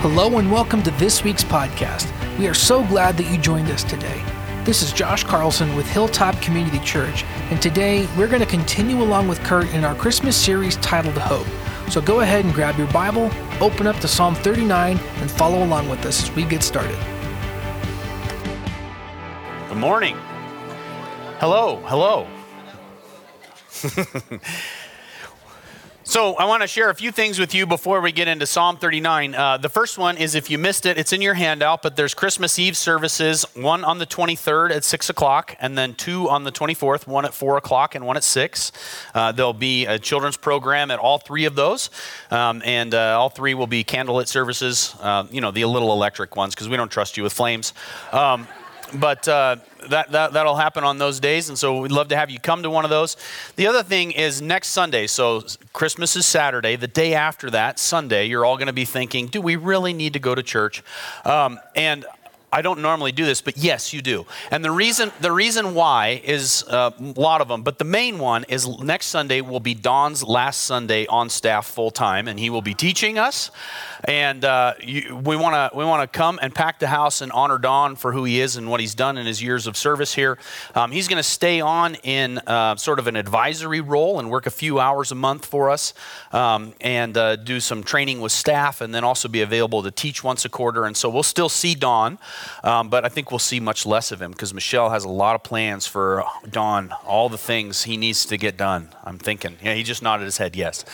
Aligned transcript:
Hello 0.00 0.38
and 0.38 0.48
welcome 0.48 0.80
to 0.84 0.92
this 0.92 1.24
week's 1.24 1.42
podcast. 1.42 2.08
We 2.38 2.46
are 2.46 2.54
so 2.54 2.86
glad 2.86 3.16
that 3.16 3.28
you 3.32 3.36
joined 3.36 3.68
us 3.68 3.82
today. 3.82 4.22
This 4.62 4.80
is 4.80 4.92
Josh 4.92 5.24
Carlson 5.24 5.74
with 5.74 5.90
Hilltop 5.90 6.40
Community 6.40 6.78
Church, 6.84 7.24
and 7.50 7.60
today 7.60 8.06
we're 8.16 8.28
going 8.28 8.38
to 8.38 8.46
continue 8.46 9.02
along 9.02 9.26
with 9.26 9.40
Kurt 9.40 9.66
in 9.70 9.82
our 9.82 9.96
Christmas 9.96 10.36
series 10.36 10.76
titled 10.76 11.18
Hope. 11.18 11.48
So 11.90 12.00
go 12.00 12.20
ahead 12.20 12.44
and 12.44 12.54
grab 12.54 12.78
your 12.78 12.86
Bible, 12.92 13.28
open 13.60 13.88
up 13.88 13.96
to 13.96 14.06
Psalm 14.06 14.36
39, 14.36 14.98
and 14.98 15.30
follow 15.32 15.64
along 15.64 15.88
with 15.88 16.06
us 16.06 16.22
as 16.22 16.30
we 16.30 16.44
get 16.44 16.62
started. 16.62 16.96
Good 19.68 19.78
morning. 19.78 20.16
Hello, 21.40 21.82
hello. 21.86 22.28
So, 26.08 26.36
I 26.36 26.46
want 26.46 26.62
to 26.62 26.66
share 26.66 26.88
a 26.88 26.94
few 26.94 27.12
things 27.12 27.38
with 27.38 27.54
you 27.54 27.66
before 27.66 28.00
we 28.00 28.12
get 28.12 28.28
into 28.28 28.46
Psalm 28.46 28.78
39. 28.78 29.34
Uh, 29.34 29.58
the 29.58 29.68
first 29.68 29.98
one 29.98 30.16
is 30.16 30.34
if 30.34 30.50
you 30.50 30.56
missed 30.56 30.86
it, 30.86 30.96
it's 30.96 31.12
in 31.12 31.20
your 31.20 31.34
handout, 31.34 31.82
but 31.82 31.96
there's 31.96 32.14
Christmas 32.14 32.58
Eve 32.58 32.78
services, 32.78 33.44
one 33.52 33.84
on 33.84 33.98
the 33.98 34.06
23rd 34.06 34.70
at 34.70 34.84
6 34.84 35.10
o'clock, 35.10 35.54
and 35.60 35.76
then 35.76 35.92
two 35.92 36.26
on 36.30 36.44
the 36.44 36.50
24th, 36.50 37.06
one 37.06 37.26
at 37.26 37.34
4 37.34 37.58
o'clock 37.58 37.94
and 37.94 38.06
one 38.06 38.16
at 38.16 38.24
6. 38.24 38.72
Uh, 39.14 39.32
there'll 39.32 39.52
be 39.52 39.84
a 39.84 39.98
children's 39.98 40.38
program 40.38 40.90
at 40.90 40.98
all 40.98 41.18
three 41.18 41.44
of 41.44 41.56
those, 41.56 41.90
um, 42.30 42.62
and 42.64 42.94
uh, 42.94 43.20
all 43.20 43.28
three 43.28 43.52
will 43.52 43.66
be 43.66 43.84
candlelit 43.84 44.28
services, 44.28 44.94
uh, 45.02 45.26
you 45.30 45.42
know, 45.42 45.50
the 45.50 45.66
little 45.66 45.92
electric 45.92 46.36
ones, 46.36 46.54
because 46.54 46.70
we 46.70 46.78
don't 46.78 46.90
trust 46.90 47.18
you 47.18 47.22
with 47.22 47.34
flames. 47.34 47.74
Um, 48.12 48.48
but 48.94 49.26
uh, 49.28 49.56
that, 49.90 50.10
that, 50.12 50.32
that'll 50.32 50.56
happen 50.56 50.84
on 50.84 50.98
those 50.98 51.20
days. 51.20 51.48
And 51.48 51.58
so 51.58 51.80
we'd 51.80 51.92
love 51.92 52.08
to 52.08 52.16
have 52.16 52.30
you 52.30 52.38
come 52.38 52.62
to 52.62 52.70
one 52.70 52.84
of 52.84 52.90
those. 52.90 53.16
The 53.56 53.66
other 53.66 53.82
thing 53.82 54.12
is 54.12 54.40
next 54.42 54.68
Sunday. 54.68 55.06
So 55.06 55.42
Christmas 55.72 56.16
is 56.16 56.26
Saturday. 56.26 56.76
The 56.76 56.88
day 56.88 57.14
after 57.14 57.50
that, 57.50 57.78
Sunday, 57.78 58.26
you're 58.26 58.44
all 58.44 58.56
going 58.56 58.68
to 58.68 58.72
be 58.72 58.84
thinking, 58.84 59.26
do 59.26 59.40
we 59.40 59.56
really 59.56 59.92
need 59.92 60.12
to 60.14 60.18
go 60.18 60.34
to 60.34 60.42
church? 60.42 60.82
Um, 61.24 61.58
and 61.76 62.04
I 62.50 62.62
don't 62.62 62.80
normally 62.80 63.12
do 63.12 63.26
this, 63.26 63.42
but 63.42 63.58
yes, 63.58 63.92
you 63.92 64.00
do. 64.00 64.24
And 64.50 64.64
the 64.64 64.70
reason 64.70 65.12
the 65.20 65.32
reason 65.32 65.74
why 65.74 66.20
is 66.24 66.64
uh, 66.68 66.90
a 66.98 67.20
lot 67.20 67.42
of 67.42 67.48
them, 67.48 67.62
but 67.62 67.78
the 67.78 67.84
main 67.84 68.18
one 68.18 68.44
is 68.48 68.66
next 68.80 69.06
Sunday 69.06 69.42
will 69.42 69.60
be 69.60 69.74
Don's 69.74 70.22
last 70.22 70.62
Sunday 70.62 71.06
on 71.06 71.28
staff 71.28 71.66
full 71.66 71.90
time, 71.90 72.26
and 72.26 72.40
he 72.40 72.48
will 72.48 72.62
be 72.62 72.72
teaching 72.72 73.18
us. 73.18 73.50
And 74.04 74.44
uh, 74.44 74.74
you, 74.82 75.16
we 75.16 75.36
want 75.36 75.54
to 75.54 75.76
we 75.76 75.84
want 75.84 76.10
to 76.10 76.18
come 76.18 76.38
and 76.40 76.54
pack 76.54 76.78
the 76.78 76.86
house 76.86 77.20
and 77.20 77.30
honor 77.32 77.58
Don 77.58 77.96
for 77.96 78.12
who 78.12 78.24
he 78.24 78.40
is 78.40 78.56
and 78.56 78.70
what 78.70 78.80
he's 78.80 78.94
done 78.94 79.18
in 79.18 79.26
his 79.26 79.42
years 79.42 79.66
of 79.66 79.76
service 79.76 80.14
here. 80.14 80.38
Um, 80.74 80.90
he's 80.90 81.08
going 81.08 81.18
to 81.18 81.22
stay 81.22 81.60
on 81.60 81.96
in 81.96 82.38
uh, 82.38 82.76
sort 82.76 82.98
of 82.98 83.08
an 83.08 83.16
advisory 83.16 83.80
role 83.80 84.18
and 84.18 84.30
work 84.30 84.46
a 84.46 84.50
few 84.50 84.80
hours 84.80 85.12
a 85.12 85.14
month 85.14 85.44
for 85.44 85.68
us, 85.68 85.92
um, 86.32 86.72
and 86.80 87.16
uh, 87.16 87.36
do 87.36 87.60
some 87.60 87.82
training 87.82 88.20
with 88.20 88.32
staff, 88.32 88.80
and 88.80 88.94
then 88.94 89.04
also 89.04 89.28
be 89.28 89.42
available 89.42 89.82
to 89.82 89.90
teach 89.90 90.24
once 90.24 90.46
a 90.46 90.48
quarter. 90.48 90.86
And 90.86 90.96
so 90.96 91.10
we'll 91.10 91.22
still 91.22 91.50
see 91.50 91.74
Don. 91.74 92.18
Um, 92.62 92.88
but 92.88 93.04
I 93.04 93.08
think 93.08 93.30
we'll 93.30 93.38
see 93.38 93.60
much 93.60 93.86
less 93.86 94.12
of 94.12 94.20
him 94.20 94.32
because 94.32 94.52
Michelle 94.52 94.90
has 94.90 95.04
a 95.04 95.08
lot 95.08 95.34
of 95.34 95.42
plans 95.42 95.86
for 95.86 96.24
Don, 96.50 96.92
all 97.06 97.28
the 97.28 97.38
things 97.38 97.84
he 97.84 97.96
needs 97.96 98.26
to 98.26 98.36
get 98.36 98.56
done. 98.56 98.94
I'm 99.04 99.18
thinking. 99.18 99.56
Yeah, 99.62 99.74
he 99.74 99.82
just 99.82 100.02
nodded 100.02 100.24
his 100.24 100.38
head 100.38 100.56
yes. 100.56 100.84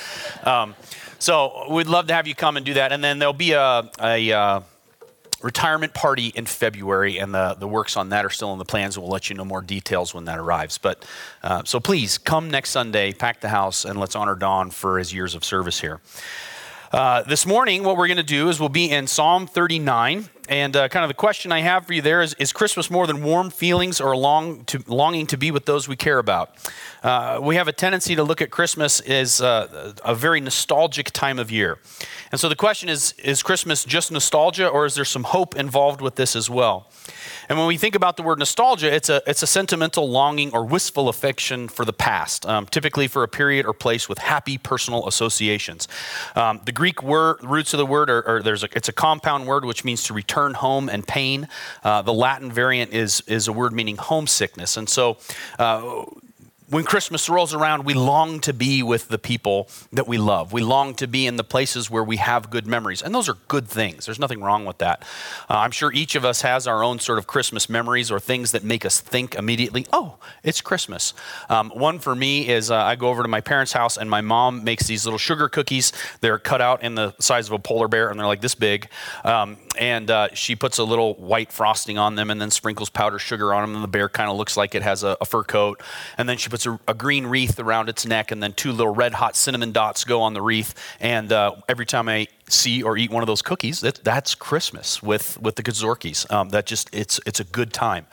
Um, 0.45 0.75
so 1.19 1.67
we'd 1.71 1.87
love 1.87 2.07
to 2.09 2.15
have 2.15 2.27
you 2.27 2.35
come 2.35 2.57
and 2.57 2.67
do 2.67 2.75
that. 2.75 2.93
And 2.93 3.03
then 3.03 3.19
there'll 3.19 3.33
be 3.33 3.53
a, 3.53 3.91
a 4.01 4.33
uh, 4.33 4.61
retirement 5.45 5.93
party 5.93 6.29
in 6.29 6.47
February, 6.47 7.19
and 7.19 7.35
the, 7.35 7.55
the 7.59 7.69
works 7.69 7.97
on 7.97 8.09
that 8.09 8.25
are 8.25 8.31
still 8.31 8.53
in 8.53 8.59
the 8.59 8.65
plans, 8.65 8.99
we'll 8.99 9.09
let 9.09 9.29
you 9.29 9.37
know 9.37 9.45
more 9.45 9.61
details 9.61 10.15
when 10.15 10.25
that 10.25 10.39
arrives. 10.39 10.79
But 10.79 11.05
uh, 11.43 11.63
so 11.65 11.79
please 11.81 12.17
come 12.17 12.51
next 12.51 12.71
Sunday, 12.71 13.13
pack 13.13 13.41
the 13.41 13.51
house, 13.51 13.85
and 13.85 14.01
let's 14.01 14.17
honor 14.17 14.35
Don 14.35 14.71
for 14.71 14.99
his 14.99 15.13
years 15.13 15.35
of 15.35 15.45
service 15.45 15.81
here. 15.81 16.01
Uh, 16.93 17.23
this 17.23 17.45
morning, 17.45 17.83
what 17.83 17.97
we're 17.97 18.07
going 18.07 18.17
to 18.17 18.23
do 18.23 18.49
is 18.49 18.59
we'll 18.59 18.69
be 18.69 18.91
in 18.91 19.07
Psalm 19.07 19.47
39. 19.47 20.31
And 20.49 20.77
uh, 20.77 20.89
kind 20.89 21.05
of 21.05 21.09
the 21.09 21.15
question 21.15 21.53
I 21.53 21.61
have 21.61 21.87
for 21.87 21.95
you 21.95 22.03
there 22.03 22.21
is 22.21 22.35
Is 22.35 22.53
Christmas 22.53 22.91
more 22.91 23.07
than 23.07 23.23
warm 23.23 23.51
feelings 23.51 24.01
or 24.01 24.17
long 24.17 24.65
to, 24.67 24.83
longing 24.87 25.27
to 25.29 25.39
be 25.39 25.51
with 25.51 25.65
those 25.65 25.89
we 25.89 25.97
care 25.97 26.19
about? 26.19 26.55
Uh, 27.05 27.39
we 27.43 27.57
have 27.57 27.69
a 27.69 27.73
tendency 27.73 28.17
to 28.17 28.25
look 28.25 28.41
at 28.41 28.51
Christmas 28.51 29.01
as 29.01 29.43
uh, 29.43 29.93
a 30.03 30.15
very 30.15 30.41
nostalgic 30.41 31.11
time 31.11 31.39
of 31.39 31.51
year. 31.51 31.79
And 32.33 32.41
so 32.41 32.49
the 32.49 32.57
question 32.57 32.89
is 32.89 33.13
Is 33.23 33.43
Christmas 33.43 33.85
just 33.85 34.11
nostalgia 34.11 34.67
or 34.67 34.87
is 34.87 34.95
there 34.95 35.05
some 35.05 35.25
hope 35.25 35.55
involved 35.55 36.01
with 36.01 36.15
this 36.15 36.35
as 36.35 36.49
well? 36.49 36.89
And 37.51 37.59
when 37.59 37.69
we 37.69 37.77
think 37.77 37.95
about 37.95 38.17
the 38.17 38.23
word 38.23 38.39
nostalgia, 38.39 38.93
it's 38.93 39.11
a, 39.11 39.23
it's 39.27 39.43
a 39.43 39.47
sentimental 39.47 40.09
longing 40.09 40.55
or 40.55 40.65
wistful 40.65 41.11
affection 41.11 41.69
for 41.69 41.85
the 41.85 41.93
past, 41.93 42.47
um, 42.47 42.65
typically 42.65 43.07
for 43.07 43.23
a 43.23 43.29
period 43.29 43.67
or 43.67 43.75
place 43.75 44.09
with 44.09 44.17
happy 44.17 44.57
personal 44.57 45.07
associations. 45.07 45.87
Um, 46.35 46.63
the 46.65 46.73
Greek 46.73 47.03
word, 47.03 47.37
roots 47.43 47.75
of 47.75 47.79
the 47.79 47.87
word 47.87 48.09
are, 48.09 48.27
are, 48.27 48.43
there's 48.43 48.65
a, 48.65 48.69
it's 48.75 48.89
a 48.89 48.95
compound 48.95 49.47
word 49.47 49.67
which 49.67 49.85
means 49.85 50.05
to 50.05 50.15
return 50.15 50.55
home 50.55 50.89
and 50.89 51.07
pain. 51.07 51.49
Uh, 51.83 52.01
the 52.01 52.15
Latin 52.15 52.51
variant 52.51 52.95
is, 52.95 53.23
is 53.27 53.47
a 53.47 53.53
word 53.53 53.75
meaning 53.75 53.99
homesickness. 53.99 54.79
And 54.79 54.89
so 54.89 55.19
uh, 55.59 56.07
when 56.75 56.83
Christmas 56.83 57.29
rolls 57.29 57.55
around, 57.55 57.85
we 57.85 57.95
long 57.95 58.41
to 58.41 58.53
be 58.53 58.83
with 58.83 59.07
the 59.07 59.17
people 59.17 59.69
that 59.93 60.09
we 60.09 60.19
love. 60.19 60.53
We 60.53 60.61
long 60.61 60.97
to 60.97 61.07
be 61.07 61.25
in 61.25 61.37
the 61.37 61.45
places 61.45 61.89
where 61.89 62.03
we 62.03 62.17
have 62.17 62.51
good 62.51 62.67
memories. 62.67 63.01
And 63.01 63.15
those 63.15 63.29
are 63.29 63.37
good 63.47 63.69
things. 63.69 64.07
There's 64.07 64.19
nothing 64.19 64.43
wrong 64.43 64.65
with 64.65 64.79
that. 64.79 65.03
Uh, 65.49 65.59
I'm 65.59 65.71
sure 65.71 65.93
each 65.93 66.17
of 66.17 66.25
us 66.25 66.43
has 66.43 66.67
our 66.67 66.83
own 66.83 66.99
sort 66.99 67.19
of 67.19 67.29
Christmas 67.29 67.69
memories 67.69 68.11
or 68.11 68.19
things 68.19 68.51
that 68.51 68.65
make 68.65 68.85
us 68.85 69.01
think 69.01 69.37
immediately, 69.37 69.87
oh, 69.93 70.17
it's 70.43 70.61
Christmas. 70.61 71.15
Um, 71.49 71.71
one 71.71 72.01
for 72.01 72.13
me 72.17 72.49
is 72.49 72.73
uh, 72.73 72.77
I 72.77 72.97
go 72.97 73.09
over 73.09 73.23
to 73.23 73.29
my 73.29 73.41
parents' 73.41 73.73
house 73.73 73.97
and 73.97 74.11
my 74.11 74.21
mom 74.21 74.65
makes 74.65 74.89
these 74.89 75.05
little 75.05 75.17
sugar 75.17 75.49
cookies. 75.49 75.93
They're 76.23 76.41
cut 76.41 76.61
out 76.61 76.83
in 76.83 76.97
the 76.97 77.15
size 77.21 77.47
of 77.47 77.53
a 77.53 77.61
polar 77.61 77.87
bear 77.87 78.11
and 78.11 78.19
they're 78.19 78.27
like 78.27 78.41
this 78.41 78.57
big. 78.57 78.89
Um, 79.23 79.59
and 79.79 80.11
uh, 80.11 80.35
she 80.35 80.57
puts 80.57 80.79
a 80.79 80.85
little 80.85 81.15
white 81.15 81.53
frosting 81.53 81.99
on 81.99 82.17
them 82.17 82.33
and 82.33 82.41
then 82.41 82.51
sprinkles 82.51 82.91
powdered 82.91 83.21
sugar 83.21 83.55
on 83.55 83.63
them. 83.63 83.75
And 83.77 83.85
the 83.85 83.89
bear 83.89 84.09
kind 84.09 84.29
of 84.29 84.37
looks 84.37 84.57
like 84.57 84.75
it 84.75 84.83
has 84.83 85.05
a, 85.05 85.17
a 85.21 85.25
fur 85.25 85.45
coat. 85.45 85.81
And 86.19 86.29
then 86.29 86.37
she 86.37 86.49
puts 86.49 86.64
a, 86.67 86.79
a, 86.89 86.95
green 86.95 87.27
wreath 87.27 87.59
around 87.59 87.89
its 87.89 88.07
neck, 88.07 88.31
and 88.31 88.43
then 88.43 88.53
two 88.53 88.73
little 88.73 88.95
red 88.95 89.15
hot 89.15 89.37
cinnamon 89.37 89.73
dots 89.73 90.05
go 90.05 90.23
on 90.23 90.35
the 90.35 90.43
wreath. 90.43 90.75
And 91.01 91.33
uh, 91.33 91.57
every 91.69 91.87
time 91.87 92.09
I 92.09 92.29
see 92.49 92.83
or 92.83 92.97
eat 92.97 93.11
one 93.11 93.23
of 93.23 93.27
those 93.27 93.43
cookies, 93.43 93.81
that, 93.81 94.03
that's 94.05 94.35
Christmas 94.35 95.03
with, 95.03 95.41
with 95.41 95.57
the 95.57 95.63
Gazorkis. 95.63 96.31
Um, 96.31 96.51
that 96.51 96.67
just, 96.67 96.95
it's, 96.95 97.21
it's 97.27 97.41
a 97.41 97.45
good 97.45 97.73
time. 97.73 98.07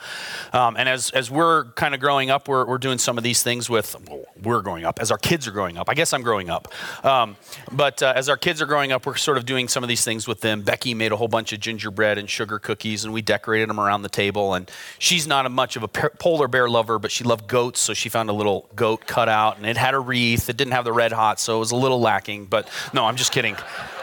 Um, 0.52 0.76
and 0.76 0.88
as, 0.88 1.10
as 1.10 1.30
we're 1.30 1.66
kind 1.72 1.94
of 1.94 2.00
growing 2.00 2.30
up, 2.30 2.48
we're, 2.48 2.66
we're 2.66 2.78
doing 2.78 2.98
some 2.98 3.18
of 3.18 3.24
these 3.24 3.42
things 3.42 3.68
with, 3.68 3.96
well, 4.08 4.24
we're 4.42 4.62
growing 4.62 4.84
up, 4.84 4.98
as 5.00 5.10
our 5.10 5.18
kids 5.18 5.46
are 5.46 5.52
growing 5.52 5.76
up. 5.78 5.88
I 5.88 5.94
guess 5.94 6.12
I'm 6.12 6.22
growing 6.22 6.50
up. 6.50 6.68
Um, 7.04 7.36
but 7.70 8.02
uh, 8.02 8.12
as 8.16 8.28
our 8.28 8.36
kids 8.36 8.60
are 8.62 8.66
growing 8.66 8.92
up, 8.92 9.06
we're 9.06 9.16
sort 9.16 9.36
of 9.36 9.46
doing 9.46 9.68
some 9.68 9.82
of 9.82 9.88
these 9.88 10.04
things 10.04 10.26
with 10.26 10.40
them. 10.40 10.62
Becky 10.62 10.94
made 10.94 11.12
a 11.12 11.16
whole 11.16 11.28
bunch 11.28 11.52
of 11.52 11.60
gingerbread 11.60 12.18
and 12.18 12.28
sugar 12.28 12.58
cookies, 12.58 13.04
and 13.04 13.12
we 13.12 13.22
decorated 13.22 13.68
them 13.68 13.78
around 13.78 14.02
the 14.02 14.08
table. 14.08 14.54
And 14.54 14.70
she's 14.98 15.26
not 15.26 15.46
a 15.46 15.48
much 15.48 15.76
of 15.76 15.82
a 15.82 15.88
polar 15.88 16.48
bear 16.48 16.68
lover, 16.68 16.98
but 16.98 17.10
she 17.10 17.24
loved 17.24 17.46
goats, 17.46 17.80
so 17.80 17.94
she 17.94 18.08
found 18.08 18.30
a 18.30 18.32
little 18.32 18.68
goat 18.74 19.06
cut 19.06 19.28
out, 19.28 19.56
and 19.56 19.66
it 19.66 19.76
had 19.76 19.94
a 19.94 20.00
wreath. 20.00 20.48
It 20.48 20.56
didn't 20.56 20.72
have 20.72 20.84
the 20.84 20.92
red 20.92 21.12
hot, 21.12 21.38
so 21.38 21.56
it 21.56 21.58
was 21.60 21.70
a 21.70 21.76
little 21.76 22.00
lacking. 22.00 22.46
But 22.46 22.68
no, 22.92 23.04
I'm 23.04 23.16
just 23.16 23.32
kidding. 23.32 23.56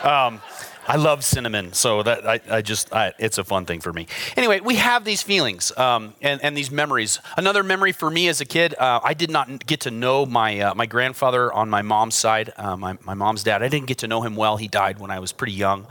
Um, 0.03 0.41
I 0.89 0.95
love 0.95 1.23
cinnamon, 1.23 1.73
so 1.73 2.01
that 2.01 2.27
I, 2.27 2.39
I 2.49 2.61
just 2.63 2.91
I, 2.91 3.13
it's 3.19 3.37
a 3.37 3.43
fun 3.43 3.67
thing 3.67 3.79
for 3.79 3.93
me. 3.93 4.07
Anyway, 4.35 4.59
we 4.59 4.77
have 4.77 5.05
these 5.05 5.21
feelings 5.21 5.71
um, 5.77 6.15
and, 6.19 6.43
and 6.43 6.57
these 6.57 6.71
memories. 6.71 7.19
Another 7.37 7.61
memory 7.61 7.91
for 7.91 8.09
me 8.09 8.27
as 8.27 8.41
a 8.41 8.45
kid, 8.45 8.73
uh, 8.73 8.99
I 9.03 9.13
did 9.13 9.29
not 9.29 9.67
get 9.67 9.81
to 9.81 9.91
know 9.91 10.25
my 10.25 10.59
uh, 10.59 10.73
my 10.73 10.87
grandfather 10.87 11.53
on 11.53 11.69
my 11.69 11.83
mom's 11.83 12.15
side, 12.15 12.51
uh, 12.57 12.75
my 12.75 12.97
my 13.03 13.13
mom's 13.13 13.43
dad. 13.43 13.61
I 13.61 13.67
didn't 13.67 13.85
get 13.85 13.99
to 13.99 14.07
know 14.07 14.23
him 14.23 14.35
well. 14.35 14.57
He 14.57 14.67
died 14.67 14.99
when 14.99 15.11
I 15.11 15.19
was 15.19 15.31
pretty 15.31 15.53
young, 15.53 15.85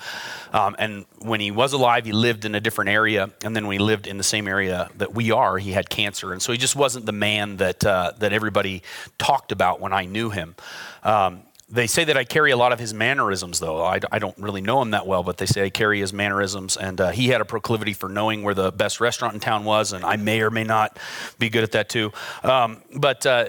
um, 0.52 0.74
and 0.80 1.06
when 1.20 1.38
he 1.38 1.52
was 1.52 1.72
alive, 1.72 2.04
he 2.04 2.10
lived 2.10 2.44
in 2.44 2.56
a 2.56 2.60
different 2.60 2.90
area, 2.90 3.30
and 3.44 3.54
then 3.54 3.68
when 3.68 3.78
he 3.78 3.84
lived 3.84 4.08
in 4.08 4.18
the 4.18 4.24
same 4.24 4.48
area 4.48 4.90
that 4.96 5.14
we 5.14 5.30
are, 5.30 5.58
he 5.58 5.70
had 5.70 5.88
cancer, 5.88 6.32
and 6.32 6.42
so 6.42 6.50
he 6.50 6.58
just 6.58 6.74
wasn't 6.74 7.06
the 7.06 7.12
man 7.12 7.58
that 7.58 7.86
uh, 7.86 8.14
that 8.18 8.32
everybody 8.32 8.82
talked 9.16 9.52
about 9.52 9.80
when 9.80 9.92
I 9.92 10.06
knew 10.06 10.30
him. 10.30 10.56
Um, 11.04 11.42
they 11.70 11.86
say 11.86 12.04
that 12.04 12.16
I 12.16 12.24
carry 12.24 12.50
a 12.50 12.56
lot 12.56 12.72
of 12.72 12.78
his 12.78 12.94
mannerisms, 12.94 13.60
though. 13.60 13.84
I, 13.84 14.00
I, 14.10 14.18
don't 14.18 14.36
really 14.38 14.62
know 14.62 14.80
him 14.80 14.92
that 14.92 15.06
well, 15.06 15.22
but 15.22 15.36
they 15.36 15.44
say 15.44 15.64
I 15.64 15.70
carry 15.70 16.00
his 16.00 16.14
mannerisms. 16.14 16.78
And 16.78 16.98
uh, 16.98 17.10
he 17.10 17.28
had 17.28 17.42
a 17.42 17.44
proclivity 17.44 17.92
for 17.92 18.08
knowing 18.08 18.42
where 18.42 18.54
the 18.54 18.72
best 18.72 19.00
restaurant 19.00 19.34
in 19.34 19.40
town 19.40 19.64
was, 19.64 19.92
and 19.92 20.02
I 20.02 20.16
may 20.16 20.40
or 20.40 20.50
may 20.50 20.64
not 20.64 20.98
be 21.38 21.50
good 21.50 21.64
at 21.64 21.72
that 21.72 21.90
too. 21.90 22.10
Um, 22.42 22.82
but 22.94 23.26
uh, 23.26 23.46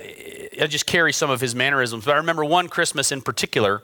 I 0.61 0.67
just 0.67 0.85
carry 0.85 1.13
some 1.13 1.29
of 1.29 1.39
his 1.39 1.55
mannerisms. 1.55 2.03
But 2.03 2.15
I 2.15 2.17
remember 2.17 2.43
one 2.43 2.67
Christmas 2.67 3.11
in 3.13 3.21
particular 3.21 3.83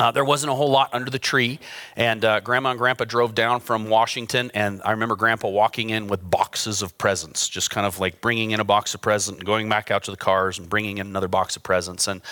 uh, 0.00 0.10
there 0.10 0.24
wasn't 0.24 0.50
a 0.50 0.54
whole 0.54 0.70
lot 0.70 0.88
under 0.94 1.10
the 1.10 1.18
tree, 1.18 1.60
and 1.94 2.24
uh, 2.24 2.40
Grandma 2.40 2.70
and 2.70 2.78
Grandpa 2.78 3.04
drove 3.04 3.34
down 3.34 3.60
from 3.60 3.90
Washington, 3.90 4.50
and 4.54 4.80
I 4.82 4.92
remember 4.92 5.14
Grandpa 5.14 5.48
walking 5.48 5.90
in 5.90 6.06
with 6.06 6.28
boxes 6.28 6.80
of 6.80 6.96
presents, 6.96 7.46
just 7.50 7.70
kind 7.70 7.86
of 7.86 8.00
like 8.00 8.22
bringing 8.22 8.52
in 8.52 8.60
a 8.60 8.64
box 8.64 8.94
of 8.94 9.02
presents, 9.02 9.38
and 9.38 9.46
going 9.46 9.68
back 9.68 9.90
out 9.90 10.04
to 10.04 10.10
the 10.10 10.16
cars 10.16 10.58
and 10.58 10.70
bringing 10.70 10.96
in 10.96 11.06
another 11.06 11.28
box 11.28 11.54
of 11.54 11.62
presents, 11.62 12.08
and 12.08 12.22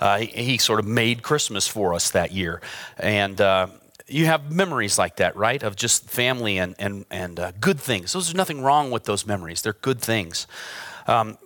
uh, 0.00 0.20
he, 0.20 0.26
he, 0.26 0.58
sort 0.58 0.80
of 0.80 0.86
made 0.86 1.22
Christmas 1.22 1.68
for 1.68 1.92
us 1.92 2.10
that 2.12 2.32
year, 2.32 2.62
and 2.96 3.42
uh, 3.42 3.66
you 4.06 4.24
have 4.24 4.50
memories 4.50 4.96
like 4.98 5.16
that, 5.16 5.36
right? 5.36 5.62
Of 5.62 5.76
just 5.76 6.08
family 6.08 6.56
and 6.56 6.74
and 6.78 7.04
and 7.10 7.38
uh, 7.38 7.52
good 7.60 7.78
things. 7.78 8.10
So 8.10 8.20
there's 8.20 8.34
nothing 8.34 8.62
wrong 8.62 8.90
with 8.90 9.04
those 9.04 9.26
memories; 9.26 9.60
they're 9.60 9.74
good 9.74 10.00
things. 10.00 10.46
Um, 11.06 11.36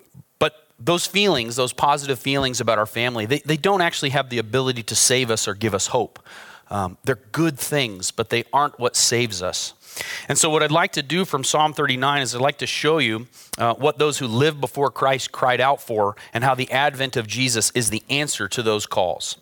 those 0.84 1.06
feelings, 1.06 1.56
those 1.56 1.72
positive 1.72 2.18
feelings 2.18 2.60
about 2.60 2.78
our 2.78 2.86
family, 2.86 3.26
they, 3.26 3.40
they 3.40 3.56
don't 3.56 3.80
actually 3.80 4.10
have 4.10 4.30
the 4.30 4.38
ability 4.38 4.82
to 4.84 4.94
save 4.94 5.30
us 5.30 5.46
or 5.46 5.54
give 5.54 5.74
us 5.74 5.88
hope. 5.88 6.18
Um, 6.70 6.96
they're 7.04 7.20
good 7.32 7.58
things, 7.58 8.10
but 8.10 8.30
they 8.30 8.44
aren't 8.52 8.78
what 8.78 8.96
saves 8.96 9.42
us. 9.42 9.74
And 10.26 10.38
so, 10.38 10.48
what 10.48 10.62
I'd 10.62 10.70
like 10.70 10.92
to 10.92 11.02
do 11.02 11.26
from 11.26 11.44
Psalm 11.44 11.74
39 11.74 12.22
is 12.22 12.34
I'd 12.34 12.40
like 12.40 12.58
to 12.58 12.66
show 12.66 12.96
you 12.96 13.26
uh, 13.58 13.74
what 13.74 13.98
those 13.98 14.18
who 14.18 14.26
lived 14.26 14.58
before 14.58 14.90
Christ 14.90 15.32
cried 15.32 15.60
out 15.60 15.82
for 15.82 16.16
and 16.32 16.42
how 16.42 16.54
the 16.54 16.70
advent 16.72 17.18
of 17.18 17.26
Jesus 17.26 17.70
is 17.74 17.90
the 17.90 18.02
answer 18.08 18.48
to 18.48 18.62
those 18.62 18.86
calls. 18.86 19.36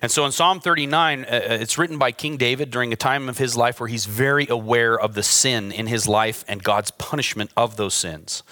And 0.00 0.10
so, 0.10 0.24
in 0.24 0.32
Psalm 0.32 0.58
39, 0.58 1.24
uh, 1.24 1.28
uh, 1.28 1.38
it's 1.50 1.76
written 1.76 1.98
by 1.98 2.12
King 2.12 2.38
David 2.38 2.70
during 2.70 2.94
a 2.94 2.96
time 2.96 3.28
of 3.28 3.36
his 3.36 3.56
life 3.56 3.78
where 3.78 3.88
he's 3.88 4.06
very 4.06 4.46
aware 4.48 4.98
of 4.98 5.12
the 5.12 5.22
sin 5.22 5.72
in 5.72 5.86
his 5.86 6.08
life 6.08 6.46
and 6.48 6.62
God's 6.62 6.92
punishment 6.92 7.50
of 7.58 7.76
those 7.76 7.92
sins. 7.92 8.42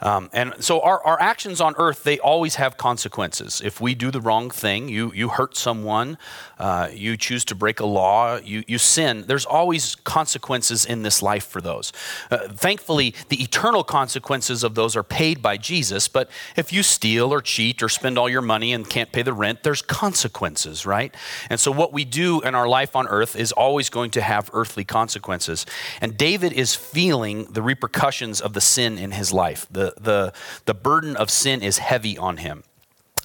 Um, 0.00 0.30
and 0.32 0.54
so 0.60 0.80
our, 0.80 1.04
our 1.04 1.20
actions 1.20 1.60
on 1.60 1.74
earth, 1.76 2.04
they 2.04 2.18
always 2.20 2.54
have 2.54 2.76
consequences. 2.76 3.60
If 3.64 3.80
we 3.80 3.94
do 3.94 4.10
the 4.10 4.20
wrong 4.20 4.50
thing, 4.50 4.88
you, 4.88 5.12
you 5.12 5.28
hurt 5.28 5.56
someone, 5.56 6.18
uh, 6.58 6.88
you 6.92 7.16
choose 7.16 7.44
to 7.46 7.54
break 7.54 7.80
a 7.80 7.86
law, 7.86 8.36
you, 8.36 8.62
you 8.66 8.78
sin, 8.78 9.24
there's 9.26 9.44
always 9.44 9.96
consequences 9.96 10.84
in 10.84 11.02
this 11.02 11.20
life 11.20 11.46
for 11.46 11.60
those. 11.60 11.92
Uh, 12.30 12.48
thankfully, 12.48 13.14
the 13.28 13.42
eternal 13.42 13.82
consequences 13.82 14.62
of 14.62 14.74
those 14.74 14.94
are 14.94 15.02
paid 15.02 15.42
by 15.42 15.56
Jesus, 15.56 16.06
but 16.06 16.30
if 16.56 16.72
you 16.72 16.82
steal 16.82 17.32
or 17.32 17.40
cheat 17.40 17.82
or 17.82 17.88
spend 17.88 18.18
all 18.18 18.28
your 18.28 18.42
money 18.42 18.72
and 18.72 18.88
can't 18.88 19.10
pay 19.10 19.22
the 19.22 19.32
rent, 19.32 19.64
there's 19.64 19.82
consequences, 19.82 20.86
right? 20.86 21.14
And 21.50 21.58
so 21.58 21.72
what 21.72 21.92
we 21.92 22.04
do 22.04 22.40
in 22.42 22.54
our 22.54 22.68
life 22.68 22.94
on 22.94 23.08
earth 23.08 23.34
is 23.34 23.50
always 23.52 23.90
going 23.90 24.10
to 24.12 24.20
have 24.20 24.48
earthly 24.52 24.84
consequences. 24.84 25.66
And 26.00 26.16
David 26.16 26.52
is 26.52 26.74
feeling 26.74 27.44
the 27.50 27.62
repercussions 27.62 28.40
of 28.40 28.52
the 28.52 28.60
sin 28.60 28.96
in 28.98 29.10
his 29.10 29.32
life. 29.32 29.66
The, 29.70 29.87
the, 29.96 30.32
the, 30.64 30.74
burden 30.74 31.16
of 31.16 31.30
sin 31.30 31.62
is 31.62 31.78
heavy 31.78 32.16
on 32.16 32.38
him. 32.38 32.62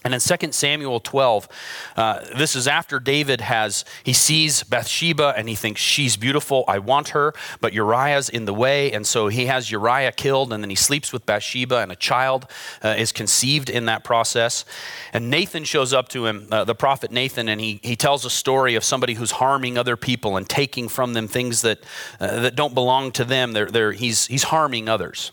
And 0.03 0.13
in 0.13 0.19
2 0.19 0.51
Samuel 0.51 0.99
12, 0.99 1.47
uh, 1.95 2.19
this 2.37 2.57
is 2.57 2.67
after 2.67 2.99
David 2.99 3.39
has, 3.39 3.85
he 4.03 4.11
sees 4.11 4.63
Bathsheba 4.63 5.33
and 5.37 5.47
he 5.47 5.55
thinks, 5.55 5.79
she's 5.79 6.17
beautiful, 6.17 6.65
I 6.67 6.79
want 6.79 7.09
her, 7.09 7.33
but 7.61 7.71
Uriah's 7.71 8.27
in 8.27 8.43
the 8.43 8.53
way. 8.53 8.91
And 8.91 9.07
so 9.07 9.29
he 9.29 9.45
has 9.45 9.71
Uriah 9.71 10.11
killed 10.11 10.51
and 10.51 10.61
then 10.61 10.69
he 10.69 10.75
sleeps 10.75 11.13
with 11.13 11.25
Bathsheba 11.25 11.77
and 11.77 11.91
a 11.91 11.95
child 11.95 12.47
uh, 12.83 12.95
is 12.97 13.13
conceived 13.13 13.69
in 13.69 13.85
that 13.85 14.03
process. 14.03 14.65
And 15.13 15.29
Nathan 15.29 15.63
shows 15.63 15.93
up 15.93 16.09
to 16.09 16.25
him, 16.25 16.47
uh, 16.51 16.65
the 16.65 16.75
prophet 16.75 17.09
Nathan, 17.09 17.47
and 17.47 17.61
he, 17.61 17.79
he 17.81 17.95
tells 17.95 18.25
a 18.25 18.29
story 18.29 18.75
of 18.75 18.83
somebody 18.83 19.13
who's 19.13 19.31
harming 19.31 19.77
other 19.77 19.95
people 19.95 20.35
and 20.35 20.49
taking 20.49 20.89
from 20.89 21.13
them 21.13 21.29
things 21.29 21.61
that, 21.61 21.79
uh, 22.19 22.41
that 22.41 22.55
don't 22.55 22.73
belong 22.73 23.13
to 23.13 23.23
them. 23.23 23.53
They're, 23.53 23.67
they're, 23.67 23.93
he's, 23.93 24.27
he's 24.27 24.43
harming 24.43 24.89
others. 24.89 25.31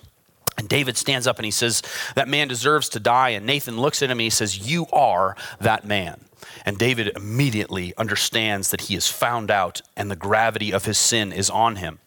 And 0.61 0.69
David 0.69 0.99
stands 0.99 1.27
up 1.27 1.39
and 1.39 1.47
he 1.47 1.51
says, 1.51 1.83
That 2.17 2.29
man 2.29 2.47
deserves 2.47 2.91
to 2.91 3.01
die. 3.01 3.31
And 3.31 3.47
Nathan 3.47 3.81
looks 3.81 4.03
at 4.03 4.11
him 4.11 4.19
and 4.19 4.25
he 4.25 4.29
says, 4.29 4.71
You 4.71 4.85
are 4.93 5.35
that 5.59 5.87
man. 5.87 6.21
And 6.67 6.77
David 6.77 7.17
immediately 7.17 7.95
understands 7.97 8.71
that 8.71 8.83
he 8.83 8.95
is 8.95 9.09
found 9.09 9.51
out 9.51 9.81
and 9.97 10.11
the 10.11 10.17
gravity 10.17 10.71
of 10.71 10.85
his 10.85 10.99
sin 10.99 11.33
is 11.33 11.49
on 11.49 11.77
him. 11.77 11.99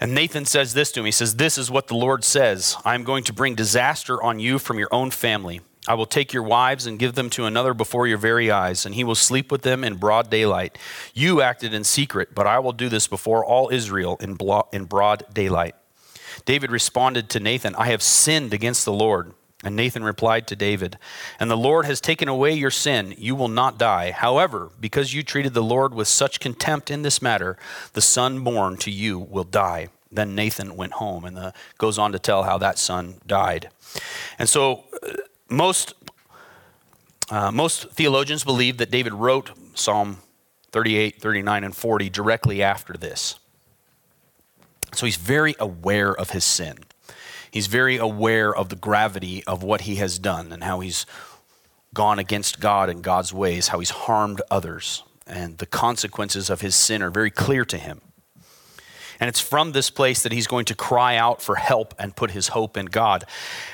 And 0.00 0.12
Nathan 0.12 0.44
says 0.44 0.74
this 0.74 0.90
to 0.92 1.00
him 1.00 1.06
He 1.06 1.12
says, 1.12 1.36
This 1.36 1.56
is 1.56 1.70
what 1.70 1.86
the 1.86 1.94
Lord 1.94 2.24
says 2.24 2.76
I 2.84 2.96
am 2.96 3.04
going 3.04 3.22
to 3.22 3.32
bring 3.32 3.54
disaster 3.54 4.20
on 4.20 4.40
you 4.40 4.58
from 4.58 4.80
your 4.80 4.92
own 4.92 5.12
family. 5.12 5.60
I 5.86 5.94
will 5.94 6.04
take 6.04 6.32
your 6.32 6.42
wives 6.42 6.84
and 6.84 6.98
give 6.98 7.14
them 7.14 7.30
to 7.30 7.44
another 7.44 7.74
before 7.74 8.08
your 8.08 8.18
very 8.18 8.50
eyes, 8.50 8.84
and 8.84 8.92
he 8.92 9.04
will 9.04 9.14
sleep 9.14 9.52
with 9.52 9.62
them 9.62 9.84
in 9.84 9.98
broad 9.98 10.30
daylight. 10.30 10.78
You 11.14 11.42
acted 11.42 11.72
in 11.72 11.84
secret, 11.84 12.34
but 12.34 12.48
I 12.48 12.58
will 12.58 12.72
do 12.72 12.88
this 12.88 13.06
before 13.06 13.44
all 13.44 13.68
Israel 13.72 14.18
in 14.20 14.34
broad 14.34 15.32
daylight. 15.32 15.76
David 16.44 16.70
responded 16.70 17.28
to 17.30 17.40
Nathan, 17.40 17.74
I 17.76 17.86
have 17.86 18.02
sinned 18.02 18.52
against 18.52 18.84
the 18.84 18.92
Lord. 18.92 19.32
And 19.64 19.74
Nathan 19.74 20.04
replied 20.04 20.46
to 20.48 20.56
David, 20.56 20.98
And 21.40 21.50
the 21.50 21.56
Lord 21.56 21.86
has 21.86 22.00
taken 22.00 22.28
away 22.28 22.52
your 22.52 22.70
sin. 22.70 23.14
You 23.16 23.34
will 23.34 23.48
not 23.48 23.78
die. 23.78 24.10
However, 24.10 24.70
because 24.78 25.14
you 25.14 25.22
treated 25.22 25.54
the 25.54 25.62
Lord 25.62 25.94
with 25.94 26.08
such 26.08 26.40
contempt 26.40 26.90
in 26.90 27.02
this 27.02 27.22
matter, 27.22 27.56
the 27.94 28.02
son 28.02 28.44
born 28.44 28.76
to 28.78 28.90
you 28.90 29.18
will 29.18 29.44
die. 29.44 29.88
Then 30.12 30.34
Nathan 30.34 30.76
went 30.76 30.92
home 30.94 31.24
and 31.24 31.36
the, 31.36 31.54
goes 31.78 31.98
on 31.98 32.12
to 32.12 32.18
tell 32.18 32.42
how 32.42 32.58
that 32.58 32.78
son 32.78 33.16
died. 33.26 33.70
And 34.38 34.48
so, 34.48 34.84
uh, 35.02 35.14
most, 35.48 35.94
uh, 37.30 37.50
most 37.50 37.90
theologians 37.90 38.44
believe 38.44 38.76
that 38.76 38.90
David 38.90 39.14
wrote 39.14 39.50
Psalm 39.74 40.18
38, 40.72 41.20
39, 41.20 41.64
and 41.64 41.76
40 41.76 42.10
directly 42.10 42.62
after 42.62 42.92
this. 42.92 43.38
So 44.96 45.06
he's 45.06 45.16
very 45.16 45.54
aware 45.60 46.12
of 46.12 46.30
his 46.30 46.44
sin. 46.44 46.78
He's 47.50 47.66
very 47.66 47.96
aware 47.96 48.54
of 48.54 48.68
the 48.68 48.76
gravity 48.76 49.44
of 49.44 49.62
what 49.62 49.82
he 49.82 49.96
has 49.96 50.18
done 50.18 50.52
and 50.52 50.64
how 50.64 50.80
he's 50.80 51.06
gone 51.94 52.18
against 52.18 52.60
God 52.60 52.88
and 52.88 53.02
God's 53.02 53.32
ways, 53.32 53.68
how 53.68 53.78
he's 53.78 53.90
harmed 53.90 54.42
others. 54.50 55.02
And 55.26 55.58
the 55.58 55.66
consequences 55.66 56.50
of 56.50 56.60
his 56.60 56.74
sin 56.74 57.02
are 57.02 57.10
very 57.10 57.30
clear 57.30 57.64
to 57.64 57.78
him. 57.78 58.00
And 59.20 59.28
it's 59.28 59.40
from 59.40 59.72
this 59.72 59.90
place 59.90 60.22
that 60.22 60.32
he's 60.32 60.46
going 60.46 60.64
to 60.66 60.74
cry 60.74 61.16
out 61.16 61.40
for 61.40 61.56
help 61.56 61.94
and 61.98 62.14
put 62.14 62.32
his 62.32 62.48
hope 62.48 62.76
in 62.76 62.86
God. 62.86 63.24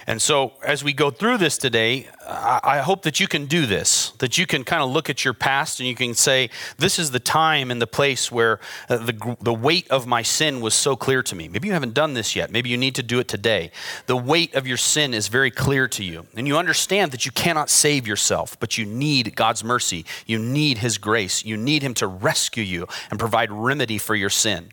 And 0.07 0.21
so, 0.21 0.53
as 0.65 0.85
we 0.85 0.93
go 0.93 1.11
through 1.11 1.39
this 1.39 1.59
today, 1.59 2.09
I 2.27 2.79
hope 2.79 3.03
that 3.03 3.19
you 3.19 3.27
can 3.27 3.47
do 3.47 3.67
this, 3.67 4.11
that 4.19 4.39
you 4.39 4.47
can 4.47 4.65
kind 4.65 4.83
of 4.83 4.91
look 4.91 5.11
at 5.11 5.25
your 5.25 5.35
past 5.35 5.81
and 5.81 5.89
you 5.89 5.95
can 5.95 6.15
say, 6.15 6.51
This 6.79 6.99
is 6.99 7.11
the 7.11 7.19
time 7.21 7.71
and 7.71 7.81
the 7.81 7.87
place 7.87 8.31
where 8.31 8.61
uh, 8.89 8.99
the, 8.99 9.37
the 9.41 9.53
weight 9.53 9.91
of 9.91 10.07
my 10.07 10.23
sin 10.23 10.61
was 10.61 10.75
so 10.75 10.95
clear 10.97 11.23
to 11.25 11.35
me. 11.35 11.49
Maybe 11.49 11.69
you 11.69 11.75
haven't 11.75 11.95
done 11.95 12.15
this 12.15 12.37
yet. 12.37 12.51
Maybe 12.51 12.71
you 12.71 12.77
need 12.77 12.95
to 12.97 13.03
do 13.03 13.19
it 13.19 13.29
today. 13.29 13.71
The 14.07 14.17
weight 14.17 14.55
of 14.55 14.67
your 14.67 14.77
sin 14.77 15.15
is 15.15 15.29
very 15.29 15.51
clear 15.51 15.89
to 15.89 16.05
you. 16.05 16.27
And 16.37 16.47
you 16.47 16.57
understand 16.57 17.13
that 17.13 17.27
you 17.27 17.33
cannot 17.33 17.71
save 17.71 18.07
yourself, 18.07 18.59
but 18.61 18.79
you 18.79 18.87
need 18.87 19.35
God's 19.35 19.65
mercy. 19.65 20.05
You 20.27 20.39
need 20.39 20.79
His 20.79 20.99
grace. 20.99 21.45
You 21.45 21.57
need 21.57 21.83
Him 21.83 21.95
to 21.95 22.07
rescue 22.07 22.65
you 22.65 22.87
and 23.11 23.19
provide 23.19 23.51
remedy 23.51 23.99
for 23.99 24.15
your 24.15 24.31
sin. 24.31 24.73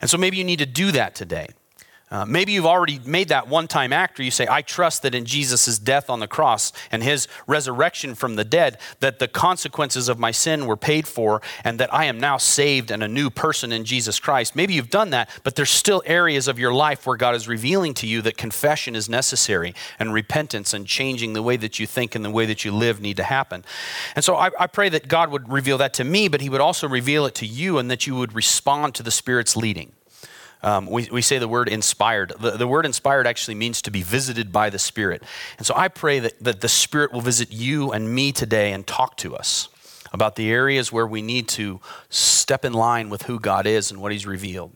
And 0.00 0.10
so 0.10 0.18
maybe 0.18 0.36
you 0.36 0.44
need 0.44 0.58
to 0.58 0.66
do 0.66 0.92
that 0.92 1.14
today. 1.14 1.48
Uh, 2.08 2.24
maybe 2.24 2.52
you've 2.52 2.66
already 2.66 3.00
made 3.04 3.28
that 3.28 3.48
one 3.48 3.66
time 3.66 3.92
act 3.92 4.16
where 4.16 4.24
you 4.24 4.30
say, 4.30 4.46
I 4.48 4.62
trust 4.62 5.02
that 5.02 5.12
in 5.12 5.24
Jesus' 5.24 5.76
death 5.76 6.08
on 6.08 6.20
the 6.20 6.28
cross 6.28 6.72
and 6.92 7.02
his 7.02 7.26
resurrection 7.48 8.14
from 8.14 8.36
the 8.36 8.44
dead, 8.44 8.78
that 9.00 9.18
the 9.18 9.26
consequences 9.26 10.08
of 10.08 10.16
my 10.16 10.30
sin 10.30 10.66
were 10.66 10.76
paid 10.76 11.08
for 11.08 11.42
and 11.64 11.80
that 11.80 11.92
I 11.92 12.04
am 12.04 12.20
now 12.20 12.36
saved 12.36 12.92
and 12.92 13.02
a 13.02 13.08
new 13.08 13.28
person 13.28 13.72
in 13.72 13.84
Jesus 13.84 14.20
Christ. 14.20 14.54
Maybe 14.54 14.74
you've 14.74 14.88
done 14.88 15.10
that, 15.10 15.28
but 15.42 15.56
there's 15.56 15.70
still 15.70 16.00
areas 16.06 16.46
of 16.46 16.60
your 16.60 16.72
life 16.72 17.08
where 17.08 17.16
God 17.16 17.34
is 17.34 17.48
revealing 17.48 17.92
to 17.94 18.06
you 18.06 18.22
that 18.22 18.36
confession 18.36 18.94
is 18.94 19.08
necessary 19.08 19.74
and 19.98 20.12
repentance 20.12 20.72
and 20.72 20.86
changing 20.86 21.32
the 21.32 21.42
way 21.42 21.56
that 21.56 21.80
you 21.80 21.88
think 21.88 22.14
and 22.14 22.24
the 22.24 22.30
way 22.30 22.46
that 22.46 22.64
you 22.64 22.70
live 22.70 23.00
need 23.00 23.16
to 23.16 23.24
happen. 23.24 23.64
And 24.14 24.24
so 24.24 24.36
I, 24.36 24.50
I 24.60 24.68
pray 24.68 24.88
that 24.90 25.08
God 25.08 25.32
would 25.32 25.50
reveal 25.50 25.78
that 25.78 25.94
to 25.94 26.04
me, 26.04 26.28
but 26.28 26.40
he 26.40 26.50
would 26.50 26.60
also 26.60 26.86
reveal 26.88 27.26
it 27.26 27.34
to 27.36 27.46
you 27.46 27.78
and 27.78 27.90
that 27.90 28.06
you 28.06 28.14
would 28.14 28.32
respond 28.32 28.94
to 28.94 29.02
the 29.02 29.10
Spirit's 29.10 29.56
leading. 29.56 29.90
Um, 30.62 30.86
we, 30.86 31.08
we 31.12 31.22
say 31.22 31.38
the 31.38 31.48
word 31.48 31.68
inspired. 31.68 32.32
The, 32.40 32.52
the 32.52 32.66
word 32.66 32.86
inspired 32.86 33.26
actually 33.26 33.54
means 33.54 33.82
to 33.82 33.90
be 33.90 34.02
visited 34.02 34.52
by 34.52 34.70
the 34.70 34.78
Spirit. 34.78 35.22
And 35.58 35.66
so 35.66 35.74
I 35.76 35.88
pray 35.88 36.18
that, 36.20 36.38
that 36.42 36.60
the 36.60 36.68
Spirit 36.68 37.12
will 37.12 37.20
visit 37.20 37.52
you 37.52 37.92
and 37.92 38.12
me 38.12 38.32
today 38.32 38.72
and 38.72 38.86
talk 38.86 39.16
to 39.18 39.36
us 39.36 39.68
about 40.12 40.36
the 40.36 40.50
areas 40.50 40.90
where 40.90 41.06
we 41.06 41.22
need 41.22 41.46
to 41.48 41.80
step 42.08 42.64
in 42.64 42.72
line 42.72 43.10
with 43.10 43.22
who 43.22 43.38
God 43.38 43.66
is 43.66 43.90
and 43.90 44.00
what 44.00 44.12
He's 44.12 44.26
revealed. 44.26 44.72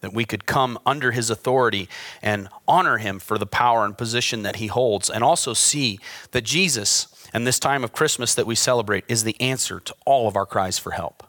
That 0.00 0.12
we 0.12 0.24
could 0.24 0.46
come 0.46 0.78
under 0.84 1.12
His 1.12 1.30
authority 1.30 1.88
and 2.20 2.48
honor 2.66 2.98
Him 2.98 3.20
for 3.20 3.38
the 3.38 3.46
power 3.46 3.84
and 3.84 3.96
position 3.96 4.42
that 4.42 4.56
He 4.56 4.66
holds, 4.66 5.08
and 5.08 5.22
also 5.22 5.54
see 5.54 6.00
that 6.32 6.42
Jesus 6.42 7.06
and 7.32 7.46
this 7.46 7.60
time 7.60 7.84
of 7.84 7.92
Christmas 7.92 8.34
that 8.34 8.46
we 8.46 8.56
celebrate 8.56 9.04
is 9.08 9.24
the 9.24 9.40
answer 9.40 9.78
to 9.78 9.94
all 10.04 10.26
of 10.26 10.36
our 10.36 10.46
cries 10.46 10.78
for 10.78 10.90
help. 10.90 11.22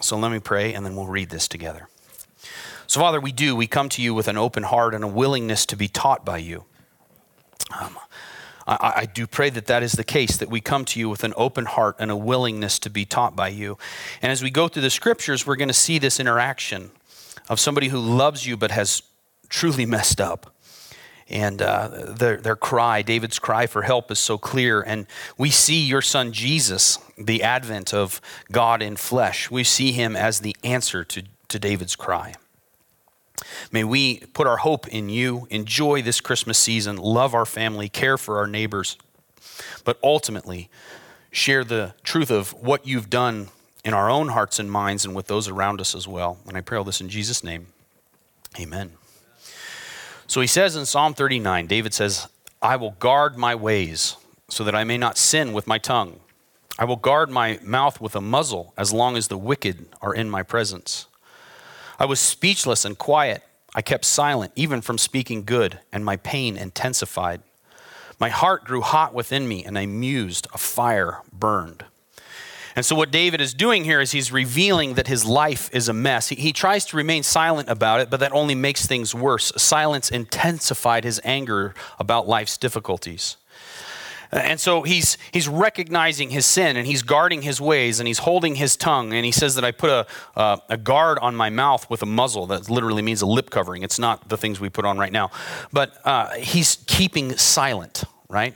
So 0.00 0.16
let 0.16 0.32
me 0.32 0.38
pray, 0.38 0.72
and 0.72 0.86
then 0.86 0.96
we'll 0.96 1.06
read 1.06 1.30
this 1.30 1.46
together. 1.48 1.88
So, 2.88 3.00
Father, 3.00 3.20
we 3.20 3.32
do. 3.32 3.54
We 3.54 3.66
come 3.66 3.90
to 3.90 4.02
you 4.02 4.14
with 4.14 4.28
an 4.28 4.38
open 4.38 4.62
heart 4.62 4.94
and 4.94 5.04
a 5.04 5.08
willingness 5.08 5.66
to 5.66 5.76
be 5.76 5.88
taught 5.88 6.24
by 6.24 6.38
you. 6.38 6.64
Um, 7.78 7.98
I, 8.66 8.92
I, 8.96 9.04
do 9.04 9.26
pray 9.26 9.50
that 9.50 9.66
that 9.66 9.82
is 9.82 9.92
the 9.92 10.04
case, 10.04 10.38
that 10.38 10.48
we 10.48 10.62
come 10.62 10.86
to 10.86 10.98
you 10.98 11.10
with 11.10 11.22
an 11.22 11.34
open 11.36 11.66
heart 11.66 11.96
and 11.98 12.10
a 12.10 12.16
willingness 12.16 12.78
to 12.78 12.88
be 12.88 13.04
taught 13.04 13.36
by 13.36 13.48
you. 13.48 13.76
And 14.22 14.32
as 14.32 14.42
we 14.42 14.50
go 14.50 14.68
through 14.68 14.82
the 14.82 14.90
scriptures, 14.90 15.46
we're 15.46 15.56
going 15.56 15.68
to 15.68 15.74
see 15.74 15.98
this 15.98 16.18
interaction 16.18 16.90
of 17.50 17.60
somebody 17.60 17.88
who 17.88 17.98
loves 17.98 18.46
you 18.46 18.56
but 18.56 18.70
has 18.70 19.02
truly 19.50 19.84
messed 19.86 20.18
up. 20.18 20.54
And 21.28 21.60
uh, 21.60 21.90
their, 22.16 22.38
their 22.38 22.56
cry, 22.56 23.02
David's 23.02 23.38
cry 23.38 23.66
for 23.66 23.82
help, 23.82 24.10
is 24.10 24.18
so 24.18 24.38
clear. 24.38 24.80
And 24.80 25.06
we 25.36 25.50
see 25.50 25.82
your 25.82 26.00
son 26.00 26.32
Jesus, 26.32 26.98
the 27.18 27.42
advent 27.42 27.92
of 27.92 28.22
God 28.50 28.80
in 28.80 28.96
flesh. 28.96 29.50
We 29.50 29.62
see 29.62 29.92
him 29.92 30.16
as 30.16 30.40
the 30.40 30.56
answer 30.64 31.04
to, 31.04 31.24
to 31.48 31.58
David's 31.58 31.96
cry. 31.96 32.32
May 33.70 33.84
we 33.84 34.18
put 34.32 34.46
our 34.46 34.58
hope 34.58 34.88
in 34.88 35.08
you, 35.08 35.46
enjoy 35.50 36.02
this 36.02 36.20
Christmas 36.20 36.58
season, 36.58 36.96
love 36.96 37.34
our 37.34 37.46
family, 37.46 37.88
care 37.88 38.18
for 38.18 38.38
our 38.38 38.46
neighbors, 38.46 38.96
but 39.84 39.98
ultimately 40.02 40.68
share 41.30 41.64
the 41.64 41.94
truth 42.02 42.30
of 42.30 42.52
what 42.54 42.86
you've 42.86 43.10
done 43.10 43.48
in 43.84 43.94
our 43.94 44.10
own 44.10 44.28
hearts 44.28 44.58
and 44.58 44.70
minds 44.70 45.04
and 45.04 45.14
with 45.14 45.26
those 45.26 45.48
around 45.48 45.80
us 45.80 45.94
as 45.94 46.06
well. 46.06 46.38
And 46.46 46.56
I 46.56 46.60
pray 46.60 46.78
all 46.78 46.84
this 46.84 47.00
in 47.00 47.08
Jesus' 47.08 47.44
name. 47.44 47.68
Amen. 48.58 48.92
So 50.26 50.40
he 50.40 50.46
says 50.46 50.76
in 50.76 50.84
Psalm 50.84 51.14
39, 51.14 51.66
David 51.66 51.94
says, 51.94 52.28
I 52.60 52.76
will 52.76 52.92
guard 52.92 53.36
my 53.36 53.54
ways 53.54 54.16
so 54.48 54.64
that 54.64 54.74
I 54.74 54.84
may 54.84 54.98
not 54.98 55.16
sin 55.16 55.52
with 55.52 55.66
my 55.66 55.78
tongue. 55.78 56.20
I 56.78 56.84
will 56.84 56.96
guard 56.96 57.30
my 57.30 57.58
mouth 57.62 58.00
with 58.00 58.14
a 58.14 58.20
muzzle 58.20 58.72
as 58.76 58.92
long 58.92 59.16
as 59.16 59.28
the 59.28 59.38
wicked 59.38 59.86
are 60.00 60.14
in 60.14 60.30
my 60.30 60.42
presence. 60.42 61.07
I 61.98 62.04
was 62.04 62.20
speechless 62.20 62.84
and 62.84 62.96
quiet. 62.96 63.42
I 63.74 63.82
kept 63.82 64.04
silent, 64.04 64.52
even 64.54 64.80
from 64.80 64.98
speaking 64.98 65.44
good, 65.44 65.80
and 65.92 66.04
my 66.04 66.16
pain 66.16 66.56
intensified. 66.56 67.42
My 68.20 68.28
heart 68.28 68.64
grew 68.64 68.80
hot 68.80 69.14
within 69.14 69.46
me, 69.46 69.64
and 69.64 69.78
I 69.78 69.86
mused. 69.86 70.46
A 70.54 70.58
fire 70.58 71.22
burned. 71.32 71.84
And 72.76 72.86
so, 72.86 72.94
what 72.94 73.10
David 73.10 73.40
is 73.40 73.54
doing 73.54 73.84
here 73.84 74.00
is 74.00 74.12
he's 74.12 74.30
revealing 74.30 74.94
that 74.94 75.08
his 75.08 75.24
life 75.24 75.68
is 75.72 75.88
a 75.88 75.92
mess. 75.92 76.28
He, 76.28 76.36
he, 76.36 76.52
tries 76.52 76.84
to 76.86 76.96
remain 76.96 77.24
silent 77.24 77.68
about 77.68 78.00
it, 78.00 78.10
but 78.10 78.20
that 78.20 78.32
only 78.32 78.54
makes 78.54 78.86
things 78.86 79.14
worse. 79.14 79.52
Silence 79.56 80.10
intensified 80.10 81.02
his 81.02 81.20
anger 81.24 81.74
about 81.98 82.28
life's 82.28 82.56
difficulties. 82.56 83.36
And 84.30 84.60
so 84.60 84.82
he's, 84.82 85.16
he's 85.32 85.48
recognizing 85.48 86.30
his 86.30 86.44
sin 86.44 86.76
and 86.76 86.86
he's 86.86 87.02
guarding 87.02 87.42
his 87.42 87.60
ways 87.60 87.98
and 87.98 88.06
he's 88.06 88.18
holding 88.18 88.56
his 88.56 88.76
tongue. 88.76 89.12
And 89.14 89.24
he 89.24 89.32
says 89.32 89.54
that 89.54 89.64
I 89.64 89.70
put 89.70 89.90
a, 89.90 90.06
uh, 90.36 90.58
a 90.68 90.76
guard 90.76 91.18
on 91.20 91.34
my 91.34 91.48
mouth 91.48 91.88
with 91.88 92.02
a 92.02 92.06
muzzle. 92.06 92.46
That 92.46 92.68
literally 92.68 93.02
means 93.02 93.22
a 93.22 93.26
lip 93.26 93.48
covering. 93.50 93.82
It's 93.82 93.98
not 93.98 94.28
the 94.28 94.36
things 94.36 94.60
we 94.60 94.68
put 94.68 94.84
on 94.84 94.98
right 94.98 95.12
now. 95.12 95.30
But 95.72 95.98
uh, 96.04 96.34
he's 96.34 96.84
keeping 96.86 97.36
silent, 97.38 98.04
right? 98.28 98.54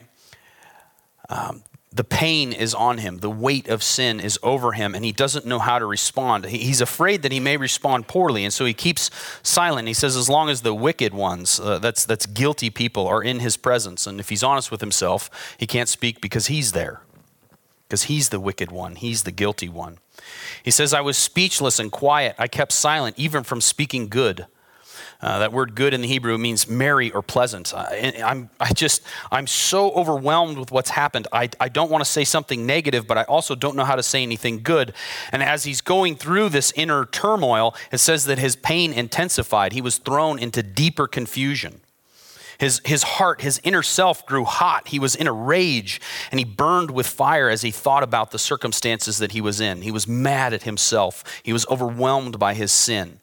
Um, 1.28 1.62
the 1.94 2.04
pain 2.04 2.52
is 2.52 2.74
on 2.74 2.98
him, 2.98 3.18
the 3.18 3.30
weight 3.30 3.68
of 3.68 3.82
sin 3.82 4.18
is 4.18 4.38
over 4.42 4.72
him, 4.72 4.94
and 4.94 5.04
he 5.04 5.12
doesn't 5.12 5.44
know 5.44 5.58
how 5.58 5.78
to 5.78 5.84
respond. 5.84 6.46
He's 6.46 6.80
afraid 6.80 7.22
that 7.22 7.32
he 7.32 7.40
may 7.40 7.58
respond 7.58 8.08
poorly, 8.08 8.44
and 8.44 8.52
so 8.52 8.64
he 8.64 8.72
keeps 8.72 9.10
silent. 9.42 9.88
He 9.88 9.94
says, 9.94 10.16
as 10.16 10.28
long 10.28 10.48
as 10.48 10.62
the 10.62 10.74
wicked 10.74 11.12
ones, 11.12 11.60
uh, 11.60 11.78
that's, 11.78 12.06
that's 12.06 12.24
guilty 12.24 12.70
people, 12.70 13.06
are 13.06 13.22
in 13.22 13.40
his 13.40 13.58
presence, 13.58 14.06
and 14.06 14.20
if 14.20 14.30
he's 14.30 14.42
honest 14.42 14.70
with 14.70 14.80
himself, 14.80 15.28
he 15.58 15.66
can't 15.66 15.88
speak 15.88 16.22
because 16.22 16.46
he's 16.46 16.72
there, 16.72 17.02
because 17.86 18.04
he's 18.04 18.30
the 18.30 18.40
wicked 18.40 18.72
one, 18.72 18.96
he's 18.96 19.24
the 19.24 19.32
guilty 19.32 19.68
one. 19.68 19.98
He 20.62 20.70
says, 20.70 20.94
I 20.94 21.00
was 21.00 21.18
speechless 21.18 21.78
and 21.78 21.92
quiet. 21.92 22.36
I 22.38 22.48
kept 22.48 22.72
silent, 22.72 23.18
even 23.18 23.42
from 23.42 23.60
speaking 23.60 24.08
good. 24.08 24.46
Uh, 25.22 25.38
that 25.38 25.52
word 25.52 25.76
good 25.76 25.94
in 25.94 26.00
the 26.00 26.08
Hebrew 26.08 26.36
means 26.36 26.68
merry 26.68 27.12
or 27.12 27.22
pleasant. 27.22 27.72
Uh, 27.72 27.86
I'm, 28.24 28.50
I 28.58 28.72
just, 28.72 29.02
I'm 29.30 29.46
so 29.46 29.92
overwhelmed 29.92 30.58
with 30.58 30.72
what's 30.72 30.90
happened. 30.90 31.28
I, 31.32 31.48
I 31.60 31.68
don't 31.68 31.92
want 31.92 32.04
to 32.04 32.10
say 32.10 32.24
something 32.24 32.66
negative, 32.66 33.06
but 33.06 33.16
I 33.16 33.22
also 33.24 33.54
don't 33.54 33.76
know 33.76 33.84
how 33.84 33.94
to 33.94 34.02
say 34.02 34.24
anything 34.24 34.64
good. 34.64 34.94
And 35.30 35.40
as 35.40 35.62
he's 35.62 35.80
going 35.80 36.16
through 36.16 36.48
this 36.48 36.72
inner 36.74 37.06
turmoil, 37.06 37.76
it 37.92 37.98
says 37.98 38.24
that 38.24 38.38
his 38.40 38.56
pain 38.56 38.92
intensified. 38.92 39.72
He 39.72 39.80
was 39.80 39.98
thrown 39.98 40.40
into 40.40 40.60
deeper 40.60 41.06
confusion. 41.06 41.82
His, 42.58 42.80
his 42.84 43.04
heart, 43.04 43.42
his 43.42 43.60
inner 43.62 43.82
self 43.82 44.26
grew 44.26 44.44
hot. 44.44 44.88
He 44.88 44.98
was 44.98 45.14
in 45.14 45.28
a 45.28 45.32
rage 45.32 46.00
and 46.30 46.38
he 46.40 46.44
burned 46.44 46.90
with 46.90 47.06
fire 47.06 47.48
as 47.48 47.62
he 47.62 47.70
thought 47.70 48.02
about 48.02 48.32
the 48.32 48.38
circumstances 48.38 49.18
that 49.18 49.32
he 49.32 49.40
was 49.40 49.60
in. 49.60 49.82
He 49.82 49.90
was 49.92 50.08
mad 50.08 50.52
at 50.52 50.64
himself. 50.64 51.24
He 51.44 51.52
was 51.52 51.66
overwhelmed 51.66 52.38
by 52.40 52.54
his 52.54 52.72
sin. 52.72 53.20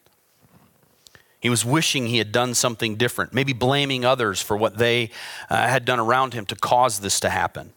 He 1.40 1.48
was 1.48 1.64
wishing 1.64 2.06
he 2.06 2.18
had 2.18 2.32
done 2.32 2.54
something 2.54 2.96
different, 2.96 3.32
maybe 3.32 3.52
blaming 3.52 4.04
others 4.04 4.42
for 4.42 4.56
what 4.56 4.76
they 4.76 5.10
uh, 5.48 5.66
had 5.66 5.84
done 5.84 5.98
around 5.98 6.34
him 6.34 6.44
to 6.46 6.56
cause 6.56 7.00
this 7.00 7.18
to 7.20 7.30
happen. 7.30 7.72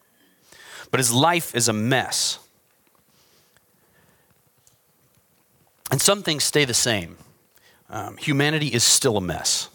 But 0.91 1.00
his 1.00 1.13
life 1.13 1.55
is 1.55 1.70
a 1.70 1.74
mess. 1.74 2.39
And 5.89 6.01
some 6.01 6.24
things 6.24 6.43
stay 6.43 6.65
the 6.65 6.74
same. 6.74 7.17
Um, 7.89 8.17
humanity 8.17 8.67
is 8.67 8.84
still 8.84 9.17
a 9.17 9.22
mess. 9.22 9.70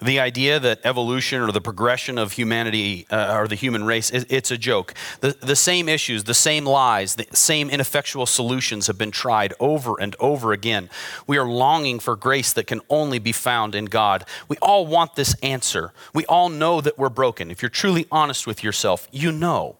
The 0.00 0.20
idea 0.20 0.60
that 0.60 0.80
evolution 0.84 1.40
or 1.40 1.52
the 1.52 1.60
progression 1.60 2.18
of 2.18 2.32
humanity 2.32 3.06
uh, 3.10 3.36
or 3.36 3.48
the 3.48 3.54
human 3.54 3.84
race, 3.84 4.10
it, 4.10 4.26
it's 4.30 4.50
a 4.50 4.58
joke. 4.58 4.94
The, 5.20 5.36
the 5.40 5.56
same 5.56 5.88
issues, 5.88 6.24
the 6.24 6.34
same 6.34 6.64
lies, 6.64 7.14
the 7.14 7.26
same 7.32 7.70
ineffectual 7.70 8.26
solutions 8.26 8.86
have 8.86 8.98
been 8.98 9.10
tried 9.10 9.54
over 9.60 10.00
and 10.00 10.14
over 10.20 10.52
again. 10.52 10.90
We 11.26 11.38
are 11.38 11.48
longing 11.48 11.98
for 11.98 12.16
grace 12.16 12.52
that 12.52 12.66
can 12.66 12.80
only 12.90 13.18
be 13.18 13.32
found 13.32 13.74
in 13.74 13.86
God. 13.86 14.24
We 14.48 14.56
all 14.62 14.86
want 14.86 15.16
this 15.16 15.34
answer. 15.42 15.92
We 16.12 16.26
all 16.26 16.48
know 16.48 16.80
that 16.80 16.98
we're 16.98 17.08
broken. 17.08 17.50
If 17.50 17.62
you're 17.62 17.68
truly 17.68 18.06
honest 18.10 18.46
with 18.46 18.62
yourself, 18.62 19.08
you 19.10 19.32
know 19.32 19.76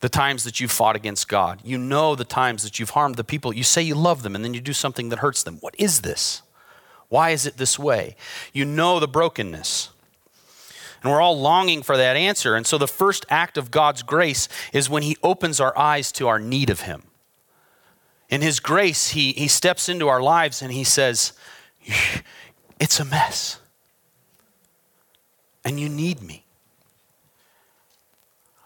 the 0.00 0.08
times 0.08 0.44
that 0.44 0.60
you've 0.60 0.70
fought 0.70 0.96
against 0.96 1.28
God. 1.28 1.60
You 1.62 1.78
know 1.78 2.14
the 2.14 2.24
times 2.24 2.62
that 2.62 2.78
you've 2.78 2.90
harmed 2.90 3.16
the 3.16 3.24
people. 3.24 3.52
You 3.52 3.62
say 3.62 3.82
you 3.82 3.94
love 3.94 4.22
them 4.22 4.34
and 4.34 4.44
then 4.44 4.54
you 4.54 4.60
do 4.60 4.72
something 4.72 5.10
that 5.10 5.20
hurts 5.20 5.42
them. 5.42 5.58
What 5.60 5.74
is 5.78 6.00
this? 6.00 6.42
Why 7.10 7.30
is 7.30 7.44
it 7.44 7.58
this 7.58 7.78
way? 7.78 8.16
You 8.52 8.64
know 8.64 8.98
the 8.98 9.08
brokenness. 9.08 9.90
And 11.02 11.10
we're 11.10 11.20
all 11.20 11.38
longing 11.38 11.82
for 11.82 11.96
that 11.96 12.16
answer. 12.16 12.54
And 12.54 12.66
so 12.66 12.78
the 12.78 12.88
first 12.88 13.26
act 13.28 13.58
of 13.58 13.70
God's 13.70 14.02
grace 14.02 14.48
is 14.72 14.88
when 14.88 15.02
He 15.02 15.16
opens 15.22 15.60
our 15.60 15.76
eyes 15.76 16.12
to 16.12 16.28
our 16.28 16.38
need 16.38 16.70
of 16.70 16.82
Him. 16.82 17.02
In 18.28 18.42
His 18.42 18.60
grace, 18.60 19.10
He, 19.10 19.32
he 19.32 19.48
steps 19.48 19.88
into 19.88 20.08
our 20.08 20.22
lives 20.22 20.62
and 20.62 20.72
He 20.72 20.84
says, 20.84 21.32
It's 22.78 23.00
a 23.00 23.04
mess. 23.04 23.58
And 25.64 25.80
you 25.80 25.88
need 25.88 26.22
me. 26.22 26.44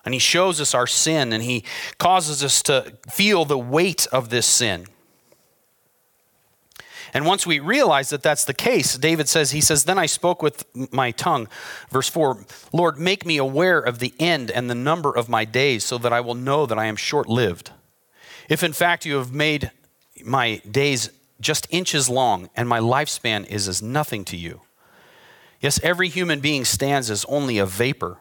And 0.04 0.12
He 0.12 0.20
shows 0.20 0.60
us 0.60 0.74
our 0.74 0.86
sin 0.86 1.32
and 1.32 1.42
He 1.42 1.64
causes 1.96 2.44
us 2.44 2.62
to 2.64 2.92
feel 3.10 3.46
the 3.46 3.58
weight 3.58 4.06
of 4.12 4.28
this 4.28 4.46
sin. 4.46 4.86
And 7.14 7.24
once 7.24 7.46
we 7.46 7.60
realize 7.60 8.10
that 8.10 8.24
that's 8.24 8.44
the 8.44 8.52
case, 8.52 8.98
David 8.98 9.28
says, 9.28 9.52
He 9.52 9.60
says, 9.60 9.84
Then 9.84 9.98
I 9.98 10.06
spoke 10.06 10.42
with 10.42 10.64
my 10.92 11.12
tongue. 11.12 11.48
Verse 11.88 12.08
4 12.08 12.44
Lord, 12.72 12.98
make 12.98 13.24
me 13.24 13.36
aware 13.36 13.78
of 13.78 14.00
the 14.00 14.12
end 14.18 14.50
and 14.50 14.68
the 14.68 14.74
number 14.74 15.16
of 15.16 15.28
my 15.28 15.44
days, 15.44 15.84
so 15.84 15.96
that 15.98 16.12
I 16.12 16.20
will 16.20 16.34
know 16.34 16.66
that 16.66 16.78
I 16.78 16.86
am 16.86 16.96
short 16.96 17.28
lived. 17.28 17.70
If 18.48 18.64
in 18.64 18.72
fact 18.72 19.06
you 19.06 19.16
have 19.16 19.32
made 19.32 19.70
my 20.24 20.60
days 20.68 21.10
just 21.40 21.66
inches 21.70 22.08
long, 22.08 22.50
and 22.56 22.68
my 22.68 22.80
lifespan 22.80 23.46
is 23.46 23.68
as 23.68 23.80
nothing 23.80 24.24
to 24.26 24.36
you. 24.36 24.62
Yes, 25.60 25.80
every 25.82 26.08
human 26.08 26.40
being 26.40 26.64
stands 26.64 27.10
as 27.10 27.24
only 27.26 27.58
a 27.58 27.66
vapor. 27.66 28.18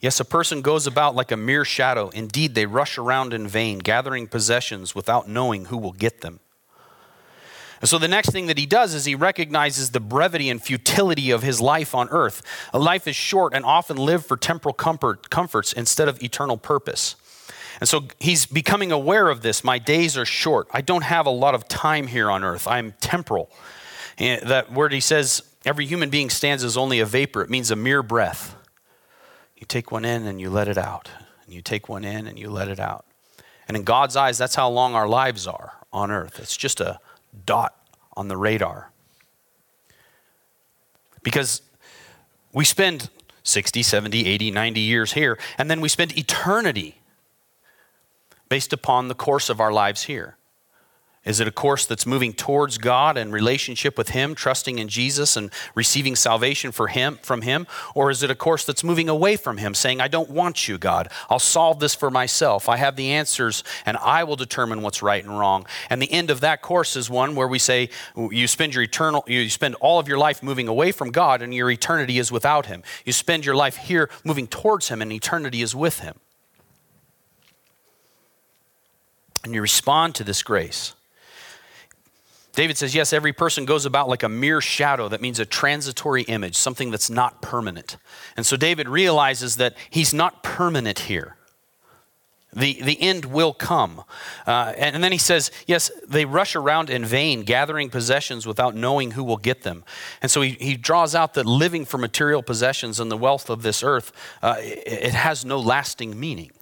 Yes, 0.00 0.20
a 0.20 0.24
person 0.24 0.60
goes 0.60 0.86
about 0.86 1.14
like 1.14 1.32
a 1.32 1.36
mere 1.36 1.64
shadow. 1.64 2.10
Indeed, 2.10 2.54
they 2.54 2.66
rush 2.66 2.98
around 2.98 3.32
in 3.32 3.48
vain, 3.48 3.78
gathering 3.78 4.26
possessions 4.26 4.94
without 4.94 5.28
knowing 5.28 5.66
who 5.66 5.78
will 5.78 5.92
get 5.92 6.20
them. 6.20 6.40
And 7.80 7.88
so 7.88 7.98
the 7.98 8.08
next 8.08 8.30
thing 8.30 8.46
that 8.46 8.58
he 8.58 8.66
does 8.66 8.94
is 8.94 9.04
he 9.04 9.14
recognizes 9.14 9.90
the 9.90 10.00
brevity 10.00 10.48
and 10.48 10.62
futility 10.62 11.30
of 11.30 11.42
his 11.42 11.60
life 11.60 11.94
on 11.94 12.08
earth. 12.10 12.42
A 12.72 12.78
life 12.78 13.06
is 13.06 13.16
short 13.16 13.52
and 13.54 13.64
often 13.64 13.96
lived 13.96 14.26
for 14.26 14.36
temporal 14.36 14.72
comfort, 14.72 15.30
comforts 15.30 15.72
instead 15.72 16.08
of 16.08 16.22
eternal 16.22 16.56
purpose. 16.56 17.16
And 17.80 17.88
so 17.88 18.04
he's 18.18 18.46
becoming 18.46 18.90
aware 18.90 19.28
of 19.28 19.42
this. 19.42 19.62
My 19.62 19.78
days 19.78 20.16
are 20.16 20.24
short. 20.24 20.68
I 20.72 20.80
don't 20.80 21.04
have 21.04 21.26
a 21.26 21.30
lot 21.30 21.54
of 21.54 21.68
time 21.68 22.06
here 22.06 22.30
on 22.30 22.42
earth. 22.42 22.66
I'm 22.66 22.94
temporal. 23.00 23.50
And 24.18 24.42
that 24.48 24.72
word 24.72 24.92
he 24.92 25.00
says, 25.00 25.42
every 25.66 25.84
human 25.84 26.08
being 26.08 26.30
stands 26.30 26.64
as 26.64 26.76
only 26.76 27.00
a 27.00 27.06
vapor. 27.06 27.42
It 27.42 27.50
means 27.50 27.70
a 27.70 27.76
mere 27.76 28.02
breath. 28.02 28.56
You 29.56 29.66
take 29.66 29.92
one 29.92 30.06
in 30.06 30.26
and 30.26 30.40
you 30.40 30.48
let 30.48 30.68
it 30.68 30.78
out. 30.78 31.10
And 31.44 31.54
you 31.54 31.60
take 31.60 31.88
one 31.88 32.04
in 32.04 32.26
and 32.26 32.38
you 32.38 32.48
let 32.50 32.68
it 32.68 32.80
out. 32.80 33.04
And 33.68 33.76
in 33.76 33.82
God's 33.82 34.16
eyes, 34.16 34.38
that's 34.38 34.54
how 34.54 34.70
long 34.70 34.94
our 34.94 35.08
lives 35.08 35.46
are 35.46 35.74
on 35.92 36.10
earth. 36.10 36.38
It's 36.38 36.56
just 36.56 36.80
a, 36.80 36.98
dot 37.44 37.74
on 38.16 38.28
the 38.28 38.36
radar. 38.36 38.90
Because 41.22 41.62
we 42.52 42.64
spend 42.64 43.10
60, 43.42 43.82
70, 43.82 44.26
80, 44.26 44.50
90 44.50 44.80
years 44.80 45.12
here, 45.12 45.38
and 45.58 45.70
then 45.70 45.80
we 45.80 45.88
spend 45.88 46.16
eternity 46.16 47.00
based 48.48 48.72
upon 48.72 49.08
the 49.08 49.14
course 49.14 49.50
of 49.50 49.60
our 49.60 49.72
lives 49.72 50.04
here. 50.04 50.36
Is 51.26 51.40
it 51.40 51.48
a 51.48 51.52
course 51.52 51.84
that's 51.84 52.06
moving 52.06 52.32
towards 52.32 52.78
God 52.78 53.16
and 53.16 53.32
relationship 53.32 53.98
with 53.98 54.10
Him, 54.10 54.36
trusting 54.36 54.78
in 54.78 54.86
Jesus 54.86 55.36
and 55.36 55.50
receiving 55.74 56.14
salvation 56.14 56.70
for 56.70 56.86
him, 56.86 57.18
from 57.20 57.42
Him? 57.42 57.66
Or 57.96 58.10
is 58.10 58.22
it 58.22 58.30
a 58.30 58.36
course 58.36 58.64
that's 58.64 58.84
moving 58.84 59.08
away 59.08 59.36
from 59.36 59.58
Him, 59.58 59.74
saying, 59.74 60.00
I 60.00 60.06
don't 60.06 60.30
want 60.30 60.68
you, 60.68 60.78
God. 60.78 61.08
I'll 61.28 61.40
solve 61.40 61.80
this 61.80 61.96
for 61.96 62.10
myself. 62.10 62.68
I 62.68 62.76
have 62.76 62.94
the 62.94 63.10
answers 63.10 63.64
and 63.84 63.96
I 63.98 64.22
will 64.22 64.36
determine 64.36 64.82
what's 64.82 65.02
right 65.02 65.22
and 65.22 65.36
wrong. 65.36 65.66
And 65.90 66.00
the 66.00 66.12
end 66.12 66.30
of 66.30 66.40
that 66.40 66.62
course 66.62 66.94
is 66.94 67.10
one 67.10 67.34
where 67.34 67.48
we 67.48 67.58
say, 67.58 67.90
you 68.16 68.46
spend 68.46 68.74
your 68.74 68.84
eternal, 68.84 69.24
you 69.26 69.50
spend 69.50 69.74
all 69.76 69.98
of 69.98 70.06
your 70.06 70.18
life 70.18 70.44
moving 70.44 70.68
away 70.68 70.92
from 70.92 71.10
God 71.10 71.42
and 71.42 71.52
your 71.52 71.70
eternity 71.70 72.18
is 72.18 72.30
without 72.30 72.66
Him. 72.66 72.84
You 73.04 73.12
spend 73.12 73.44
your 73.44 73.56
life 73.56 73.76
here 73.76 74.08
moving 74.24 74.46
towards 74.46 74.88
Him 74.88 75.02
and 75.02 75.12
eternity 75.12 75.60
is 75.60 75.74
with 75.74 75.98
Him. 75.98 76.14
And 79.42 79.54
you 79.54 79.60
respond 79.60 80.16
to 80.16 80.24
this 80.24 80.42
grace. 80.42 80.95
David 82.56 82.78
says, 82.78 82.94
yes, 82.94 83.12
every 83.12 83.34
person 83.34 83.66
goes 83.66 83.84
about 83.84 84.08
like 84.08 84.22
a 84.22 84.30
mere 84.30 84.62
shadow. 84.62 85.08
That 85.08 85.20
means 85.20 85.38
a 85.38 85.44
transitory 85.44 86.22
image, 86.22 86.56
something 86.56 86.90
that's 86.90 87.10
not 87.10 87.42
permanent. 87.42 87.98
And 88.34 88.46
so 88.46 88.56
David 88.56 88.88
realizes 88.88 89.56
that 89.56 89.76
he's 89.90 90.14
not 90.14 90.42
permanent 90.42 91.00
here. 91.00 91.36
The, 92.54 92.80
the 92.80 92.98
end 93.02 93.26
will 93.26 93.52
come. 93.52 94.04
Uh, 94.46 94.72
and, 94.78 94.94
and 94.94 95.04
then 95.04 95.12
he 95.12 95.18
says, 95.18 95.50
yes, 95.66 95.90
they 96.08 96.24
rush 96.24 96.56
around 96.56 96.88
in 96.88 97.04
vain, 97.04 97.42
gathering 97.42 97.90
possessions 97.90 98.46
without 98.46 98.74
knowing 98.74 99.10
who 99.10 99.22
will 99.22 99.36
get 99.36 99.62
them. 99.62 99.84
And 100.22 100.30
so 100.30 100.40
he, 100.40 100.52
he 100.52 100.78
draws 100.78 101.14
out 101.14 101.34
that 101.34 101.44
living 101.44 101.84
for 101.84 101.98
material 101.98 102.42
possessions 102.42 102.98
and 102.98 103.10
the 103.10 103.18
wealth 103.18 103.50
of 103.50 103.60
this 103.60 103.82
earth, 103.82 104.10
uh, 104.42 104.56
it, 104.60 104.84
it 104.86 105.14
has 105.14 105.44
no 105.44 105.60
lasting 105.60 106.18
meaning. 106.18 106.52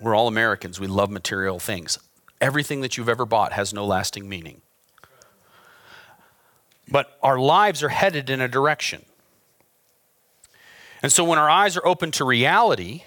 We're 0.00 0.14
all 0.14 0.28
Americans. 0.28 0.80
We 0.80 0.86
love 0.86 1.10
material 1.10 1.58
things. 1.58 1.98
Everything 2.40 2.80
that 2.82 2.96
you've 2.96 3.08
ever 3.08 3.26
bought 3.26 3.52
has 3.52 3.72
no 3.72 3.84
lasting 3.84 4.28
meaning. 4.28 4.62
But 6.90 7.18
our 7.22 7.38
lives 7.38 7.82
are 7.82 7.88
headed 7.88 8.30
in 8.30 8.40
a 8.40 8.48
direction. 8.48 9.04
And 11.02 11.12
so 11.12 11.24
when 11.24 11.38
our 11.38 11.50
eyes 11.50 11.76
are 11.76 11.86
open 11.86 12.10
to 12.12 12.24
reality, 12.24 13.02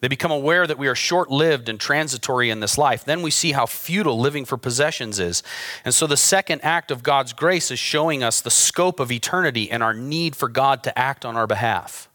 they 0.00 0.08
become 0.08 0.30
aware 0.30 0.66
that 0.66 0.76
we 0.76 0.88
are 0.88 0.94
short 0.94 1.30
lived 1.30 1.68
and 1.68 1.80
transitory 1.80 2.50
in 2.50 2.60
this 2.60 2.76
life. 2.76 3.04
Then 3.04 3.22
we 3.22 3.30
see 3.30 3.52
how 3.52 3.64
futile 3.64 4.18
living 4.18 4.44
for 4.44 4.58
possessions 4.58 5.18
is. 5.18 5.42
And 5.84 5.94
so 5.94 6.06
the 6.06 6.16
second 6.16 6.62
act 6.62 6.90
of 6.90 7.02
God's 7.02 7.32
grace 7.32 7.70
is 7.70 7.78
showing 7.78 8.22
us 8.22 8.42
the 8.42 8.50
scope 8.50 9.00
of 9.00 9.10
eternity 9.10 9.70
and 9.70 9.82
our 9.82 9.94
need 9.94 10.36
for 10.36 10.48
God 10.48 10.82
to 10.82 10.98
act 10.98 11.24
on 11.24 11.36
our 11.36 11.46
behalf. 11.46 12.10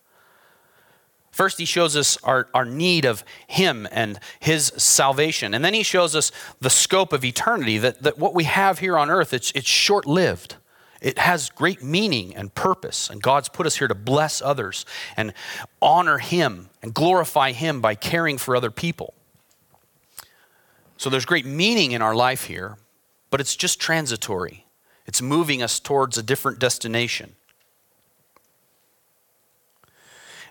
First, 1.31 1.59
he 1.59 1.65
shows 1.65 1.95
us 1.95 2.17
our, 2.23 2.47
our 2.53 2.65
need 2.65 3.05
of 3.05 3.23
him 3.47 3.87
and 3.91 4.19
his 4.39 4.67
salvation. 4.77 5.53
And 5.53 5.63
then 5.63 5.73
he 5.73 5.83
shows 5.83 6.15
us 6.15 6.31
the 6.59 6.69
scope 6.69 7.13
of 7.13 7.23
eternity, 7.23 7.77
that, 7.77 8.01
that 8.03 8.17
what 8.17 8.33
we 8.33 8.45
have 8.45 8.79
here 8.79 8.97
on 8.97 9.09
earth, 9.09 9.33
it's, 9.33 9.51
it's 9.51 9.67
short 9.67 10.05
lived. 10.05 10.55
It 11.01 11.17
has 11.17 11.49
great 11.49 11.81
meaning 11.81 12.35
and 12.35 12.53
purpose, 12.53 13.09
and 13.09 13.21
God's 13.21 13.47
put 13.47 13.65
us 13.65 13.77
here 13.77 13.87
to 13.87 13.95
bless 13.95 14.41
others 14.41 14.85
and 15.15 15.33
honor 15.81 16.17
Him 16.17 16.69
and 16.81 16.93
glorify 16.93 17.53
Him 17.53 17.79
by 17.79 17.95
caring 17.95 18.37
for 18.37 18.55
other 18.55 18.71
people. 18.71 19.13
So 20.97 21.09
there's 21.09 21.25
great 21.25 21.45
meaning 21.45 21.93
in 21.93 22.01
our 22.01 22.15
life 22.15 22.45
here, 22.45 22.77
but 23.29 23.39
it's 23.39 23.55
just 23.55 23.79
transitory. 23.79 24.65
It's 25.05 25.21
moving 25.21 25.63
us 25.63 25.79
towards 25.79 26.17
a 26.17 26.23
different 26.23 26.59
destination. 26.59 27.35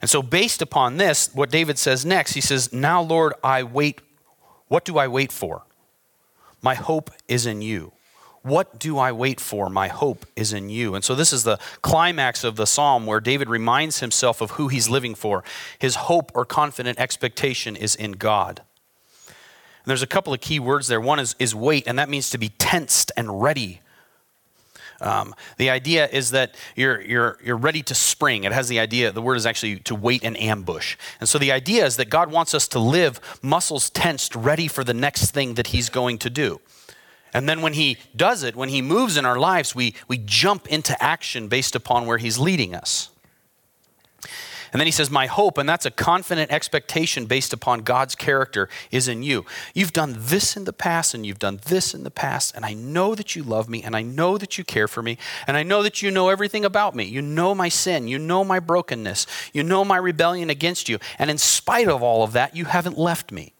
And 0.00 0.08
so, 0.08 0.22
based 0.22 0.62
upon 0.62 0.96
this, 0.96 1.30
what 1.34 1.50
David 1.50 1.78
says 1.78 2.04
next, 2.04 2.34
he 2.34 2.40
says, 2.40 2.72
Now, 2.72 3.02
Lord, 3.02 3.34
I 3.42 3.62
wait. 3.62 4.00
What 4.68 4.84
do 4.84 4.98
I 4.98 5.08
wait 5.08 5.32
for? 5.32 5.62
My 6.62 6.74
hope 6.74 7.10
is 7.26 7.46
in 7.46 7.62
you. 7.62 7.92
What 8.42 8.78
do 8.78 8.98
I 8.98 9.12
wait 9.12 9.40
for? 9.40 9.68
My 9.68 9.88
hope 9.88 10.24
is 10.36 10.52
in 10.52 10.68
you. 10.68 10.94
And 10.94 11.04
so, 11.04 11.14
this 11.14 11.32
is 11.32 11.42
the 11.42 11.58
climax 11.82 12.44
of 12.44 12.56
the 12.56 12.66
psalm 12.66 13.06
where 13.06 13.20
David 13.20 13.48
reminds 13.48 14.00
himself 14.00 14.40
of 14.40 14.52
who 14.52 14.68
he's 14.68 14.88
living 14.88 15.14
for. 15.14 15.42
His 15.78 15.96
hope 15.96 16.30
or 16.34 16.44
confident 16.44 16.98
expectation 17.00 17.74
is 17.74 17.96
in 17.96 18.12
God. 18.12 18.62
And 19.26 19.90
there's 19.90 20.02
a 20.02 20.06
couple 20.06 20.32
of 20.32 20.40
key 20.40 20.60
words 20.60 20.86
there. 20.86 21.00
One 21.00 21.18
is, 21.18 21.34
is 21.38 21.54
wait, 21.54 21.88
and 21.88 21.98
that 21.98 22.08
means 22.08 22.30
to 22.30 22.38
be 22.38 22.50
tensed 22.50 23.10
and 23.16 23.42
ready. 23.42 23.80
Um, 25.00 25.34
the 25.58 25.70
idea 25.70 26.08
is 26.08 26.30
that 26.32 26.54
you're, 26.74 27.00
you're, 27.00 27.38
you're 27.44 27.56
ready 27.56 27.82
to 27.82 27.94
spring. 27.94 28.44
It 28.44 28.52
has 28.52 28.68
the 28.68 28.80
idea, 28.80 29.12
the 29.12 29.22
word 29.22 29.36
is 29.36 29.46
actually 29.46 29.78
to 29.80 29.94
wait 29.94 30.24
an 30.24 30.34
ambush. 30.36 30.96
And 31.20 31.28
so 31.28 31.38
the 31.38 31.52
idea 31.52 31.86
is 31.86 31.96
that 31.96 32.10
God 32.10 32.32
wants 32.32 32.52
us 32.52 32.66
to 32.68 32.78
live 32.78 33.20
muscles 33.42 33.90
tensed, 33.90 34.34
ready 34.34 34.66
for 34.66 34.82
the 34.82 34.94
next 34.94 35.30
thing 35.30 35.54
that 35.54 35.68
He's 35.68 35.88
going 35.88 36.18
to 36.18 36.30
do. 36.30 36.60
And 37.32 37.48
then 37.48 37.60
when 37.60 37.74
he 37.74 37.98
does 38.16 38.42
it, 38.42 38.56
when 38.56 38.68
he 38.68 38.82
moves 38.82 39.16
in 39.16 39.24
our 39.24 39.38
lives, 39.38 39.74
we, 39.74 39.94
we 40.06 40.18
jump 40.18 40.66
into 40.68 41.00
action 41.02 41.48
based 41.48 41.76
upon 41.76 42.06
where 42.06 42.18
he's 42.18 42.38
leading 42.38 42.74
us. 42.74 43.10
And 44.72 44.80
then 44.80 44.86
he 44.86 44.92
says, 44.92 45.10
My 45.10 45.26
hope, 45.26 45.58
and 45.58 45.68
that's 45.68 45.86
a 45.86 45.90
confident 45.90 46.50
expectation 46.50 47.26
based 47.26 47.52
upon 47.52 47.80
God's 47.80 48.14
character, 48.14 48.68
is 48.90 49.08
in 49.08 49.22
you. 49.22 49.44
You've 49.74 49.92
done 49.92 50.16
this 50.18 50.56
in 50.56 50.64
the 50.64 50.72
past, 50.72 51.14
and 51.14 51.26
you've 51.26 51.38
done 51.38 51.60
this 51.66 51.94
in 51.94 52.04
the 52.04 52.10
past, 52.10 52.54
and 52.54 52.64
I 52.64 52.74
know 52.74 53.14
that 53.14 53.36
you 53.36 53.42
love 53.42 53.68
me, 53.68 53.82
and 53.82 53.96
I 53.96 54.02
know 54.02 54.38
that 54.38 54.58
you 54.58 54.64
care 54.64 54.88
for 54.88 55.02
me, 55.02 55.18
and 55.46 55.56
I 55.56 55.62
know 55.62 55.82
that 55.82 56.02
you 56.02 56.10
know 56.10 56.28
everything 56.28 56.64
about 56.64 56.94
me. 56.94 57.04
You 57.04 57.22
know 57.22 57.54
my 57.54 57.68
sin, 57.68 58.08
you 58.08 58.18
know 58.18 58.44
my 58.44 58.60
brokenness, 58.60 59.26
you 59.52 59.62
know 59.62 59.84
my 59.84 59.96
rebellion 59.96 60.50
against 60.50 60.88
you. 60.88 60.98
And 61.18 61.30
in 61.30 61.38
spite 61.38 61.88
of 61.88 62.02
all 62.02 62.22
of 62.22 62.32
that, 62.32 62.56
you 62.56 62.66
haven't 62.66 62.98
left 62.98 63.32
me. 63.32 63.54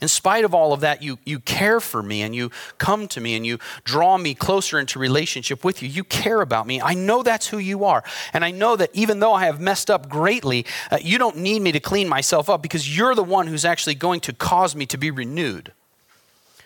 In 0.00 0.06
spite 0.06 0.44
of 0.44 0.54
all 0.54 0.72
of 0.72 0.80
that, 0.80 1.02
you, 1.02 1.18
you 1.24 1.40
care 1.40 1.80
for 1.80 2.02
me 2.02 2.22
and 2.22 2.32
you 2.32 2.52
come 2.78 3.08
to 3.08 3.20
me 3.20 3.34
and 3.34 3.44
you 3.44 3.58
draw 3.82 4.16
me 4.16 4.32
closer 4.32 4.78
into 4.78 5.00
relationship 5.00 5.64
with 5.64 5.82
you. 5.82 5.88
You 5.88 6.04
care 6.04 6.40
about 6.40 6.68
me. 6.68 6.80
I 6.80 6.94
know 6.94 7.24
that's 7.24 7.48
who 7.48 7.58
you 7.58 7.84
are. 7.84 8.04
And 8.32 8.44
I 8.44 8.52
know 8.52 8.76
that 8.76 8.90
even 8.92 9.18
though 9.18 9.34
I 9.34 9.46
have 9.46 9.60
messed 9.60 9.90
up 9.90 10.08
greatly, 10.08 10.66
uh, 10.92 10.98
you 11.02 11.18
don't 11.18 11.38
need 11.38 11.62
me 11.62 11.72
to 11.72 11.80
clean 11.80 12.08
myself 12.08 12.48
up 12.48 12.62
because 12.62 12.96
you're 12.96 13.16
the 13.16 13.24
one 13.24 13.48
who's 13.48 13.64
actually 13.64 13.96
going 13.96 14.20
to 14.20 14.32
cause 14.32 14.76
me 14.76 14.86
to 14.86 14.96
be 14.96 15.10
renewed. 15.10 15.72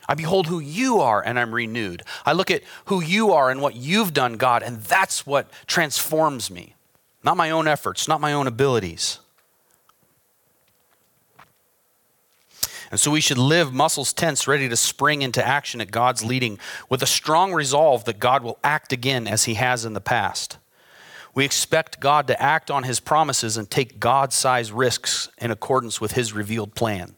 I 0.07 0.15
behold 0.15 0.49
who 0.49 0.59
you 0.59 1.01
are 1.01 1.25
and 1.25 1.39
I'm 1.39 1.55
renewed. 1.55 2.03
I 2.27 2.33
look 2.33 2.51
at 2.51 2.63
who 2.87 3.01
you 3.01 3.33
are 3.33 3.51
and 3.51 3.63
what 3.63 3.77
you've 3.77 4.13
done, 4.13 4.37
God, 4.37 4.63
and 4.63 4.83
that's 4.83 5.25
what 5.25 5.49
transforms 5.67 6.51
me. 6.51 6.75
Not 7.25 7.39
my 7.39 7.51
own 7.51 7.67
efforts, 7.67 8.09
not 8.09 8.21
my 8.21 8.35
own 8.35 8.47
abilities. 8.47 9.21
And 12.93 13.01
so 13.01 13.11
we 13.11 13.23
should 13.23 13.39
live 13.39 13.73
muscles 13.73 14.13
tense, 14.13 14.47
ready 14.47 14.69
to 14.69 14.77
spring 14.77 15.23
into 15.23 15.45
action 15.45 15.81
at 15.81 15.91
God's 15.91 16.23
leading 16.23 16.59
with 16.91 17.03
a 17.03 17.07
strong 17.07 17.55
resolve 17.55 18.05
that 18.05 18.21
God 18.21 18.45
will 18.45 18.59
act 18.63 18.93
again 18.93 19.27
as 19.27 19.45
he 19.45 19.55
has 19.55 19.87
in 19.87 19.95
the 19.95 20.01
past. 20.01 20.59
We 21.35 21.47
expect 21.47 22.01
God 22.01 22.27
to 22.27 22.41
act 22.41 22.71
on 22.71 22.83
his 22.83 23.01
promises 23.01 23.57
and 23.57 23.71
take 23.71 23.99
God 23.99 24.31
sized 24.31 24.73
risks 24.73 25.31
in 25.39 25.51
accordance 25.51 26.03
with 26.03 26.13
his 26.13 26.35
revealed 26.35 26.75
plan. 26.75 27.17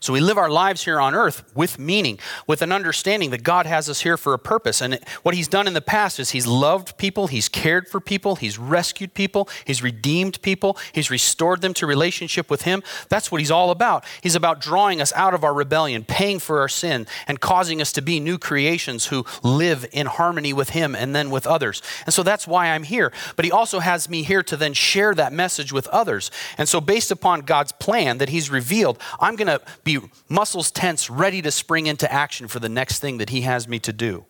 So 0.00 0.14
we 0.14 0.20
live 0.20 0.38
our 0.38 0.48
lives 0.48 0.84
here 0.84 0.98
on 0.98 1.14
earth 1.14 1.44
with 1.54 1.78
meaning, 1.78 2.18
with 2.46 2.62
an 2.62 2.72
understanding 2.72 3.28
that 3.30 3.42
God 3.42 3.66
has 3.66 3.86
us 3.90 4.00
here 4.00 4.16
for 4.16 4.32
a 4.32 4.38
purpose. 4.38 4.80
And 4.80 4.98
what 5.22 5.34
He's 5.34 5.46
done 5.46 5.66
in 5.66 5.74
the 5.74 5.82
past 5.82 6.18
is 6.18 6.30
He's 6.30 6.46
loved 6.46 6.96
people, 6.96 7.26
He's 7.26 7.50
cared 7.50 7.86
for 7.86 8.00
people, 8.00 8.36
He's 8.36 8.58
rescued 8.58 9.12
people, 9.12 9.46
He's 9.66 9.82
redeemed 9.82 10.40
people, 10.40 10.78
He's 10.94 11.10
restored 11.10 11.60
them 11.60 11.74
to 11.74 11.86
relationship 11.86 12.48
with 12.48 12.62
Him. 12.62 12.82
That's 13.10 13.30
what 13.30 13.42
He's 13.42 13.50
all 13.50 13.70
about. 13.70 14.06
He's 14.22 14.34
about 14.34 14.62
drawing 14.62 15.02
us 15.02 15.12
out 15.12 15.34
of 15.34 15.44
our 15.44 15.52
rebellion, 15.52 16.04
paying 16.04 16.38
for 16.38 16.60
our 16.60 16.68
sin, 16.68 17.06
and 17.28 17.38
causing 17.38 17.82
us 17.82 17.92
to 17.92 18.00
be 18.00 18.20
new 18.20 18.38
creations 18.38 19.08
who 19.08 19.26
live 19.42 19.84
in 19.92 20.06
harmony 20.06 20.54
with 20.54 20.70
Him 20.70 20.94
and 20.94 21.14
then 21.14 21.28
with 21.28 21.46
others. 21.46 21.82
And 22.06 22.14
so 22.14 22.22
that's 22.22 22.46
why 22.46 22.68
I'm 22.68 22.84
here. 22.84 23.12
But 23.36 23.44
He 23.44 23.52
also 23.52 23.80
has 23.80 24.08
me 24.08 24.22
here 24.22 24.42
to 24.44 24.56
then 24.56 24.72
share 24.72 25.14
that 25.14 25.34
message 25.34 25.74
with 25.74 25.86
others. 25.88 26.30
And 26.56 26.70
so, 26.70 26.80
based 26.80 27.10
upon 27.10 27.42
God's 27.42 27.72
plan 27.72 28.16
that 28.16 28.30
He's 28.30 28.48
revealed, 28.48 28.98
I'm 29.20 29.36
going 29.36 29.46
to 29.46 29.60
be 29.98 30.08
muscles 30.28 30.70
tense, 30.70 31.10
ready 31.10 31.42
to 31.42 31.50
spring 31.50 31.86
into 31.86 32.10
action 32.12 32.48
for 32.48 32.58
the 32.58 32.68
next 32.68 33.00
thing 33.00 33.18
that 33.18 33.30
He 33.30 33.42
has 33.42 33.66
me 33.66 33.78
to 33.80 33.92
do. 33.92 34.24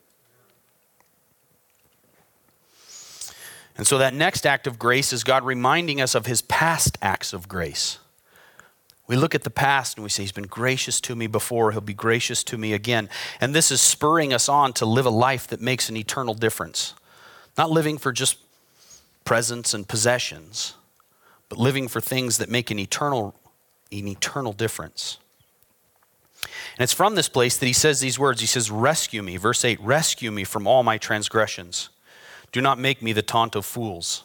And 3.76 3.86
so 3.86 3.98
that 3.98 4.12
next 4.12 4.44
act 4.44 4.66
of 4.66 4.78
grace 4.78 5.12
is 5.12 5.24
God 5.24 5.44
reminding 5.44 6.00
us 6.00 6.14
of 6.14 6.26
His 6.26 6.42
past 6.42 6.98
acts 7.00 7.32
of 7.32 7.48
grace. 7.48 7.98
We 9.06 9.16
look 9.16 9.34
at 9.34 9.42
the 9.42 9.50
past 9.50 9.96
and 9.96 10.04
we 10.04 10.10
say, 10.10 10.22
He's 10.22 10.32
been 10.32 10.46
gracious 10.46 11.00
to 11.02 11.16
me 11.16 11.26
before, 11.26 11.72
He'll 11.72 11.80
be 11.80 11.94
gracious 11.94 12.44
to 12.44 12.58
me 12.58 12.72
again. 12.72 13.08
And 13.40 13.54
this 13.54 13.70
is 13.70 13.80
spurring 13.80 14.32
us 14.32 14.48
on 14.48 14.72
to 14.74 14.86
live 14.86 15.06
a 15.06 15.10
life 15.10 15.46
that 15.48 15.60
makes 15.60 15.88
an 15.88 15.96
eternal 15.96 16.34
difference. 16.34 16.94
Not 17.56 17.70
living 17.70 17.98
for 17.98 18.12
just 18.12 18.38
presents 19.24 19.74
and 19.74 19.88
possessions, 19.88 20.74
but 21.48 21.58
living 21.58 21.88
for 21.88 22.00
things 22.00 22.38
that 22.38 22.48
make 22.48 22.70
an 22.70 22.78
eternal, 22.78 23.34
an 23.90 24.08
eternal 24.08 24.52
difference. 24.52 25.18
And 26.80 26.84
it's 26.84 26.94
from 26.94 27.14
this 27.14 27.28
place 27.28 27.58
that 27.58 27.66
he 27.66 27.74
says 27.74 28.00
these 28.00 28.18
words. 28.18 28.40
He 28.40 28.46
says, 28.46 28.70
Rescue 28.70 29.22
me. 29.22 29.36
Verse 29.36 29.66
8 29.66 29.78
Rescue 29.82 30.30
me 30.30 30.44
from 30.44 30.66
all 30.66 30.82
my 30.82 30.96
transgressions. 30.96 31.90
Do 32.52 32.62
not 32.62 32.78
make 32.78 33.02
me 33.02 33.12
the 33.12 33.20
taunt 33.20 33.54
of 33.54 33.66
fools. 33.66 34.24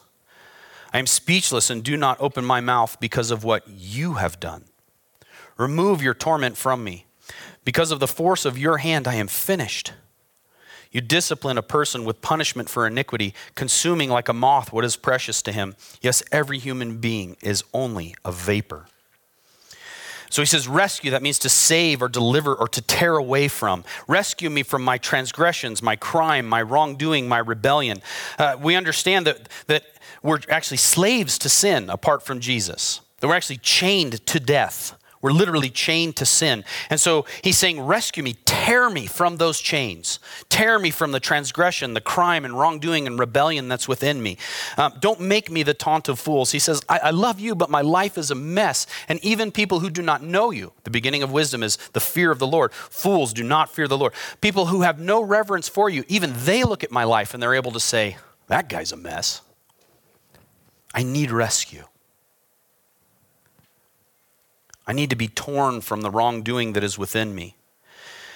I 0.90 0.98
am 0.98 1.06
speechless 1.06 1.68
and 1.68 1.84
do 1.84 1.98
not 1.98 2.18
open 2.18 2.46
my 2.46 2.62
mouth 2.62 2.98
because 2.98 3.30
of 3.30 3.44
what 3.44 3.68
you 3.68 4.14
have 4.14 4.40
done. 4.40 4.64
Remove 5.58 6.00
your 6.00 6.14
torment 6.14 6.56
from 6.56 6.82
me. 6.82 7.04
Because 7.66 7.90
of 7.90 8.00
the 8.00 8.08
force 8.08 8.46
of 8.46 8.56
your 8.56 8.78
hand, 8.78 9.06
I 9.06 9.16
am 9.16 9.28
finished. 9.28 9.92
You 10.90 11.02
discipline 11.02 11.58
a 11.58 11.62
person 11.62 12.06
with 12.06 12.22
punishment 12.22 12.70
for 12.70 12.86
iniquity, 12.86 13.34
consuming 13.54 14.08
like 14.08 14.30
a 14.30 14.32
moth 14.32 14.72
what 14.72 14.86
is 14.86 14.96
precious 14.96 15.42
to 15.42 15.52
him. 15.52 15.76
Yes, 16.00 16.22
every 16.32 16.58
human 16.58 17.00
being 17.00 17.36
is 17.42 17.64
only 17.74 18.14
a 18.24 18.32
vapor. 18.32 18.86
So 20.30 20.42
he 20.42 20.46
says, 20.46 20.68
rescue, 20.68 21.10
that 21.12 21.22
means 21.22 21.38
to 21.40 21.48
save 21.48 22.02
or 22.02 22.08
deliver 22.08 22.54
or 22.54 22.68
to 22.68 22.82
tear 22.82 23.16
away 23.16 23.48
from. 23.48 23.84
Rescue 24.08 24.50
me 24.50 24.62
from 24.62 24.82
my 24.82 24.98
transgressions, 24.98 25.82
my 25.82 25.96
crime, 25.96 26.46
my 26.46 26.62
wrongdoing, 26.62 27.28
my 27.28 27.38
rebellion. 27.38 28.02
Uh, 28.38 28.56
we 28.60 28.74
understand 28.74 29.26
that, 29.26 29.48
that 29.66 29.84
we're 30.22 30.40
actually 30.48 30.78
slaves 30.78 31.38
to 31.38 31.48
sin 31.48 31.88
apart 31.90 32.22
from 32.22 32.40
Jesus, 32.40 33.00
that 33.20 33.28
we're 33.28 33.36
actually 33.36 33.58
chained 33.58 34.24
to 34.26 34.40
death. 34.40 34.94
We're 35.22 35.32
literally 35.32 35.70
chained 35.70 36.16
to 36.16 36.26
sin. 36.26 36.64
And 36.90 37.00
so 37.00 37.26
he's 37.42 37.58
saying, 37.58 37.80
Rescue 37.80 38.22
me, 38.22 38.36
tear 38.44 38.90
me 38.90 39.06
from 39.06 39.36
those 39.36 39.60
chains, 39.60 40.18
tear 40.48 40.78
me 40.78 40.90
from 40.90 41.12
the 41.12 41.20
transgression, 41.20 41.94
the 41.94 42.00
crime, 42.00 42.44
and 42.44 42.58
wrongdoing 42.58 43.06
and 43.06 43.18
rebellion 43.18 43.68
that's 43.68 43.88
within 43.88 44.22
me. 44.22 44.36
Um, 44.76 44.94
don't 45.00 45.20
make 45.20 45.50
me 45.50 45.62
the 45.62 45.74
taunt 45.74 46.08
of 46.08 46.18
fools. 46.18 46.52
He 46.52 46.58
says, 46.58 46.82
I, 46.88 46.98
I 46.98 47.10
love 47.10 47.40
you, 47.40 47.54
but 47.54 47.70
my 47.70 47.80
life 47.80 48.18
is 48.18 48.30
a 48.30 48.34
mess. 48.34 48.86
And 49.08 49.24
even 49.24 49.50
people 49.50 49.80
who 49.80 49.90
do 49.90 50.02
not 50.02 50.22
know 50.22 50.50
you, 50.50 50.72
the 50.84 50.90
beginning 50.90 51.22
of 51.22 51.32
wisdom 51.32 51.62
is 51.62 51.76
the 51.92 52.00
fear 52.00 52.30
of 52.30 52.38
the 52.38 52.46
Lord. 52.46 52.72
Fools 52.72 53.32
do 53.32 53.42
not 53.42 53.70
fear 53.70 53.88
the 53.88 53.98
Lord. 53.98 54.12
People 54.40 54.66
who 54.66 54.82
have 54.82 54.98
no 54.98 55.22
reverence 55.22 55.68
for 55.68 55.88
you, 55.88 56.04
even 56.08 56.32
they 56.34 56.64
look 56.64 56.84
at 56.84 56.90
my 56.90 57.04
life 57.04 57.34
and 57.34 57.42
they're 57.42 57.54
able 57.54 57.72
to 57.72 57.80
say, 57.80 58.16
That 58.48 58.68
guy's 58.68 58.92
a 58.92 58.96
mess. 58.96 59.40
I 60.94 61.02
need 61.02 61.30
rescue. 61.30 61.84
I 64.86 64.92
need 64.92 65.10
to 65.10 65.16
be 65.16 65.28
torn 65.28 65.80
from 65.80 66.02
the 66.02 66.10
wrongdoing 66.10 66.72
that 66.74 66.84
is 66.84 66.98
within 66.98 67.34
me. 67.34 67.56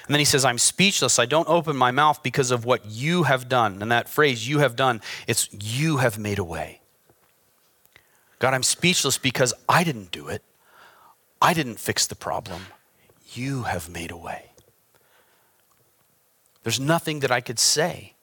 And 0.07 0.15
then 0.15 0.19
he 0.19 0.25
says, 0.25 0.45
I'm 0.45 0.59
speechless. 0.59 1.21
I 1.21 1.27
don't 1.27 1.49
open 1.49 1.77
my 1.77 1.93
mouth 1.93 2.23
because 2.23 2.51
of 2.51 2.65
what 2.65 2.85
you 2.85 3.23
have 3.25 3.49
done. 3.49 3.81
And 3.81 3.93
that 3.93 4.09
phrase, 4.09 4.49
you 4.49 4.59
have 4.59 4.75
done, 4.75 5.01
it's 5.29 5.49
you 5.53 5.99
have 5.99 6.19
made 6.19 6.39
a 6.39 6.45
way. 6.45 6.81
God, 8.41 8.55
I'm 8.55 8.65
speechless 8.65 9.19
because 9.19 9.55
I 9.69 9.85
didn't 9.85 10.11
do 10.11 10.27
it. 10.27 10.43
I 11.41 11.55
didn't 11.55 11.79
fix 11.79 12.07
the 12.07 12.17
problem. 12.17 12.63
You 13.33 13.63
have 13.63 13.89
made 13.89 14.11
a 14.11 14.17
way. 14.17 14.51
There's 16.65 16.81
nothing 16.81 17.21
that 17.21 17.31
I 17.31 17.41
could 17.41 17.59
say 17.59 18.15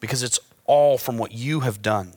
because 0.00 0.22
it's 0.22 0.38
all 0.66 0.98
from 0.98 1.16
what 1.16 1.32
you 1.32 1.60
have 1.60 1.80
done. 1.80 2.12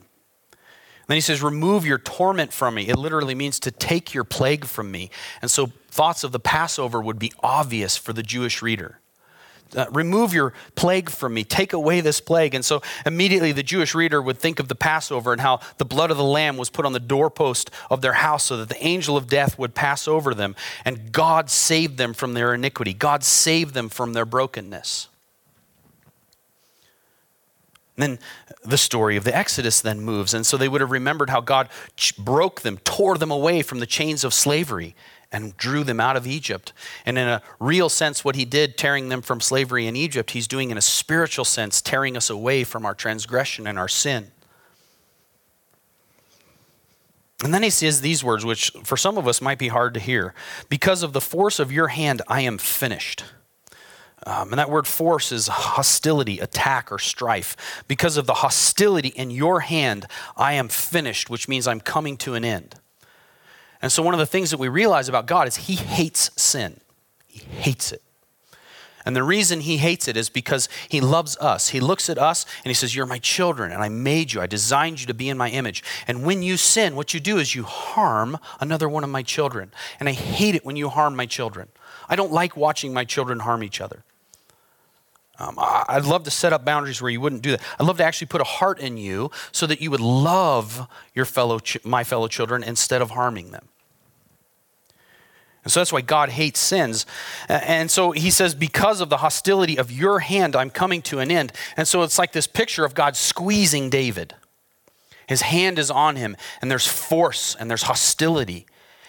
Then 1.08 1.15
he 1.15 1.22
says, 1.22 1.41
Remove 1.41 1.86
your 1.86 1.98
torment 1.98 2.54
from 2.54 2.76
me. 2.76 2.88
It 2.88 2.98
literally 2.98 3.36
means 3.36 3.60
to 3.62 3.72
take 3.72 4.13
your 4.13 4.24
plague 4.24 4.65
from 4.65 4.91
me. 4.91 5.10
And 5.41 5.50
so 5.50 5.67
thoughts 5.89 6.24
of 6.24 6.32
the 6.32 6.39
Passover 6.39 7.02
would 7.02 7.17
be 7.17 7.32
obvious 7.41 7.98
for 7.98 8.13
the 8.13 8.24
Jewish 8.24 8.62
reader. 8.62 9.00
Uh, 9.76 9.86
remove 9.91 10.34
your 10.34 10.54
plague 10.76 11.10
from 11.10 11.34
me. 11.34 11.43
Take 11.43 11.74
away 11.74 12.00
this 12.02 12.22
plague. 12.22 12.54
And 12.56 12.63
so 12.63 12.82
immediately 13.06 13.52
the 13.52 13.63
Jewish 13.63 13.93
reader 13.93 14.22
would 14.22 14.38
think 14.38 14.60
of 14.60 14.67
the 14.67 14.76
Passover 14.76 15.34
and 15.34 15.41
how 15.41 15.60
the 15.78 15.86
blood 15.86 16.10
of 16.12 16.17
the 16.17 16.24
lamb 16.24 16.56
was 16.56 16.70
put 16.70 16.86
on 16.86 16.93
the 16.93 17.00
doorpost 17.00 17.70
of 17.89 18.02
their 18.02 18.13
house 18.13 18.46
so 18.46 18.58
that 18.58 18.70
the 18.70 18.86
angel 18.86 19.17
of 19.17 19.28
death 19.28 19.60
would 19.60 19.76
pass 19.76 20.08
over 20.08 20.34
them. 20.34 20.56
And 20.86 21.12
God 21.12 21.50
saved 21.50 21.98
them 21.98 22.13
from 22.13 22.34
their 22.34 22.54
iniquity, 22.54 22.93
God 22.93 23.24
saved 23.24 23.74
them 23.74 23.89
from 23.89 24.13
their 24.13 24.26
brokenness. 24.26 25.10
Then 27.97 28.19
the 28.63 28.77
story 28.77 29.17
of 29.17 29.23
the 29.23 29.36
Exodus 29.36 29.81
then 29.81 29.99
moves. 29.99 30.33
And 30.33 30.45
so 30.45 30.55
they 30.55 30.69
would 30.69 30.81
have 30.81 30.91
remembered 30.91 31.29
how 31.29 31.41
God 31.41 31.67
broke 32.17 32.62
them, 32.62 32.77
tore 32.83 33.17
them 33.17 33.31
away 33.31 33.62
from 33.62 33.79
the 33.79 33.86
chains 33.86 34.23
of 34.23 34.33
slavery 34.33 34.95
and 35.31 35.57
drew 35.57 35.83
them 35.83 35.99
out 35.99 36.15
of 36.15 36.25
Egypt. 36.25 36.71
And 37.05 37.17
in 37.17 37.27
a 37.27 37.41
real 37.60 37.89
sense, 37.89 38.23
what 38.23 38.36
he 38.36 38.45
did, 38.45 38.77
tearing 38.77 39.10
them 39.10 39.21
from 39.21 39.41
slavery 39.41 39.88
in 39.88 39.95
Egypt, 39.95 40.31
he's 40.31 40.47
doing 40.47 40.71
in 40.71 40.77
a 40.77 40.81
spiritual 40.81 41.43
sense, 41.43 41.81
tearing 41.81 42.15
us 42.15 42.29
away 42.29 42.63
from 42.63 42.86
our 42.86 42.95
transgression 42.95 43.67
and 43.67 43.77
our 43.77 43.89
sin. 43.89 44.31
And 47.43 47.53
then 47.53 47.62
he 47.62 47.69
says 47.69 48.01
these 48.01 48.23
words, 48.23 48.45
which 48.45 48.71
for 48.83 48.97
some 48.97 49.17
of 49.17 49.27
us 49.27 49.41
might 49.41 49.60
be 49.60 49.67
hard 49.67 49.93
to 49.93 49.99
hear. 49.99 50.33
Because 50.69 51.03
of 51.03 51.13
the 51.13 51.21
force 51.21 51.60
of 51.60 51.71
your 51.71 51.89
hand, 51.89 52.21
I 52.27 52.41
am 52.41 52.57
finished. 52.57 53.23
Um, 54.27 54.49
and 54.51 54.59
that 54.59 54.69
word 54.69 54.87
force 54.87 55.31
is 55.31 55.47
hostility, 55.47 56.39
attack, 56.39 56.91
or 56.91 56.99
strife. 56.99 57.55
Because 57.87 58.17
of 58.17 58.25
the 58.25 58.33
hostility 58.33 59.07
in 59.07 59.31
your 59.31 59.61
hand, 59.61 60.05
I 60.35 60.51
am 60.51 60.67
finished, 60.67 61.29
which 61.29 61.47
means 61.47 61.65
I'm 61.65 61.79
coming 61.79 62.17
to 62.17 62.33
an 62.33 62.43
end. 62.43 62.75
And 63.81 63.89
so, 63.89 64.03
one 64.03 64.13
of 64.13 64.19
the 64.19 64.25
things 64.25 64.51
that 64.51 64.57
we 64.57 64.67
realize 64.67 65.07
about 65.07 65.27
God 65.27 65.47
is 65.47 65.55
He 65.55 65.75
hates 65.75 66.29
sin. 66.35 66.81
He 67.25 67.39
hates 67.39 67.93
it. 67.93 68.01
And 69.05 69.15
the 69.15 69.23
reason 69.23 69.61
He 69.61 69.77
hates 69.77 70.09
it 70.09 70.17
is 70.17 70.27
because 70.27 70.67
He 70.89 70.99
loves 70.99 71.37
us. 71.37 71.69
He 71.69 71.79
looks 71.79 72.09
at 72.09 72.17
us 72.17 72.45
and 72.65 72.69
He 72.69 72.73
says, 72.73 72.93
You're 72.93 73.05
my 73.05 73.19
children, 73.19 73.71
and 73.71 73.81
I 73.81 73.87
made 73.87 74.33
you. 74.33 74.41
I 74.41 74.47
designed 74.47 74.99
you 74.99 75.07
to 75.07 75.13
be 75.13 75.29
in 75.29 75.37
my 75.37 75.49
image. 75.51 75.85
And 76.05 76.25
when 76.25 76.43
you 76.43 76.57
sin, 76.57 76.97
what 76.97 77.13
you 77.13 77.21
do 77.21 77.37
is 77.37 77.55
you 77.55 77.63
harm 77.63 78.37
another 78.59 78.89
one 78.89 79.05
of 79.05 79.09
my 79.09 79.23
children. 79.23 79.71
And 80.01 80.09
I 80.09 80.11
hate 80.11 80.53
it 80.53 80.65
when 80.65 80.75
you 80.75 80.89
harm 80.89 81.15
my 81.15 81.27
children. 81.27 81.69
I 82.09 82.17
don't 82.17 82.33
like 82.33 82.57
watching 82.57 82.91
my 82.91 83.05
children 83.05 83.39
harm 83.39 83.63
each 83.63 83.79
other. 83.79 84.03
Um, 85.39 85.56
I'd 85.60 86.06
love 86.06 86.23
to 86.23 86.32
set 86.32 86.52
up 86.52 86.65
boundaries 86.65 87.02
where 87.02 87.12
you 87.12 87.21
wouldn't 87.21 87.43
do 87.43 87.52
that. 87.52 87.62
I'd 87.80 87.86
love 87.86 87.97
to 87.97 88.04
actually 88.04 88.28
put 88.28 88.41
a 88.41 88.45
heart 88.45 88.80
in 88.80 88.97
you 88.97 89.30
so 89.52 89.67
that 89.67 89.82
you 89.82 89.91
would 89.91 90.00
love 90.02 90.88
your 91.13 91.26
fellow, 91.26 91.60
ch- 91.60 91.84
my 91.84 92.04
fellow 92.04 92.28
children 92.28 92.63
instead 92.63 93.02
of 93.02 93.12
harming 93.12 93.52
them. 93.52 93.67
And 95.63 95.71
so 95.71 95.82
that's 95.82 95.91
why 95.91 96.02
God 96.02 96.30
hates 96.30 96.60
sins. 96.60 97.06
And 97.50 97.91
so 97.91 98.12
he 98.12 98.32
says, 98.32 98.56
Because 98.56 99.02
of 99.02 99.10
the 99.10 99.17
hostility 99.17 99.78
of 99.78 99.91
your 99.91 100.19
hand, 100.19 100.56
I'm 100.56 100.69
coming 100.69 101.02
to 101.04 101.19
an 101.19 101.30
end. 101.30 101.52
And 101.76 101.88
so 101.88 102.04
it's 102.04 102.17
like 102.17 102.32
this 102.32 102.47
picture 102.47 102.86
of 102.86 102.95
God 102.95 103.15
squeezing 103.15 103.89
David. 103.89 104.34
His 105.28 105.41
hand 105.41 105.78
is 105.78 105.91
on 105.91 106.15
him, 106.15 106.38
and 106.62 106.71
there's 106.71 106.88
force 106.88 107.54
and 107.60 107.69
there's 107.69 107.84
hostility 107.84 108.65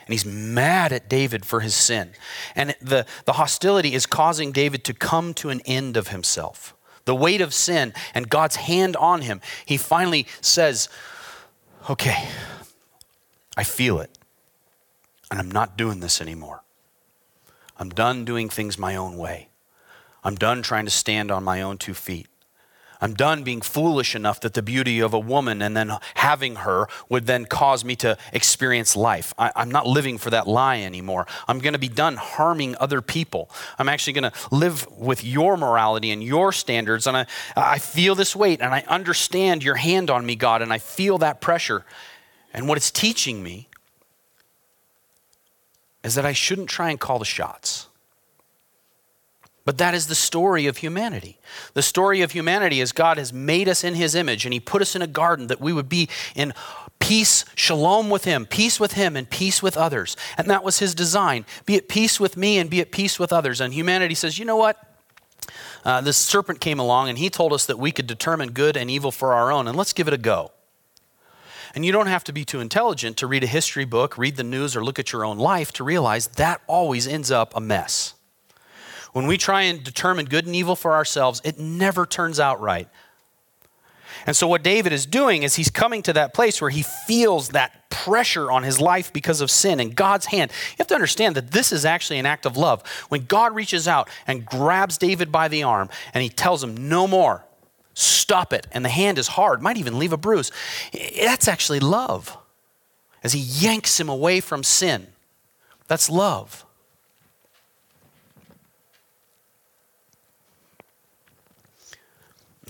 and 0.08 0.14
he's 0.14 0.24
mad 0.24 0.90
at 0.90 1.06
David 1.06 1.44
for 1.44 1.60
his 1.60 1.74
sin. 1.74 2.12
And 2.56 2.74
the, 2.80 3.04
the 3.26 3.34
hostility 3.34 3.92
is 3.92 4.06
causing 4.06 4.52
David 4.52 4.82
to 4.84 4.94
come 4.94 5.34
to 5.34 5.50
an 5.50 5.60
end 5.66 5.98
of 5.98 6.08
himself. 6.08 6.74
The 7.04 7.14
weight 7.14 7.42
of 7.42 7.52
sin 7.52 7.92
and 8.14 8.30
God's 8.30 8.56
hand 8.56 8.96
on 8.96 9.20
him, 9.20 9.42
he 9.66 9.76
finally 9.76 10.26
says, 10.40 10.88
Okay, 11.90 12.26
I 13.54 13.64
feel 13.64 14.00
it, 14.00 14.16
and 15.30 15.38
I'm 15.38 15.50
not 15.50 15.76
doing 15.76 16.00
this 16.00 16.22
anymore. 16.22 16.62
I'm 17.76 17.90
done 17.90 18.24
doing 18.24 18.48
things 18.48 18.78
my 18.78 18.96
own 18.96 19.18
way. 19.18 19.50
I'm 20.24 20.36
done 20.36 20.62
trying 20.62 20.86
to 20.86 20.90
stand 20.90 21.30
on 21.30 21.44
my 21.44 21.60
own 21.60 21.76
two 21.76 21.92
feet. 21.92 22.28
I'm 23.00 23.14
done 23.14 23.42
being 23.42 23.60
foolish 23.60 24.14
enough 24.14 24.40
that 24.40 24.54
the 24.54 24.62
beauty 24.62 25.00
of 25.00 25.14
a 25.14 25.18
woman 25.18 25.62
and 25.62 25.76
then 25.76 25.92
having 26.14 26.56
her 26.56 26.88
would 27.08 27.26
then 27.26 27.44
cause 27.44 27.84
me 27.84 27.96
to 27.96 28.16
experience 28.32 28.96
life. 28.96 29.32
I, 29.38 29.52
am 29.54 29.70
not 29.70 29.86
living 29.86 30.18
for 30.18 30.30
that 30.30 30.48
lie 30.48 30.80
anymore. 30.80 31.26
I'm 31.46 31.58
going 31.60 31.74
to 31.74 31.78
be 31.78 31.88
done 31.88 32.16
harming 32.16 32.76
other 32.80 33.00
people. 33.00 33.50
I'm 33.78 33.88
actually 33.88 34.14
going 34.14 34.30
to 34.30 34.38
live 34.50 34.86
with 34.90 35.24
your 35.24 35.56
morality 35.56 36.10
and 36.10 36.22
your 36.22 36.52
standards. 36.52 37.06
And 37.06 37.16
I, 37.16 37.26
I 37.56 37.78
feel 37.78 38.14
this 38.14 38.34
weight 38.34 38.60
and 38.60 38.74
I 38.74 38.84
understand 38.88 39.62
your 39.62 39.76
hand 39.76 40.10
on 40.10 40.26
me, 40.26 40.36
God, 40.36 40.62
and 40.62 40.72
I 40.72 40.78
feel 40.78 41.18
that 41.18 41.40
pressure. 41.40 41.84
And 42.52 42.68
what 42.68 42.78
it's 42.78 42.90
teaching 42.90 43.42
me 43.42 43.68
is 46.02 46.14
that 46.14 46.24
I 46.24 46.32
shouldn't 46.32 46.68
try 46.68 46.90
and 46.90 46.98
call 46.98 47.18
the 47.18 47.24
shots. 47.24 47.87
But 49.68 49.76
that 49.76 49.92
is 49.92 50.06
the 50.06 50.14
story 50.14 50.66
of 50.66 50.78
humanity. 50.78 51.36
The 51.74 51.82
story 51.82 52.22
of 52.22 52.32
humanity 52.32 52.80
is 52.80 52.90
God 52.90 53.18
has 53.18 53.34
made 53.34 53.68
us 53.68 53.84
in 53.84 53.92
his 53.92 54.14
image 54.14 54.46
and 54.46 54.54
he 54.54 54.60
put 54.60 54.80
us 54.80 54.96
in 54.96 55.02
a 55.02 55.06
garden 55.06 55.48
that 55.48 55.60
we 55.60 55.74
would 55.74 55.90
be 55.90 56.08
in 56.34 56.54
peace, 57.00 57.44
shalom 57.54 58.08
with 58.08 58.24
him, 58.24 58.46
peace 58.46 58.80
with 58.80 58.92
him, 58.94 59.14
and 59.14 59.28
peace 59.28 59.62
with 59.62 59.76
others. 59.76 60.16
And 60.38 60.48
that 60.48 60.64
was 60.64 60.78
his 60.78 60.94
design. 60.94 61.44
Be 61.66 61.76
at 61.76 61.86
peace 61.86 62.18
with 62.18 62.34
me 62.34 62.56
and 62.56 62.70
be 62.70 62.80
at 62.80 62.90
peace 62.90 63.18
with 63.18 63.30
others. 63.30 63.60
And 63.60 63.74
humanity 63.74 64.14
says, 64.14 64.38
you 64.38 64.46
know 64.46 64.56
what? 64.56 64.82
Uh, 65.84 66.00
this 66.00 66.16
serpent 66.16 66.62
came 66.62 66.78
along 66.78 67.10
and 67.10 67.18
he 67.18 67.28
told 67.28 67.52
us 67.52 67.66
that 67.66 67.78
we 67.78 67.92
could 67.92 68.06
determine 68.06 68.52
good 68.52 68.74
and 68.74 68.90
evil 68.90 69.12
for 69.12 69.34
our 69.34 69.52
own, 69.52 69.68
and 69.68 69.76
let's 69.76 69.92
give 69.92 70.08
it 70.08 70.14
a 70.14 70.16
go. 70.16 70.50
And 71.74 71.84
you 71.84 71.92
don't 71.92 72.06
have 72.06 72.24
to 72.24 72.32
be 72.32 72.46
too 72.46 72.60
intelligent 72.60 73.18
to 73.18 73.26
read 73.26 73.44
a 73.44 73.46
history 73.46 73.84
book, 73.84 74.16
read 74.16 74.36
the 74.36 74.44
news, 74.44 74.74
or 74.74 74.82
look 74.82 74.98
at 74.98 75.12
your 75.12 75.26
own 75.26 75.36
life 75.36 75.72
to 75.72 75.84
realize 75.84 76.28
that 76.28 76.62
always 76.66 77.06
ends 77.06 77.30
up 77.30 77.54
a 77.54 77.60
mess. 77.60 78.14
When 79.12 79.26
we 79.26 79.38
try 79.38 79.62
and 79.62 79.82
determine 79.82 80.26
good 80.26 80.46
and 80.46 80.54
evil 80.54 80.76
for 80.76 80.94
ourselves, 80.94 81.40
it 81.44 81.58
never 81.58 82.06
turns 82.06 82.38
out 82.38 82.60
right. 82.60 82.88
And 84.26 84.36
so, 84.36 84.46
what 84.46 84.62
David 84.62 84.92
is 84.92 85.06
doing 85.06 85.42
is 85.42 85.54
he's 85.54 85.70
coming 85.70 86.02
to 86.02 86.12
that 86.14 86.34
place 86.34 86.60
where 86.60 86.70
he 86.70 86.82
feels 86.82 87.50
that 87.50 87.88
pressure 87.90 88.50
on 88.50 88.62
his 88.62 88.80
life 88.80 89.12
because 89.12 89.40
of 89.40 89.50
sin 89.50 89.80
and 89.80 89.94
God's 89.94 90.26
hand. 90.26 90.50
You 90.50 90.76
have 90.78 90.86
to 90.88 90.94
understand 90.94 91.34
that 91.36 91.50
this 91.50 91.72
is 91.72 91.84
actually 91.84 92.18
an 92.18 92.26
act 92.26 92.46
of 92.46 92.56
love. 92.56 92.86
When 93.08 93.24
God 93.24 93.54
reaches 93.54 93.88
out 93.88 94.08
and 94.26 94.44
grabs 94.44 94.98
David 94.98 95.32
by 95.32 95.48
the 95.48 95.62
arm 95.62 95.88
and 96.12 96.22
he 96.22 96.28
tells 96.28 96.62
him, 96.62 96.88
No 96.88 97.06
more, 97.06 97.44
stop 97.94 98.52
it, 98.52 98.66
and 98.72 98.84
the 98.84 98.90
hand 98.90 99.18
is 99.18 99.28
hard, 99.28 99.62
might 99.62 99.76
even 99.76 99.98
leave 99.98 100.12
a 100.12 100.18
bruise, 100.18 100.50
that's 100.92 101.48
actually 101.48 101.80
love. 101.80 102.36
As 103.22 103.32
he 103.32 103.40
yanks 103.40 103.98
him 103.98 104.08
away 104.08 104.40
from 104.40 104.62
sin, 104.62 105.08
that's 105.86 106.08
love. 106.08 106.64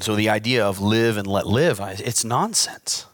So 0.00 0.14
the 0.14 0.28
idea 0.28 0.64
of 0.64 0.80
live 0.80 1.16
and 1.16 1.26
let 1.26 1.46
live, 1.46 1.80
it's 1.80 2.24
nonsense. 2.24 3.06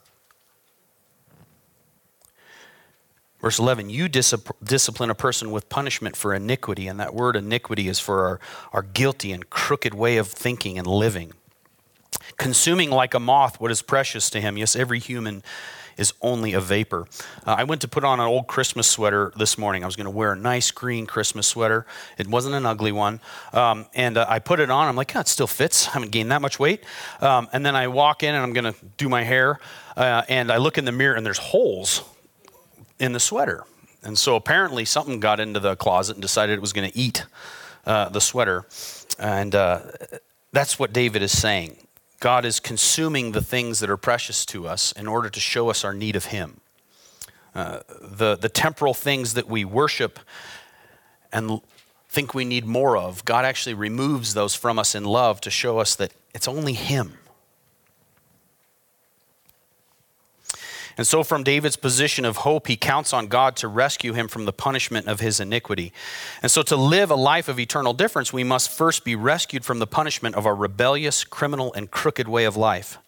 Verse 3.40 3.58
11, 3.58 3.90
you 3.90 4.08
discipline 4.08 5.10
a 5.10 5.14
person 5.14 5.50
with 5.50 5.68
punishment 5.68 6.16
for 6.16 6.32
iniquity, 6.32 6.86
and 6.86 6.98
that 6.98 7.14
word 7.14 7.36
iniquity 7.36 7.88
is 7.88 8.00
for 8.00 8.24
our, 8.24 8.40
our 8.72 8.82
guilty 8.82 9.32
and 9.32 9.50
crooked 9.50 9.92
way 9.92 10.16
of 10.16 10.28
thinking 10.28 10.78
and 10.78 10.86
living. 10.86 11.32
Consuming 12.38 12.90
like 12.90 13.12
a 13.12 13.20
moth 13.20 13.60
what 13.60 13.70
is 13.70 13.82
precious 13.82 14.30
to 14.30 14.40
him. 14.40 14.56
Yes, 14.56 14.74
every 14.74 14.98
human 14.98 15.42
is 15.96 16.12
only 16.20 16.52
a 16.52 16.61
vapor. 16.61 17.07
Uh, 17.46 17.57
I 17.59 17.64
went 17.64 17.80
to 17.83 17.88
put 17.88 18.04
on 18.04 18.20
an 18.20 18.26
old 18.26 18.46
Christmas 18.46 18.88
sweater 18.88 19.33
this 19.37 19.59
morning. 19.59 19.83
I 19.83 19.87
was 19.87 19.96
going 19.96 20.07
to 20.07 20.11
wear 20.11 20.33
a 20.33 20.37
nice 20.37 20.70
green 20.70 21.07
Christmas 21.07 21.46
sweater. 21.46 21.87
It 22.18 22.26
wasn't 22.26 22.54
an 22.54 22.66
ugly 22.66 22.92
one. 22.92 23.20
Um, 23.52 23.87
and 23.94 24.16
uh, 24.16 24.26
I 24.28 24.38
put 24.38 24.61
it 24.61 24.70
on. 24.70 24.88
I'm 24.88 24.96
like, 24.96 25.14
yeah, 25.14 25.20
it 25.20 25.28
still 25.28 25.46
fits. 25.46 25.88
I 25.88 25.92
haven't 25.92 26.11
gained 26.11 26.30
that 26.30 26.42
much 26.42 26.59
weight. 26.59 26.85
Um, 27.20 27.48
and 27.52 27.64
then 27.64 27.76
I 27.76 27.88
walk 27.88 28.22
in 28.22 28.35
and 28.35 28.42
I'm 28.42 28.52
going 28.52 28.72
to 28.72 28.78
do 28.96 29.09
my 29.09 29.22
hair. 29.22 29.61
Uh, 29.96 30.22
and 30.28 30.50
I 30.50 30.57
look 30.57 30.78
in 30.78 30.85
the 30.85 30.92
mirror 30.92 31.14
and 31.14 31.24
there's 31.24 31.38
holes 31.38 32.02
in 32.98 33.12
the 33.12 33.20
sweater. 33.20 33.64
And 34.02 34.18
so 34.18 34.37
apparently 34.37 34.85
something 34.85 35.18
got 35.20 35.40
into 35.40 35.61
the 35.61 35.76
closet 35.76 36.16
and 36.16 36.22
decided 36.22 36.54
it 36.54 36.61
was 36.61 36.72
going 36.72 36.90
to 36.90 36.96
eat 36.96 37.24
uh, 37.87 38.09
the 38.11 38.20
sweater. 38.20 38.66
And 39.18 39.54
uh, 39.54 39.80
that's 40.52 40.78
what 40.78 40.92
David 40.92 41.22
is 41.22 41.37
saying. 41.37 41.76
God 42.24 42.46
is 42.46 42.58
consuming 42.58 43.32
the 43.32 43.42
things 43.42 43.80
that 43.80 43.90
are 43.90 43.98
precious 43.98 44.46
to 44.46 44.66
us 44.66 44.92
in 44.92 45.06
order 45.06 45.28
to 45.28 45.38
show 45.38 45.68
us 45.68 45.84
our 45.84 45.92
need 45.92 46.16
of 46.16 46.24
Him. 46.24 46.62
uh, 47.54 47.80
the, 48.00 48.34
the 48.34 48.48
temporal 48.48 48.94
things 48.94 49.34
that 49.34 49.46
we 49.46 49.62
worship 49.62 50.18
and 51.30 51.60
think 52.08 52.32
we 52.32 52.46
need 52.46 52.64
more 52.64 52.96
of, 52.96 53.26
God 53.26 53.44
actually 53.44 53.74
removes 53.74 54.32
those 54.32 54.54
from 54.54 54.78
us 54.78 54.94
in 54.94 55.04
love 55.04 55.38
to 55.42 55.50
show 55.50 55.80
us 55.80 55.94
that 55.96 56.12
it's 56.34 56.48
only 56.48 56.72
Him. 56.72 57.18
And 60.96 61.07
so, 61.07 61.24
from 61.24 61.42
David's 61.42 61.76
position 61.76 62.24
of 62.24 62.38
hope, 62.38 62.68
he 62.68 62.76
counts 62.76 63.12
on 63.12 63.26
God 63.26 63.57
to 63.57 63.68
rescue 63.68 64.12
him 64.12 64.28
from 64.28 64.44
the 64.44 64.52
punishment 64.52 65.09
of 65.09 65.20
his 65.20 65.40
iniquity. 65.40 65.92
And 66.42 66.50
so, 66.50 66.62
to 66.62 66.76
live 66.76 67.11
a 67.11 67.16
life 67.16 67.48
of 67.48 67.59
eternal 67.59 67.92
difference, 67.92 68.33
we 68.33 68.44
must 68.44 68.70
first 68.70 69.04
be 69.04 69.16
rescued 69.16 69.64
from 69.64 69.80
the 69.80 69.87
punishment 69.87 70.37
of 70.37 70.46
our 70.46 70.54
rebellious, 70.54 71.24
criminal, 71.24 71.72
and 71.74 71.90
crooked 71.90 72.28
way 72.28 72.44
of 72.44 72.57
life. 72.57 72.98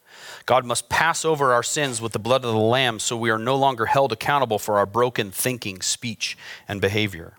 God 0.46 0.64
must 0.64 0.88
pass 0.88 1.24
over 1.24 1.52
our 1.52 1.62
sins 1.62 2.00
with 2.00 2.12
the 2.12 2.18
blood 2.18 2.44
of 2.44 2.52
the 2.52 2.58
Lamb 2.58 2.98
so 2.98 3.16
we 3.16 3.30
are 3.30 3.38
no 3.38 3.56
longer 3.56 3.86
held 3.86 4.12
accountable 4.12 4.58
for 4.58 4.78
our 4.78 4.86
broken 4.86 5.30
thinking, 5.30 5.80
speech, 5.80 6.36
and 6.68 6.80
behavior. 6.80 7.34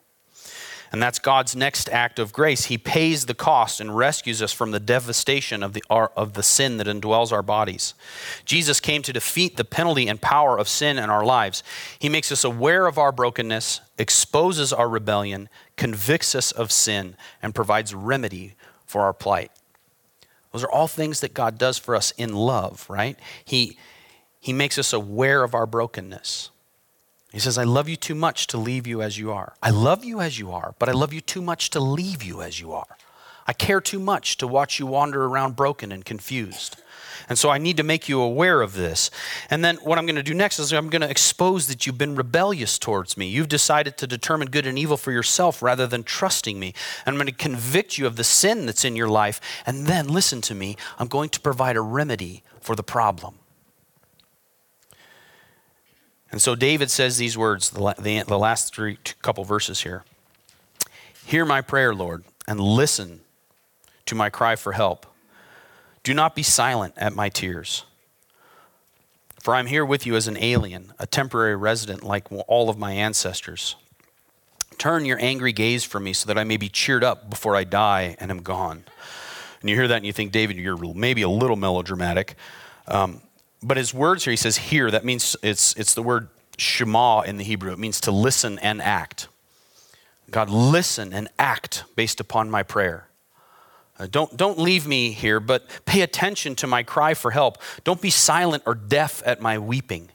And 0.91 1.02
that's 1.02 1.19
God's 1.19 1.56
next 1.56 1.89
act 1.89 2.17
of 2.17 2.32
grace. 2.32 2.65
He 2.65 2.78
pays 2.78 3.26
the 3.26 3.34
cost 3.34 3.82
and 3.82 3.95
rescues 3.95 4.41
us 4.41 4.54
from 4.54 4.71
the 4.71 4.80
devastation 4.80 5.63
of 5.63 5.73
the, 5.73 5.84
of 5.89 6.34
the 6.34 6.43
sin 6.43 6.78
that 6.78 6.88
indwells 6.88 7.32
our 7.32 7.43
bodies. 7.43 7.93
Jesus 8.45 8.80
came 8.80 9.02
to 9.02 9.13
defeat 9.13 9.58
the 9.58 9.65
penalty 9.65 10.08
and 10.08 10.21
power 10.21 10.58
of 10.58 10.69
sin 10.69 10.97
in 10.97 11.10
our 11.10 11.26
lives. 11.26 11.63
He 12.00 12.10
makes 12.10 12.32
us 12.32 12.43
aware 12.43 12.88
of 12.88 12.97
our 12.97 13.12
brokenness, 13.12 13.82
exposes 13.97 14.71
our 14.71 14.88
rebellion, 14.88 15.50
convicts 15.76 16.36
us 16.36 16.52
of 16.52 16.71
sin, 16.71 17.15
and 17.41 17.54
provides 17.54 17.93
remedy 17.93 18.56
for 18.86 19.02
our 19.02 19.13
plight. 19.13 19.52
Those 20.54 20.63
are 20.63 20.71
all 20.71 20.88
things 20.88 21.19
that 21.19 21.34
God 21.34 21.58
does 21.58 21.78
for 21.78 21.95
us 21.95 22.12
in 22.12 22.34
love, 22.34 22.86
right? 22.89 23.19
He, 23.43 23.78
he 24.39 24.54
makes 24.54 24.78
us 24.78 24.93
aware 24.93 25.43
of 25.43 25.54
our 25.54 25.65
brokenness. 25.65 26.50
He 27.38 27.41
says, 27.41 27.60
I 27.60 27.65
love 27.65 27.88
you 27.88 27.95
too 27.95 28.15
much 28.15 28.47
to 28.47 28.58
leave 28.58 28.88
you 28.88 29.04
as 29.04 29.19
you 29.19 29.32
are. 29.32 29.54
I 29.62 29.69
love 29.69 30.04
you 30.04 30.21
as 30.21 30.39
you 30.39 30.52
are, 30.52 30.73
but 30.80 30.89
I 30.89 30.93
love 30.93 31.13
you 31.13 31.21
too 31.21 31.43
much 31.43 31.69
to 31.69 31.80
leave 31.80 32.23
you 32.23 32.41
as 32.41 32.60
you 32.60 32.71
are. 32.71 32.97
I 33.45 33.54
care 33.54 33.80
too 33.80 34.00
much 34.00 34.38
to 34.38 34.47
watch 34.47 34.80
you 34.80 34.88
wander 34.88 35.23
around 35.23 35.56
broken 35.56 35.91
and 35.91 36.04
confused. 36.04 36.78
And 37.30 37.38
so 37.38 37.52
I 37.52 37.60
need 37.60 37.78
to 37.78 37.84
make 37.84 38.10
you 38.10 38.19
aware 38.19 38.62
of 38.62 38.73
this. 38.73 39.12
And 39.52 39.63
then 39.63 39.76
what 39.84 40.00
I'm 40.00 40.08
going 40.08 40.15
to 40.15 40.23
do 40.23 40.34
next 40.34 40.58
is 40.58 40.73
I'm 40.73 40.89
going 40.89 41.04
to 41.04 41.10
expose 41.12 41.67
that 41.67 41.86
you've 41.86 42.00
been 42.00 42.15
rebellious 42.15 42.80
towards 42.80 43.17
me. 43.17 43.28
You've 43.28 43.50
decided 43.50 44.00
to 44.00 44.08
determine 44.08 44.50
good 44.50 44.65
and 44.65 44.80
evil 44.80 44.97
for 44.97 45.12
yourself 45.12 45.62
rather 45.62 45.86
than 45.86 46.02
trusting 46.02 46.60
me. 46.60 46.73
And 47.06 47.13
I'm 47.13 47.19
going 47.19 47.28
to 47.28 47.34
convict 47.34 48.00
you 48.00 48.08
of 48.08 48.15
the 48.15 48.23
sin 48.23 48.65
that's 48.65 48.84
in 48.84 48.95
your 48.95 49.10
life. 49.10 49.39
And 49.63 49.86
then, 49.86 50.08
listen 50.08 50.41
to 50.41 50.56
me, 50.56 50.76
I'm 50.97 51.08
going 51.08 51.30
to 51.30 51.39
provide 51.39 51.76
a 51.76 51.82
remedy 51.82 52.41
for 52.62 52.76
the 52.76 52.82
problem. 52.82 53.36
And 56.32 56.42
so 56.42 56.56
David 56.56 56.92
says 56.92 57.18
these 57.18 57.38
words, 57.38 57.70
the, 57.70 58.24
the, 58.28 58.38
last 58.38 58.76
three 58.76 58.98
couple 59.22 59.44
verses 59.44 59.82
here 59.82 60.04
Hear 61.26 61.46
my 61.46 61.62
prayer, 61.62 61.94
Lord, 61.94 62.24
and 62.48 62.60
listen 62.60 63.22
to 64.06 64.16
my 64.16 64.30
cry 64.30 64.56
for 64.56 64.72
help. 64.72 65.06
Do 66.04 66.13
not 66.13 66.36
be 66.36 66.44
silent 66.44 66.94
at 66.96 67.13
my 67.13 67.28
tears. 67.28 67.84
For 69.42 69.54
I'm 69.54 69.68
here 69.68 69.86
with 69.86 70.06
you 70.06 70.16
as 70.16 70.28
an 70.28 70.38
alien, 70.38 70.94
a 71.00 71.06
temporary 71.06 71.56
resident 71.56 72.04
like 72.04 72.32
all 72.48 72.70
of 72.70 72.78
my 72.78 72.94
ancestors. 72.94 73.76
Turn 74.78 75.06
your 75.06 75.20
angry 75.20 75.52
gaze 75.52 75.84
from 75.84 76.04
me 76.04 76.13
so 76.13 76.28
that 76.28 76.38
I 76.38 76.44
may 76.44 76.58
be 76.58 76.70
cheered 76.70 77.04
up 77.04 77.30
before 77.30 77.56
I 77.56 77.63
die 77.63 78.16
and 78.20 78.32
am 78.32 78.42
gone. 78.42 78.84
And 79.62 79.70
you 79.70 79.76
hear 79.76 79.88
that 79.88 79.98
and 79.98 80.06
you 80.06 80.13
think, 80.13 80.32
David, 80.32 80.58
you're 80.58 80.78
maybe 80.94 81.24
a 81.24 81.30
little 81.30 81.56
melodramatic. 81.56 82.36
Um, 82.88 83.22
but 83.62 83.78
his 83.78 83.93
words 83.93 84.24
here, 84.24 84.32
he 84.32 84.38
says 84.38 84.58
here, 84.58 84.91
that 84.91 85.04
means 85.06 85.36
it's, 85.41 85.74
it's 85.76 85.93
the 85.93 86.04
word 86.04 86.30
shema 86.58 87.22
in 87.22 87.38
the 87.38 87.43
Hebrew. 87.43 87.72
It 87.72 87.80
means 87.80 88.00
to 88.02 88.12
listen 88.12 88.60
and 88.60 88.82
act. 88.82 89.28
God, 90.30 90.50
listen 90.50 91.13
and 91.13 91.30
act 91.39 91.86
based 91.96 92.20
upon 92.20 92.50
my 92.50 92.63
prayer. 92.63 93.08
Uh, 94.00 94.08
don't, 94.10 94.38
don't 94.38 94.60
leave 94.60 94.86
me 94.86 95.12
here, 95.12 95.39
but 95.39 95.65
pay 95.86 96.02
attention 96.02 96.56
to 96.56 96.67
my 96.67 96.84
cry 96.84 97.13
for 97.13 97.32
help. 97.32 97.58
Don't 97.84 98.02
be 98.02 98.10
silent 98.10 98.63
or 98.65 98.76
deaf 98.76 99.24
at 99.26 99.41
my 99.41 99.58
weeping. 99.58 100.10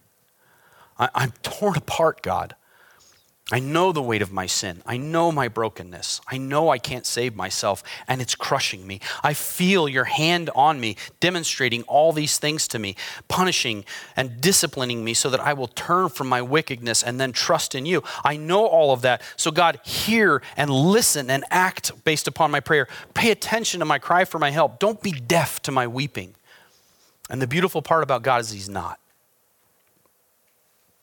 I, 0.99 1.09
I'm 1.15 1.33
torn 1.43 1.77
apart, 1.77 2.23
God. 2.23 2.55
I 3.51 3.59
know 3.59 3.93
the 3.93 4.03
weight 4.03 4.23
of 4.23 4.33
my 4.33 4.47
sin. 4.47 4.83
I 4.87 4.97
know 4.97 5.33
my 5.33 5.49
brokenness. 5.49 6.21
I 6.29 6.39
know 6.39 6.71
I 6.71 6.79
can't 6.79 7.05
save 7.05 7.35
myself, 7.35 7.83
and 8.07 8.23
it's 8.23 8.37
crushing 8.37 8.87
me. 8.87 9.01
I 9.23 9.35
feel 9.35 9.89
your 9.89 10.05
hand 10.05 10.49
on 10.55 10.81
me, 10.81 10.97
demonstrating 11.19 11.83
all 11.83 12.13
these 12.13 12.39
things 12.39 12.69
to 12.69 12.79
me, 12.79 12.95
punishing 13.29 13.85
and 14.17 14.41
disciplining 14.41 15.05
me 15.05 15.13
so 15.13 15.29
that 15.29 15.41
I 15.41 15.55
will 15.55 15.67
turn 15.67 16.09
from 16.09 16.29
my 16.29 16.41
wickedness 16.41 17.03
and 17.03 17.21
then 17.21 17.33
trust 17.33 17.75
in 17.75 17.85
you. 17.85 18.05
I 18.25 18.37
know 18.37 18.65
all 18.65 18.93
of 18.93 19.03
that. 19.03 19.21
So, 19.37 19.51
God, 19.51 19.81
hear 19.85 20.41
and 20.57 20.71
listen 20.71 21.29
and 21.29 21.45
act 21.51 22.05
based 22.05 22.29
upon 22.29 22.53
my 22.53 22.61
prayer. 22.61 22.87
Pay 23.13 23.33
attention 23.33 23.81
to 23.81 23.87
my 23.87 23.99
cry 23.99 24.25
for 24.25 24.39
my 24.39 24.51
help. 24.51 24.79
Don't 24.79 25.03
be 25.03 25.13
deaf 25.13 25.61
to 25.63 25.73
my 25.73 25.87
weeping. 25.87 26.35
And 27.29 27.43
the 27.43 27.49
beautiful 27.49 27.83
part 27.83 28.03
about 28.03 28.23
God 28.23 28.41
is 28.41 28.51
He's 28.51 28.69
not, 28.69 29.01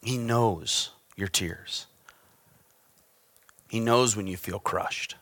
He 0.02 0.18
knows 0.18 0.92
your 1.16 1.28
tears. 1.28 1.86
He 3.70 3.80
knows 3.80 4.18
when 4.18 4.28
you 4.28 4.36
feel 4.36 4.60
crushed. 4.60 5.16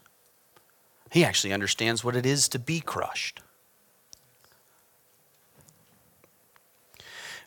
He 1.11 1.23
actually 1.23 1.53
understands 1.53 2.03
what 2.03 2.15
it 2.15 2.25
is 2.25 2.47
to 2.49 2.59
be 2.59 2.79
crushed. 2.79 3.41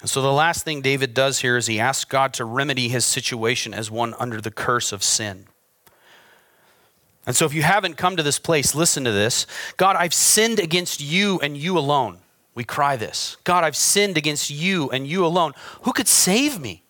And 0.01 0.09
so 0.09 0.23
the 0.23 0.33
last 0.33 0.65
thing 0.65 0.81
David 0.81 1.13
does 1.13 1.41
here 1.41 1.57
is 1.57 1.67
he 1.67 1.81
asks 1.81 2.05
God 2.05 2.33
to 2.35 2.45
remedy 2.45 2.89
his 2.89 3.05
situation 3.05 3.75
as 3.75 3.91
one 3.91 4.15
under 4.19 4.41
the 4.41 4.51
curse 4.51 4.93
of 4.93 5.03
sin. 5.03 5.47
And 7.27 7.37
so 7.37 7.45
if 7.45 7.53
you 7.53 7.63
haven't 7.63 7.97
come 7.97 8.17
to 8.17 8.23
this 8.23 8.39
place, 8.39 8.75
listen 8.75 9.05
to 9.05 9.13
this. 9.13 9.47
God, 9.77 9.97
I've 9.97 10.15
sinned 10.15 10.59
against 10.59 11.01
you 11.01 11.39
and 11.41 11.57
you 11.57 11.79
alone. 11.79 12.19
We 12.55 12.65
cry 12.65 12.97
this. 12.97 13.37
God, 13.45 13.63
I've 13.63 13.77
sinned 13.77 14.17
against 14.17 14.51
you 14.51 14.91
and 14.91 15.07
you 15.07 15.25
alone. 15.25 15.53
Who 15.83 15.93
could 15.93 16.09
save 16.09 16.59
me? 16.61 16.83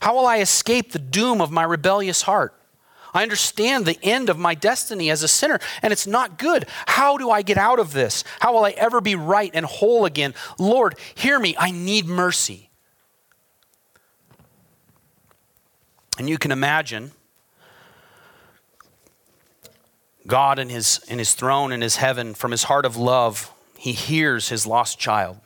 How 0.00 0.14
will 0.14 0.26
I 0.26 0.40
escape 0.40 0.92
the 0.92 0.98
doom 0.98 1.40
of 1.40 1.50
my 1.50 1.62
rebellious 1.62 2.22
heart? 2.22 2.54
I 3.14 3.22
understand 3.22 3.84
the 3.84 3.98
end 4.02 4.30
of 4.30 4.38
my 4.38 4.54
destiny 4.54 5.10
as 5.10 5.22
a 5.22 5.28
sinner, 5.28 5.58
and 5.82 5.92
it's 5.92 6.06
not 6.06 6.38
good. 6.38 6.66
How 6.86 7.18
do 7.18 7.30
I 7.30 7.42
get 7.42 7.58
out 7.58 7.78
of 7.78 7.92
this? 7.92 8.24
How 8.40 8.54
will 8.54 8.64
I 8.64 8.70
ever 8.70 9.00
be 9.00 9.14
right 9.14 9.50
and 9.52 9.66
whole 9.66 10.04
again? 10.04 10.34
Lord, 10.58 10.96
hear 11.14 11.38
me. 11.38 11.54
I 11.58 11.70
need 11.70 12.06
mercy. 12.06 12.70
And 16.18 16.28
you 16.28 16.38
can 16.38 16.52
imagine 16.52 17.12
God 20.26 20.58
in 20.58 20.68
his, 20.68 21.00
in 21.08 21.18
his 21.18 21.34
throne 21.34 21.72
in 21.72 21.80
his 21.80 21.96
heaven, 21.96 22.34
from 22.34 22.50
his 22.50 22.64
heart 22.64 22.84
of 22.84 22.96
love, 22.96 23.52
he 23.76 23.92
hears 23.92 24.48
his 24.48 24.66
lost 24.66 24.98
child. 24.98 25.38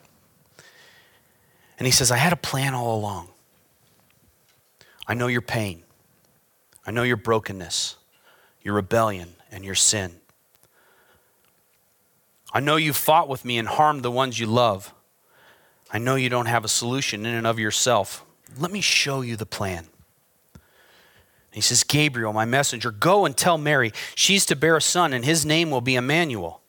And 1.79 1.87
he 1.87 1.93
says, 1.93 2.11
I 2.11 2.17
had 2.17 2.33
a 2.33 2.37
plan 2.37 2.75
all 2.75 2.99
along. 2.99 3.29
I 5.07 5.15
know 5.15 5.27
your 5.27 5.43
pain. 5.43 5.83
I 6.87 6.93
know 6.93 7.03
your 7.03 7.17
brokenness, 7.17 7.97
your 8.63 8.75
rebellion, 8.75 9.35
and 9.51 9.65
your 9.65 9.75
sin. 9.75 10.17
I 12.53 12.61
know 12.61 12.77
you 12.77 12.93
fought 12.93 13.29
with 13.29 13.45
me 13.45 13.59
and 13.59 13.67
harmed 13.67 14.03
the 14.03 14.11
ones 14.11 14.39
you 14.39 14.47
love. 14.47 14.95
I 15.93 15.99
know 15.99 16.15
you 16.15 16.29
don't 16.29 16.47
have 16.47 16.65
a 16.65 16.69
solution 16.69 17.27
in 17.27 17.35
and 17.35 17.47
of 17.47 17.59
yourself. 17.59 18.25
Let 18.57 18.71
me 18.71 18.81
show 18.81 19.21
you 19.21 19.37
the 19.37 19.47
plan. 19.47 19.87
He 21.51 21.61
says, 21.61 21.85
Gabriel, 21.85 22.33
my 22.33 22.45
messenger, 22.45 22.91
go 22.91 23.25
and 23.25 23.37
tell 23.37 23.57
Mary 23.59 23.93
she's 24.15 24.45
to 24.47 24.55
bear 24.57 24.77
a 24.77 24.83
son, 24.83 25.13
and 25.13 25.25
his 25.25 25.45
name 25.45 25.71
will 25.71 25.81
be 25.81 25.97
Emmanuel. 25.97 26.61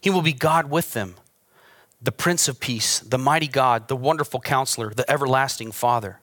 He 0.00 0.10
will 0.10 0.22
be 0.22 0.32
God 0.32 0.70
with 0.70 0.92
them 0.92 1.16
the 2.02 2.12
Prince 2.12 2.48
of 2.48 2.60
Peace, 2.60 3.00
the 3.00 3.18
mighty 3.18 3.48
God, 3.48 3.88
the 3.88 3.96
wonderful 3.96 4.40
counselor, 4.40 4.90
the 4.90 5.10
everlasting 5.10 5.72
Father. 5.72 6.20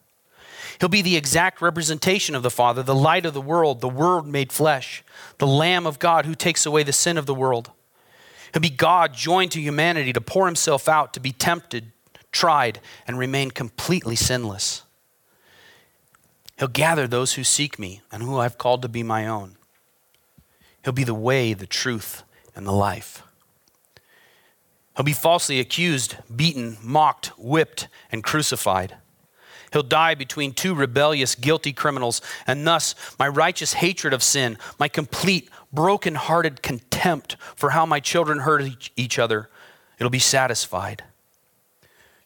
He'll 0.79 0.89
be 0.89 1.01
the 1.01 1.17
exact 1.17 1.61
representation 1.61 2.35
of 2.35 2.43
the 2.43 2.51
Father, 2.51 2.83
the 2.83 2.95
light 2.95 3.25
of 3.25 3.33
the 3.33 3.41
world, 3.41 3.81
the 3.81 3.89
Word 3.89 4.25
made 4.25 4.51
flesh, 4.51 5.03
the 5.37 5.47
Lamb 5.47 5.87
of 5.87 5.99
God 5.99 6.25
who 6.25 6.35
takes 6.35 6.65
away 6.65 6.83
the 6.83 6.93
sin 6.93 7.17
of 7.17 7.25
the 7.25 7.33
world. 7.33 7.71
He'll 8.53 8.61
be 8.61 8.69
God 8.69 9.13
joined 9.13 9.51
to 9.51 9.61
humanity 9.61 10.13
to 10.13 10.21
pour 10.21 10.45
himself 10.45 10.87
out, 10.87 11.13
to 11.13 11.19
be 11.19 11.31
tempted, 11.31 11.91
tried, 12.31 12.79
and 13.07 13.17
remain 13.17 13.51
completely 13.51 14.15
sinless. 14.15 14.83
He'll 16.57 16.67
gather 16.67 17.07
those 17.07 17.33
who 17.33 17.43
seek 17.43 17.77
me 17.77 18.01
and 18.11 18.23
who 18.23 18.37
I've 18.37 18.57
called 18.57 18.81
to 18.81 18.89
be 18.89 19.03
my 19.03 19.27
own. 19.27 19.57
He'll 20.83 20.93
be 20.93 21.03
the 21.03 21.13
way, 21.13 21.53
the 21.53 21.67
truth, 21.67 22.23
and 22.55 22.65
the 22.65 22.71
life. 22.71 23.21
He'll 24.97 25.05
be 25.05 25.13
falsely 25.13 25.59
accused, 25.59 26.17
beaten, 26.35 26.77
mocked, 26.81 27.27
whipped, 27.37 27.87
and 28.11 28.23
crucified. 28.23 28.97
He'll 29.71 29.83
die 29.83 30.15
between 30.15 30.53
two 30.53 30.73
rebellious, 30.73 31.35
guilty 31.35 31.71
criminals, 31.71 32.19
and 32.47 32.65
thus 32.65 32.95
my 33.19 33.27
righteous 33.27 33.73
hatred 33.73 34.11
of 34.11 34.23
sin, 34.23 34.57
my 34.79 34.87
complete, 34.87 35.49
broken-hearted 35.71 36.63
contempt 36.63 37.35
for 37.55 37.71
how 37.71 37.85
my 37.85 37.99
children 37.99 38.39
hurt 38.39 38.89
each 38.95 39.19
other, 39.19 39.49
it'll 39.99 40.09
be 40.09 40.19
satisfied. 40.19 41.03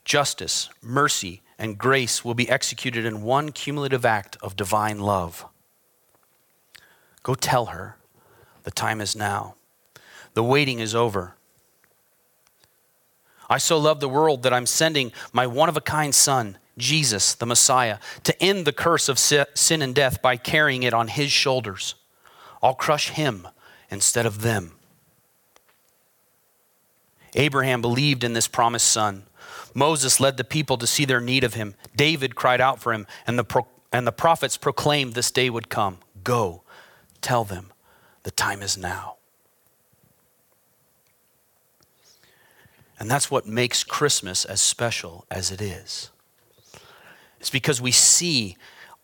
justice, 0.06 0.70
mercy, 0.82 1.42
and 1.58 1.78
grace 1.78 2.26
will 2.26 2.34
be 2.34 2.50
executed 2.50 3.06
in 3.06 3.22
one 3.22 3.52
cumulative 3.52 4.06
act 4.06 4.38
of 4.42 4.56
divine 4.56 5.00
love. 5.00 5.46
Go 7.24 7.36
tell 7.36 7.68
her 7.68 7.98
the 8.64 8.72
time 8.72 9.00
is 9.00 9.16
now. 9.16 9.56
The 10.34 10.44
waiting 10.44 10.80
is 10.80 10.96
over. 10.96 11.36
I 13.52 13.58
so 13.58 13.78
love 13.78 14.00
the 14.00 14.08
world 14.08 14.44
that 14.44 14.54
I'm 14.54 14.66
sending 14.66 15.12
my 15.34 15.46
one 15.46 15.68
of 15.68 15.76
a 15.76 15.82
kind 15.82 16.16
Son, 16.16 16.58
Jesus, 16.78 17.34
the 17.34 17.46
Messiah, 17.46 17.98
to 18.24 18.42
end 18.42 18.64
the 18.64 18.72
curse 18.72 19.10
of 19.10 19.20
sin 19.20 19.82
and 19.82 19.94
death 19.94 20.22
by 20.22 20.38
carrying 20.38 20.84
it 20.84 20.94
on 20.94 21.10
his 21.10 21.34
shoulders. 21.34 21.96
I'll 22.64 22.74
crush 22.74 23.10
him 23.10 23.46
instead 23.90 24.26
of 24.26 24.42
them. 24.42 24.76
Abraham 27.34 27.82
believed 27.82 28.24
in 28.24 28.32
this 28.32 28.48
promised 28.48 28.88
son. 28.88 29.24
Moses 29.74 30.22
led 30.22 30.38
the 30.38 30.46
people 30.46 30.78
to 30.78 30.88
see 30.88 31.04
their 31.04 31.20
need 31.20 31.44
of 31.44 31.56
him. 31.56 31.76
David 31.94 32.36
cried 32.36 32.62
out 32.62 32.82
for 32.82 32.94
him, 32.94 33.06
and 33.28 33.38
the, 33.38 33.44
pro- 33.44 33.68
and 33.92 34.08
the 34.08 34.14
prophets 34.14 34.56
proclaimed 34.56 35.14
this 35.14 35.30
day 35.30 35.50
would 35.50 35.68
come. 35.68 35.98
Go, 36.24 36.64
tell 37.20 37.44
them, 37.44 37.74
the 38.24 38.32
time 38.32 38.62
is 38.62 38.78
now. 38.78 39.18
And 43.02 43.10
that's 43.10 43.32
what 43.32 43.48
makes 43.48 43.84
Christmas 43.84 44.46
as 44.46 44.62
special 44.62 45.26
as 45.32 45.50
it 45.50 45.60
is. 45.60 46.12
It's 47.40 47.50
because 47.50 47.82
we 47.82 47.92
see 47.92 48.58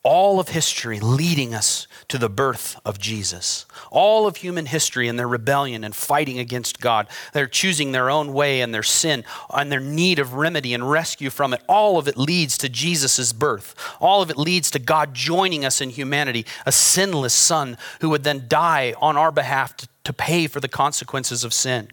all 0.04 0.40
of 0.40 0.50
history 0.50 1.00
leading 1.00 1.56
us 1.56 1.88
to 2.10 2.20
the 2.20 2.30
birth 2.30 2.80
of 2.86 3.00
Jesus. 3.00 3.66
All 3.90 4.28
of 4.28 4.36
human 4.36 4.68
history 4.68 5.08
and 5.08 5.18
their 5.18 5.28
rebellion 5.28 5.84
and 5.84 5.96
fighting 5.96 6.38
against 6.38 6.80
God. 6.80 7.08
They're 7.34 7.48
choosing 7.48 7.92
their 7.92 8.12
own 8.12 8.34
way 8.34 8.62
and 8.62 8.72
their 8.72 8.84
sin 8.84 9.24
and 9.52 9.72
their 9.72 9.80
need 9.80 10.20
of 10.20 10.36
remedy 10.36 10.76
and 10.76 10.92
rescue 10.92 11.32
from 11.32 11.52
it. 11.52 11.64
All 11.68 11.98
of 11.98 12.08
it 12.08 12.18
leads 12.18 12.56
to 12.60 12.70
Jesus' 12.70 13.34
birth. 13.34 13.74
All 14.00 14.22
of 14.22 14.30
it 14.30 14.38
leads 14.38 14.70
to 14.72 14.80
God 14.80 15.16
joining 15.16 15.66
us 15.66 15.82
in 15.82 15.90
humanity, 15.90 16.46
a 16.68 16.72
sinless 16.72 17.34
Son 17.34 17.80
who 18.02 18.12
would 18.12 18.24
then 18.24 18.46
die 18.48 18.94
on 19.02 19.18
our 19.18 19.32
behalf 19.32 19.76
to, 19.78 19.88
to 20.04 20.14
pay 20.14 20.46
for 20.46 20.60
the 20.60 20.68
consequences 20.68 21.44
of 21.44 21.52
sin. 21.52 21.90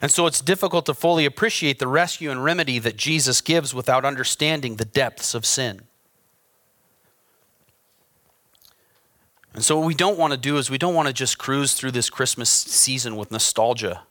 And 0.00 0.10
so 0.10 0.26
it's 0.26 0.40
difficult 0.40 0.86
to 0.86 0.94
fully 0.94 1.24
appreciate 1.24 1.78
the 1.78 1.86
rescue 1.86 2.30
and 2.30 2.42
remedy 2.42 2.78
that 2.78 2.96
Jesus 2.96 3.40
gives 3.40 3.74
without 3.74 4.04
understanding 4.04 4.76
the 4.76 4.84
depths 4.84 5.34
of 5.34 5.46
sin. 5.46 5.82
And 9.52 9.64
so, 9.64 9.78
what 9.78 9.86
we 9.86 9.94
don't 9.94 10.18
want 10.18 10.32
to 10.32 10.36
do 10.36 10.58
is 10.58 10.70
we 10.70 10.78
don't 10.78 10.94
want 10.94 11.08
to 11.08 11.14
just 11.14 11.38
cruise 11.38 11.74
through 11.74 11.90
this 11.90 12.08
Christmas 12.08 12.48
season 12.48 13.16
with 13.16 13.32
nostalgia, 13.32 14.02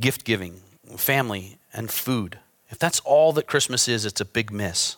gift 0.00 0.24
giving, 0.24 0.60
family, 0.96 1.58
and 1.72 1.90
food. 1.90 2.38
If 2.68 2.78
that's 2.78 3.00
all 3.00 3.32
that 3.32 3.46
Christmas 3.46 3.88
is, 3.88 4.04
it's 4.04 4.20
a 4.20 4.24
big 4.24 4.52
miss. 4.52 4.96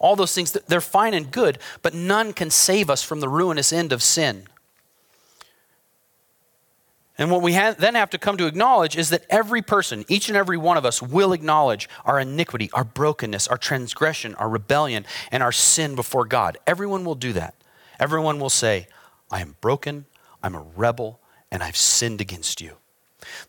All 0.00 0.16
those 0.16 0.34
things, 0.34 0.52
they're 0.52 0.80
fine 0.80 1.14
and 1.14 1.30
good, 1.30 1.58
but 1.82 1.94
none 1.94 2.32
can 2.32 2.50
save 2.50 2.88
us 2.88 3.02
from 3.02 3.20
the 3.20 3.28
ruinous 3.28 3.72
end 3.72 3.92
of 3.92 4.02
sin. 4.02 4.44
And 7.18 7.32
what 7.32 7.42
we 7.42 7.54
have, 7.54 7.78
then 7.78 7.96
have 7.96 8.10
to 8.10 8.18
come 8.18 8.36
to 8.36 8.46
acknowledge 8.46 8.96
is 8.96 9.10
that 9.10 9.26
every 9.28 9.60
person, 9.60 10.04
each 10.08 10.28
and 10.28 10.36
every 10.36 10.56
one 10.56 10.76
of 10.76 10.86
us, 10.86 11.02
will 11.02 11.32
acknowledge 11.32 11.88
our 12.04 12.20
iniquity, 12.20 12.70
our 12.72 12.84
brokenness, 12.84 13.48
our 13.48 13.58
transgression, 13.58 14.36
our 14.36 14.48
rebellion, 14.48 15.04
and 15.32 15.42
our 15.42 15.50
sin 15.50 15.96
before 15.96 16.24
God. 16.24 16.58
Everyone 16.64 17.04
will 17.04 17.16
do 17.16 17.32
that. 17.32 17.54
Everyone 17.98 18.38
will 18.38 18.50
say, 18.50 18.86
I 19.32 19.40
am 19.40 19.56
broken, 19.60 20.06
I'm 20.44 20.54
a 20.54 20.64
rebel, 20.76 21.18
and 21.50 21.62
I've 21.62 21.76
sinned 21.76 22.20
against 22.20 22.60
you. 22.60 22.76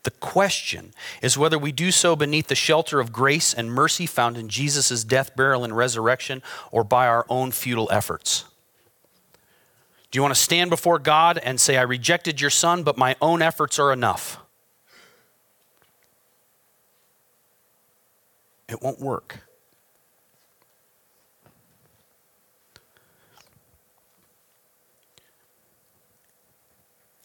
The 0.01 0.11
question 0.11 0.93
is 1.21 1.37
whether 1.37 1.59
we 1.59 1.71
do 1.71 1.91
so 1.91 2.15
beneath 2.15 2.47
the 2.47 2.55
shelter 2.55 2.99
of 2.99 3.13
grace 3.13 3.53
and 3.53 3.71
mercy 3.71 4.07
found 4.07 4.35
in 4.35 4.49
Jesus' 4.49 5.03
death, 5.03 5.35
burial, 5.35 5.63
and 5.63 5.77
resurrection, 5.77 6.41
or 6.71 6.83
by 6.83 7.07
our 7.07 7.25
own 7.29 7.51
futile 7.51 7.87
efforts. 7.91 8.45
Do 10.11 10.17
you 10.17 10.21
want 10.23 10.33
to 10.33 10.39
stand 10.39 10.69
before 10.69 10.97
God 10.97 11.37
and 11.37 11.59
say, 11.59 11.77
I 11.77 11.83
rejected 11.83 12.41
your 12.41 12.49
son, 12.49 12.83
but 12.83 12.97
my 12.97 13.15
own 13.21 13.41
efforts 13.41 13.77
are 13.77 13.93
enough? 13.93 14.39
It 18.67 18.81
won't 18.81 18.99
work. 18.99 19.39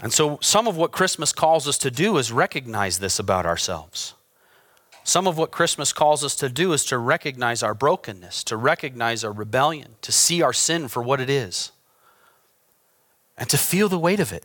And 0.02 0.12
so, 0.12 0.38
some 0.42 0.68
of 0.68 0.76
what 0.76 0.92
Christmas 0.92 1.32
calls 1.32 1.66
us 1.66 1.78
to 1.78 1.90
do 1.90 2.18
is 2.18 2.30
recognize 2.30 2.98
this 2.98 3.18
about 3.18 3.46
ourselves. 3.46 4.14
Some 5.02 5.26
of 5.26 5.38
what 5.38 5.50
Christmas 5.50 5.94
calls 5.94 6.22
us 6.22 6.34
to 6.36 6.50
do 6.50 6.74
is 6.74 6.84
to 6.86 6.98
recognize 6.98 7.62
our 7.62 7.74
brokenness, 7.74 8.44
to 8.44 8.56
recognize 8.56 9.24
our 9.24 9.32
rebellion, 9.32 9.96
to 10.02 10.12
see 10.12 10.42
our 10.42 10.52
sin 10.52 10.88
for 10.88 11.02
what 11.02 11.20
it 11.20 11.30
is, 11.30 11.72
and 13.36 13.48
to 13.50 13.58
feel 13.58 13.88
the 13.88 13.98
weight 13.98 14.20
of 14.20 14.32
it. 14.32 14.44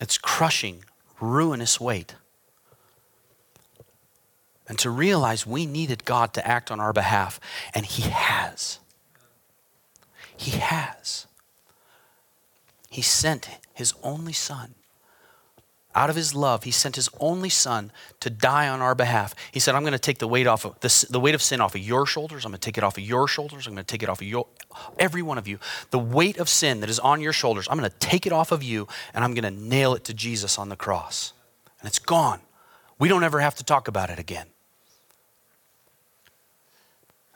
It's 0.00 0.18
crushing, 0.18 0.84
ruinous 1.20 1.80
weight. 1.80 2.14
And 4.68 4.78
to 4.78 4.90
realize 4.90 5.46
we 5.46 5.66
needed 5.66 6.04
God 6.04 6.32
to 6.34 6.46
act 6.46 6.70
on 6.70 6.80
our 6.80 6.92
behalf, 6.92 7.40
and 7.74 7.84
He 7.84 8.02
has. 8.02 8.78
He 10.36 10.52
has. 10.52 11.26
He 12.90 13.02
sent 13.02 13.48
his 13.72 13.94
only 14.02 14.32
son. 14.32 14.74
Out 15.92 16.08
of 16.08 16.14
his 16.14 16.36
love, 16.36 16.62
he 16.62 16.70
sent 16.70 16.94
his 16.94 17.08
only 17.18 17.48
son 17.48 17.90
to 18.20 18.30
die 18.30 18.68
on 18.68 18.80
our 18.80 18.94
behalf. 18.94 19.34
He 19.50 19.58
said, 19.58 19.74
I'm 19.74 19.82
going 19.82 19.92
to 19.92 19.98
take 19.98 20.18
the 20.18 20.28
weight 20.28 20.46
off 20.46 20.64
of 20.64 20.78
the, 20.80 21.06
the 21.10 21.18
weight 21.18 21.34
of 21.34 21.42
sin 21.42 21.60
off 21.60 21.74
of 21.74 21.80
your 21.80 22.06
shoulders. 22.06 22.44
I'm 22.44 22.52
going 22.52 22.60
to 22.60 22.64
take 22.64 22.78
it 22.78 22.84
off 22.84 22.96
of 22.96 23.02
your 23.02 23.26
shoulders. 23.26 23.66
I'm 23.66 23.74
going 23.74 23.84
to 23.84 23.90
take 23.90 24.04
it 24.04 24.08
off 24.08 24.20
of 24.20 24.26
your 24.26 24.46
every 25.00 25.22
one 25.22 25.36
of 25.36 25.48
you. 25.48 25.58
The 25.90 25.98
weight 25.98 26.38
of 26.38 26.48
sin 26.48 26.80
that 26.80 26.90
is 26.90 27.00
on 27.00 27.20
your 27.20 27.32
shoulders, 27.32 27.66
I'm 27.68 27.76
going 27.76 27.90
to 27.90 27.96
take 27.98 28.24
it 28.24 28.32
off 28.32 28.52
of 28.52 28.62
you 28.62 28.86
and 29.14 29.24
I'm 29.24 29.34
going 29.34 29.52
to 29.52 29.60
nail 29.60 29.94
it 29.94 30.04
to 30.04 30.14
Jesus 30.14 30.58
on 30.58 30.68
the 30.68 30.76
cross. 30.76 31.32
And 31.80 31.88
it's 31.88 31.98
gone. 31.98 32.40
We 33.00 33.08
don't 33.08 33.24
ever 33.24 33.40
have 33.40 33.56
to 33.56 33.64
talk 33.64 33.88
about 33.88 34.10
it 34.10 34.20
again. 34.20 34.46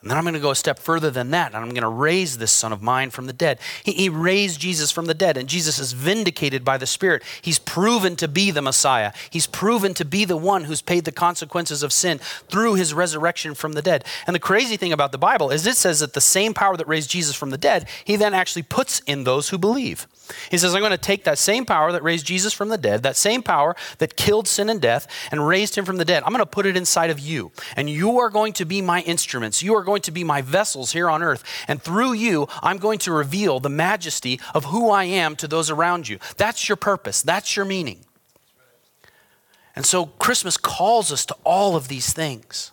And 0.05 0.11
then 0.11 0.19
I'm 0.19 0.25
going 0.25 0.35
to 0.35 0.41
go 0.41 0.51
a 0.51 0.55
step 0.55 0.79
further 0.79 1.11
than 1.11 1.31
that, 1.31 1.55
and 1.55 1.65
I'm 1.65 1.71
going 1.71 1.81
to 1.81 1.89
raise 1.89 2.37
this 2.37 2.53
son 2.53 2.75
of 2.75 2.83
mine 2.83 3.09
from 3.09 3.25
the 3.25 3.33
dead. 3.33 3.59
He, 3.83 3.93
he, 3.93 4.09
raised 4.11 4.61
Jesus 4.61 4.91
from 4.91 5.07
the 5.07 5.15
dead, 5.15 5.39
and 5.39 5.49
Jesus 5.49 5.79
is 5.79 5.95
vindicated 5.95 6.63
by 6.63 6.77
the 6.77 6.87
Spirit. 6.87 7.23
He's 7.41 7.59
proven 7.59 8.15
to 8.17 8.29
be 8.29 8.51
the 8.51 8.61
Messiah. 8.61 9.15
He's 9.31 9.47
proven 9.47 9.95
to 9.95 10.05
be 10.05 10.27
the 10.27 10.37
one 10.37 10.65
who's 10.65 10.83
paid 10.83 11.07
the 11.07 11.11
consequences 11.11 11.83
of 11.83 11.91
sin 11.91 12.19
through 12.51 12.75
his 12.75 12.93
resurrection 12.93 13.55
from 13.55 13.73
the 13.73 13.81
dead. 13.81 14.05
And 14.27 14.35
the 14.37 14.41
crazy 14.41 14.77
thing 14.77 14.93
about 14.93 15.11
the 15.11 15.17
Bible 15.17 15.51
is 15.51 15.67
it 15.67 15.79
says 15.79 16.01
that 16.01 16.13
the 16.13 16.21
same 16.21 16.53
power 16.53 16.77
that 16.77 16.87
raised 16.87 17.09
Jesus 17.09 17.35
from 17.35 17.49
the 17.49 17.57
dead, 17.57 17.89
he 18.05 18.17
then 18.17 18.35
actually 18.35 18.65
puts 18.65 19.01
in 19.07 19.25
those 19.25 19.49
who 19.49 19.57
believe. 19.57 20.07
He 20.51 20.59
says, 20.59 20.75
I'm 20.75 20.81
going 20.81 20.91
to 20.91 20.99
take 20.99 21.25
that 21.25 21.39
same 21.39 21.67
power 21.67 21.93
that 21.93 22.03
raised 22.03 22.27
Jesus 22.27 22.53
from 22.53 22.69
the 22.69 22.79
dead, 22.79 23.03
that 23.03 23.17
same 23.17 23.43
power 23.43 23.77
that 23.99 24.17
killed 24.17 24.49
sin 24.49 24.71
and 24.71 24.81
death 24.81 25.07
and 25.31 25.47
raised 25.47 25.77
him 25.77 25.85
from 25.85 25.99
the 25.99 26.05
dead. 26.05 26.23
I'm 26.23 26.33
going 26.33 26.39
to 26.39 26.47
put 26.47 26.67
it 26.67 26.77
inside 26.77 27.11
of 27.11 27.19
you. 27.19 27.53
And 27.77 27.91
you 27.91 28.19
are 28.19 28.31
going 28.31 28.55
to 28.55 28.65
be 28.65 28.81
my 28.81 29.03
instruments. 29.03 29.63
You 29.63 29.75
are 29.75 29.85
going 29.85 29.94
to 30.03 30.11
be 30.11 30.25
my 30.25 30.43
vessels 30.43 30.93
here 30.93 31.09
on 31.09 31.23
earth. 31.23 31.45
And 31.69 31.83
through 31.83 32.15
you, 32.15 32.49
I'm 32.63 32.79
going 32.79 32.99
to 33.01 33.13
reveal 33.13 33.61
the 33.61 33.69
majesty 33.69 34.41
of 34.55 34.67
who 34.67 34.91
I 34.91 35.05
am 35.05 35.37
to 35.37 35.49
those 35.49 35.71
around 35.71 36.09
you. 36.09 36.19
That's 36.37 36.69
your 36.69 36.77
purpose, 36.77 37.23
that's 37.23 37.57
your 37.57 37.65
meaning. 37.65 38.05
And 39.77 39.85
so 39.85 40.07
Christmas 40.07 40.57
calls 40.57 41.11
us 41.11 41.27
to 41.27 41.37
all 41.45 41.77
of 41.77 41.89
these 41.89 42.13
things. 42.13 42.71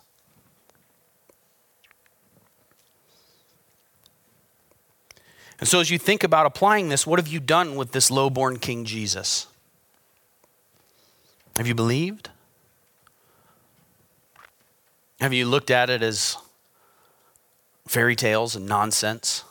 And 5.58 5.68
so, 5.68 5.78
as 5.78 5.90
you 5.90 5.98
think 5.98 6.24
about 6.24 6.44
applying 6.44 6.88
this, 6.88 7.06
what 7.06 7.20
have 7.20 7.28
you 7.28 7.38
done 7.38 7.76
with 7.76 7.92
this 7.92 8.10
lowborn 8.10 8.58
King 8.58 8.84
Jesus? 8.84 9.46
Have 11.56 11.68
you 11.68 11.74
believed? 11.74 12.30
Have 15.20 15.32
you 15.32 15.46
looked 15.46 15.70
at 15.70 15.88
it 15.88 16.02
as 16.02 16.36
fairy 17.86 18.16
tales 18.16 18.56
and 18.56 18.66
nonsense? 18.66 19.44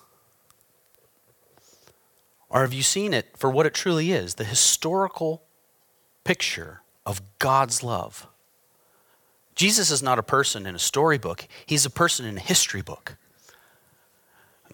Or 2.49 2.61
have 2.61 2.73
you 2.73 2.83
seen 2.83 3.13
it 3.13 3.37
for 3.37 3.49
what 3.49 3.65
it 3.65 3.73
truly 3.73 4.11
is 4.11 4.35
the 4.35 4.43
historical 4.43 5.43
picture 6.23 6.81
of 7.05 7.21
God's 7.39 7.83
love? 7.83 8.27
Jesus 9.55 9.91
is 9.91 10.03
not 10.03 10.19
a 10.19 10.23
person 10.23 10.65
in 10.65 10.75
a 10.75 10.79
storybook, 10.79 11.47
he's 11.65 11.85
a 11.85 11.89
person 11.89 12.25
in 12.25 12.37
a 12.37 12.41
history 12.41 12.81
book. 12.81 13.17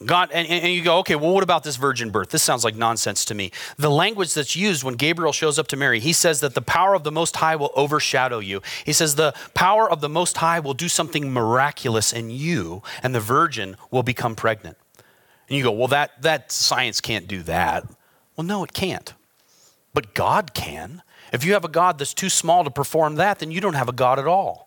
God, 0.06 0.30
and, 0.32 0.48
and, 0.48 0.74
you 0.74 0.84
go, 0.84 1.00
okay, 1.00 1.16
well, 1.16 1.34
what 1.34 1.44
about 1.44 1.64
this 1.64 1.76
virgin 1.76 2.10
birth? 2.10 2.30
This 2.30 2.44
sounds 2.44 2.64
like 2.64 2.76
nonsense 2.76 3.26
to 3.26 3.36
me. 3.36 3.52
The 3.78 3.90
language 3.90 4.34
that's 4.34 4.56
used 4.56 4.84
when 4.84 4.96
Gabriel 4.96 5.32
shows 5.32 5.58
up 5.58 5.68
to 5.70 5.78
Mary, 5.78 6.00
he 6.00 6.14
says 6.14 6.40
that 6.42 6.54
the 6.54 6.62
power 6.62 6.94
of 6.94 7.04
the 7.04 7.12
Most 7.12 7.38
High 7.38 7.56
will 7.56 7.72
overshadow 7.76 8.40
you. 8.40 8.62
He 8.86 8.94
says 8.94 9.16
the 9.16 9.34
power 9.54 9.90
of 9.90 10.02
the 10.02 10.10
Most 10.10 10.38
High 10.38 10.60
will 10.60 10.74
do 10.74 10.88
something 10.88 11.32
miraculous 11.32 12.14
in 12.14 12.30
you, 12.30 12.84
and 13.02 13.16
the 13.16 13.20
virgin 13.20 13.76
will 13.90 14.04
become 14.04 14.36
pregnant. 14.36 14.78
And 15.50 15.58
you 15.58 15.64
go, 15.64 15.72
well, 15.72 15.88
that, 15.88 16.22
that 16.22 16.52
science 16.52 17.02
can't 17.02 17.28
do 17.28 17.42
that. 17.44 17.86
Well, 18.36 18.46
no, 18.46 18.64
it 18.64 18.74
can't. 18.74 19.14
But 19.94 20.14
God 20.14 20.54
can. 20.54 21.02
If 21.34 21.44
you 21.44 21.54
have 21.54 21.66
a 21.66 21.70
God 21.70 21.98
that's 21.98 22.14
too 22.14 22.30
small 22.30 22.64
to 22.64 22.70
perform 22.70 23.16
that, 23.16 23.40
then 23.40 23.52
you 23.52 23.62
don't 23.62 23.74
have 23.74 23.90
a 23.90 23.94
God 23.94 24.20
at 24.20 24.28
all. 24.28 24.67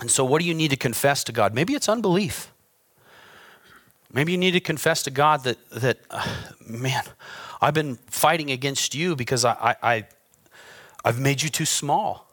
And 0.00 0.10
so, 0.10 0.24
what 0.24 0.40
do 0.40 0.46
you 0.46 0.54
need 0.54 0.70
to 0.70 0.76
confess 0.76 1.24
to 1.24 1.32
God? 1.32 1.54
Maybe 1.54 1.74
it's 1.74 1.88
unbelief. 1.88 2.52
Maybe 4.12 4.32
you 4.32 4.38
need 4.38 4.52
to 4.52 4.60
confess 4.60 5.02
to 5.02 5.10
God 5.10 5.44
that, 5.44 5.58
that 5.70 5.98
uh, 6.10 6.26
man, 6.66 7.02
I've 7.60 7.74
been 7.74 7.96
fighting 8.06 8.50
against 8.50 8.94
you 8.94 9.14
because 9.14 9.44
I, 9.44 9.52
I, 9.52 9.94
I, 9.94 10.06
I've 11.04 11.20
made 11.20 11.42
you 11.42 11.48
too 11.48 11.66
small. 11.66 12.26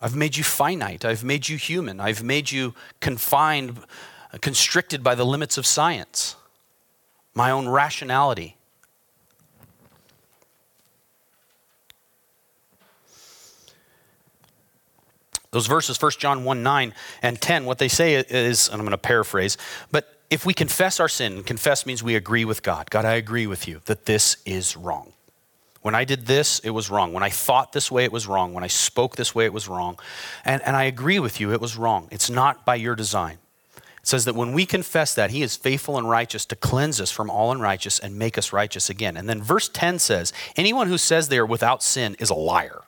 I've 0.00 0.16
made 0.16 0.36
you 0.36 0.44
finite. 0.44 1.04
I've 1.04 1.24
made 1.24 1.48
you 1.48 1.56
human. 1.56 2.00
I've 2.00 2.22
made 2.22 2.50
you 2.50 2.74
confined, 3.00 3.78
constricted 4.40 5.02
by 5.02 5.14
the 5.14 5.24
limits 5.24 5.58
of 5.58 5.66
science, 5.66 6.36
my 7.34 7.50
own 7.50 7.68
rationality. 7.68 8.57
Those 15.58 15.66
verses, 15.66 16.00
1 16.00 16.12
John 16.18 16.44
1 16.44 16.62
9 16.62 16.94
and 17.20 17.40
10, 17.40 17.64
what 17.64 17.78
they 17.78 17.88
say 17.88 18.14
is, 18.14 18.68
and 18.68 18.74
I'm 18.74 18.82
going 18.82 18.92
to 18.92 18.96
paraphrase, 18.96 19.56
but 19.90 20.20
if 20.30 20.46
we 20.46 20.54
confess 20.54 21.00
our 21.00 21.08
sin, 21.08 21.42
confess 21.42 21.84
means 21.84 22.00
we 22.00 22.14
agree 22.14 22.44
with 22.44 22.62
God. 22.62 22.88
God, 22.92 23.04
I 23.04 23.14
agree 23.14 23.48
with 23.48 23.66
you 23.66 23.80
that 23.86 24.04
this 24.04 24.36
is 24.46 24.76
wrong. 24.76 25.14
When 25.82 25.96
I 25.96 26.04
did 26.04 26.26
this, 26.26 26.60
it 26.60 26.70
was 26.70 26.90
wrong. 26.90 27.12
When 27.12 27.24
I 27.24 27.30
thought 27.30 27.72
this 27.72 27.90
way, 27.90 28.04
it 28.04 28.12
was 28.12 28.28
wrong. 28.28 28.54
When 28.54 28.62
I 28.62 28.68
spoke 28.68 29.16
this 29.16 29.34
way, 29.34 29.46
it 29.46 29.52
was 29.52 29.66
wrong. 29.66 29.98
And, 30.44 30.62
and 30.62 30.76
I 30.76 30.84
agree 30.84 31.18
with 31.18 31.40
you, 31.40 31.52
it 31.52 31.60
was 31.60 31.76
wrong. 31.76 32.06
It's 32.12 32.30
not 32.30 32.64
by 32.64 32.76
your 32.76 32.94
design. 32.94 33.38
It 33.76 34.06
says 34.06 34.26
that 34.26 34.36
when 34.36 34.52
we 34.52 34.64
confess 34.64 35.12
that, 35.16 35.32
He 35.32 35.42
is 35.42 35.56
faithful 35.56 35.98
and 35.98 36.08
righteous 36.08 36.46
to 36.46 36.54
cleanse 36.54 37.00
us 37.00 37.10
from 37.10 37.30
all 37.30 37.50
unrighteous 37.50 37.98
and 37.98 38.16
make 38.16 38.38
us 38.38 38.52
righteous 38.52 38.88
again. 38.88 39.16
And 39.16 39.28
then 39.28 39.42
verse 39.42 39.68
10 39.68 39.98
says, 39.98 40.32
Anyone 40.54 40.86
who 40.86 40.98
says 40.98 41.26
they 41.26 41.38
are 41.38 41.44
without 41.44 41.82
sin 41.82 42.14
is 42.20 42.30
a 42.30 42.34
liar. 42.34 42.82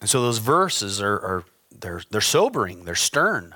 And 0.00 0.08
so 0.08 0.22
those 0.22 0.38
verses 0.38 1.00
are, 1.00 1.14
are 1.14 1.44
they're, 1.70 2.02
they're 2.10 2.20
sobering, 2.20 2.84
they're 2.84 2.94
stern. 2.94 3.54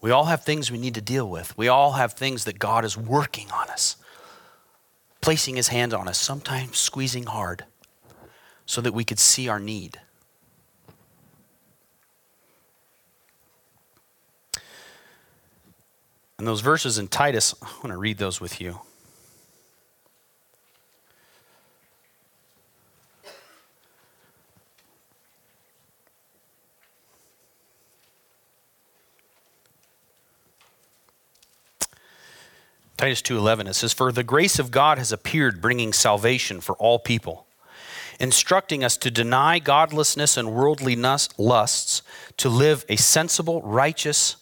We 0.00 0.10
all 0.10 0.24
have 0.24 0.44
things 0.44 0.70
we 0.70 0.78
need 0.78 0.94
to 0.94 1.00
deal 1.00 1.28
with. 1.28 1.56
We 1.56 1.68
all 1.68 1.92
have 1.92 2.14
things 2.14 2.44
that 2.44 2.58
God 2.58 2.84
is 2.84 2.96
working 2.96 3.50
on 3.50 3.68
us, 3.68 3.96
placing 5.20 5.56
his 5.56 5.68
hand 5.68 5.92
on 5.92 6.08
us, 6.08 6.18
sometimes 6.18 6.78
squeezing 6.78 7.26
hard 7.26 7.64
so 8.64 8.80
that 8.80 8.94
we 8.94 9.04
could 9.04 9.18
see 9.18 9.48
our 9.48 9.60
need. 9.60 10.00
And 16.38 16.46
those 16.46 16.62
verses 16.62 16.96
in 16.96 17.08
Titus, 17.08 17.54
I 17.60 17.66
want 17.84 17.88
to 17.88 17.98
read 17.98 18.16
those 18.16 18.40
with 18.40 18.62
you. 18.62 18.80
Titus 33.00 33.22
2:11 33.22 33.66
it 33.66 33.72
says 33.72 33.94
for 33.94 34.12
the 34.12 34.22
grace 34.22 34.58
of 34.58 34.70
God 34.70 34.98
has 34.98 35.10
appeared 35.10 35.62
bringing 35.62 35.90
salvation 35.90 36.60
for 36.60 36.74
all 36.74 36.98
people 36.98 37.46
instructing 38.18 38.84
us 38.84 38.98
to 38.98 39.10
deny 39.10 39.58
godlessness 39.58 40.36
and 40.36 40.52
worldly 40.52 40.94
lusts 40.96 42.02
to 42.36 42.50
live 42.50 42.84
a 42.90 42.96
sensible 42.96 43.62
righteous 43.62 44.36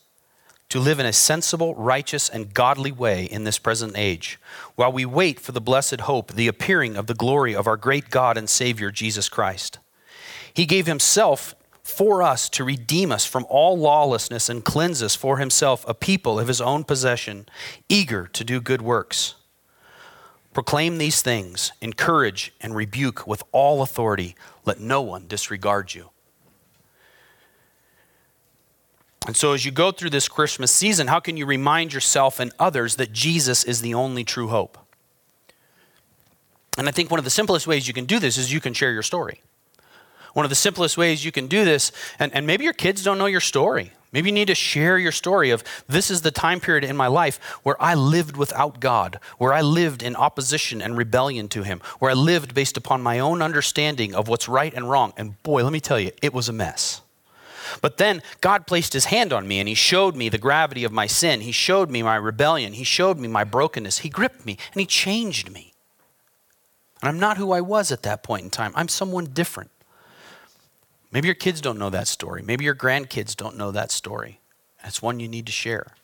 to 0.71 0.81
live 0.81 0.99
in 0.99 1.07
a 1.07 1.13
sensible 1.13 1.73
righteous 1.77 2.29
and 2.29 2.53
godly 2.53 2.91
way 2.91 3.27
in 3.27 3.45
this 3.45 3.61
present 3.61 3.97
age 3.97 4.41
while 4.75 4.91
we 4.91 5.05
wait 5.05 5.39
for 5.39 5.53
the 5.53 5.61
blessed 5.61 6.01
hope 6.01 6.33
the 6.33 6.49
appearing 6.49 6.97
of 6.97 7.07
the 7.07 7.15
glory 7.15 7.55
of 7.55 7.69
our 7.69 7.77
great 7.77 8.11
God 8.11 8.37
and 8.37 8.51
Savior 8.51 8.91
Jesus 8.91 9.29
Christ. 9.29 9.79
He 10.53 10.67
gave 10.67 10.87
himself 10.87 11.55
for 11.89 12.23
us 12.23 12.49
to 12.51 12.65
redeem 12.65 13.11
us 13.11 13.25
from 13.25 13.47
all 13.49 13.79
lawlessness 13.79 14.49
and 14.49 14.65
cleanse 14.65 15.03
us 15.03 15.15
for 15.15 15.39
himself 15.39 15.85
a 15.89 15.95
people 15.95 16.39
of 16.39 16.49
his 16.49 16.61
own 16.61 16.85
possession, 16.85 17.47
eager 17.89 18.27
to 18.29 18.45
do 18.45 18.61
good 18.61 18.83
works. 18.83 19.35
Proclaim 20.53 20.99
these 20.99 21.23
things, 21.23 21.73
encourage 21.81 22.53
and 22.61 22.75
rebuke 22.75 23.27
with 23.27 23.43
all 23.53 23.81
authority. 23.83 24.35
Let 24.65 24.81
no 24.81 25.01
one 25.01 25.27
disregard 25.29 25.95
you. 25.95 26.11
And 29.27 29.37
so, 29.37 29.53
as 29.53 29.65
you 29.65 29.71
go 29.71 29.93
through 29.93 30.11
this 30.11 30.29
Christmas 30.29 30.73
season, 30.73 31.07
how 31.07 31.21
can 31.21 31.37
you 31.37 31.45
remind 31.45 31.93
yourself 31.93 32.41
and 32.41 32.51
others 32.59 32.97
that 32.97 33.13
Jesus 33.13 33.63
is 33.63 33.83
the 33.83 33.95
only 33.95 34.25
true 34.25 34.49
hope? 34.49 34.79
And 36.79 36.89
I 36.89 36.93
think 36.93 37.11
one 37.11 37.19
of 37.19 37.25
the 37.25 37.31
simplest 37.31 37.67
ways 37.67 37.87
you 37.89 37.95
can 37.95 38.05
do 38.05 38.19
this 38.19 38.39
is 38.39 38.53
you 38.53 38.61
can 38.61 38.73
share 38.73 38.93
your 38.93 39.03
story. 39.03 39.43
One 40.39 40.45
of 40.45 40.51
the 40.51 40.55
simplest 40.55 40.97
ways 40.97 41.25
you 41.25 41.33
can 41.33 41.49
do 41.49 41.65
this, 41.65 41.91
and, 42.21 42.33
and 42.33 42.47
maybe 42.47 42.63
your 42.63 42.73
kids 42.73 43.03
don't 43.03 43.19
know 43.19 43.27
your 43.27 43.41
story. 43.41 43.91
Maybe 44.13 44.29
you 44.29 44.33
need 44.33 44.47
to 44.47 44.55
share 44.55 44.97
your 44.97 45.11
story 45.11 45.51
of 45.51 45.65
this 45.89 46.13
is 46.13 46.23
the 46.23 46.31
time 46.31 46.61
period 46.61 46.85
in 46.85 46.97
my 46.97 47.09
life 47.09 47.41
where 47.65 47.75
I 47.83 47.97
lived 47.97 48.37
without 48.37 48.79
God, 48.79 49.19
where 49.39 49.53
I 49.53 49.63
lived 49.63 50.01
in 50.01 50.15
opposition 50.15 50.81
and 50.81 50.97
rebellion 50.97 51.49
to 51.49 51.65
Him, 51.65 51.81
where 51.99 52.13
I 52.13 52.15
lived 52.15 52.55
based 52.55 52.77
upon 52.77 53.03
my 53.03 53.19
own 53.19 53.43
understanding 53.43 54.15
of 54.15 54.29
what's 54.29 54.49
right 54.49 54.73
and 54.73 54.89
wrong. 54.89 55.13
And 55.17 55.43
boy, 55.43 55.65
let 55.65 55.73
me 55.73 55.81
tell 55.81 55.99
you, 55.99 56.13
it 56.23 56.33
was 56.33 56.49
a 56.49 56.53
mess. 56.53 57.01
But 57.83 57.97
then 57.97 58.23
God 58.41 58.69
placed 58.69 58.93
His 58.93 59.07
hand 59.07 59.33
on 59.33 59.49
me 59.49 59.59
and 59.59 59.69
He 59.69 59.75
showed 59.75 60.15
me 60.15 60.29
the 60.29 60.39
gravity 60.39 60.85
of 60.85 60.93
my 60.93 61.09
sin. 61.09 61.41
He 61.41 61.51
showed 61.51 61.91
me 61.91 62.01
my 62.01 62.15
rebellion. 62.15 62.75
He 62.75 62.85
showed 62.85 63.19
me 63.19 63.27
my 63.27 63.43
brokenness. 63.43 63.99
He 63.99 64.09
gripped 64.09 64.47
me 64.47 64.57
and 64.73 64.79
He 64.79 64.87
changed 64.87 65.51
me. 65.51 65.75
And 67.03 67.09
I'm 67.09 67.19
not 67.19 67.39
who 67.39 67.51
I 67.51 67.61
was 67.61 67.91
at 67.91 68.05
that 68.05 68.23
point 68.23 68.45
in 68.45 68.51
time, 68.51 68.71
I'm 68.77 68.87
someone 68.87 69.25
different. 69.25 69.73
Maybe 71.11 71.27
your 71.27 71.35
kids 71.35 71.61
don't 71.61 71.79
know 71.79 71.91
that 71.91 72.07
story. 72.07 72.43
Maybe 72.43 72.65
your 72.65 72.75
grandkids 72.75 73.35
don't 73.35 73.57
know 73.57 73.71
that 73.71 73.91
story. 73.91 74.41
That's 74.83 75.01
one 75.01 75.21
you 75.21 75.29
need 75.29 75.47
to 75.47 75.53
share. 75.53 75.95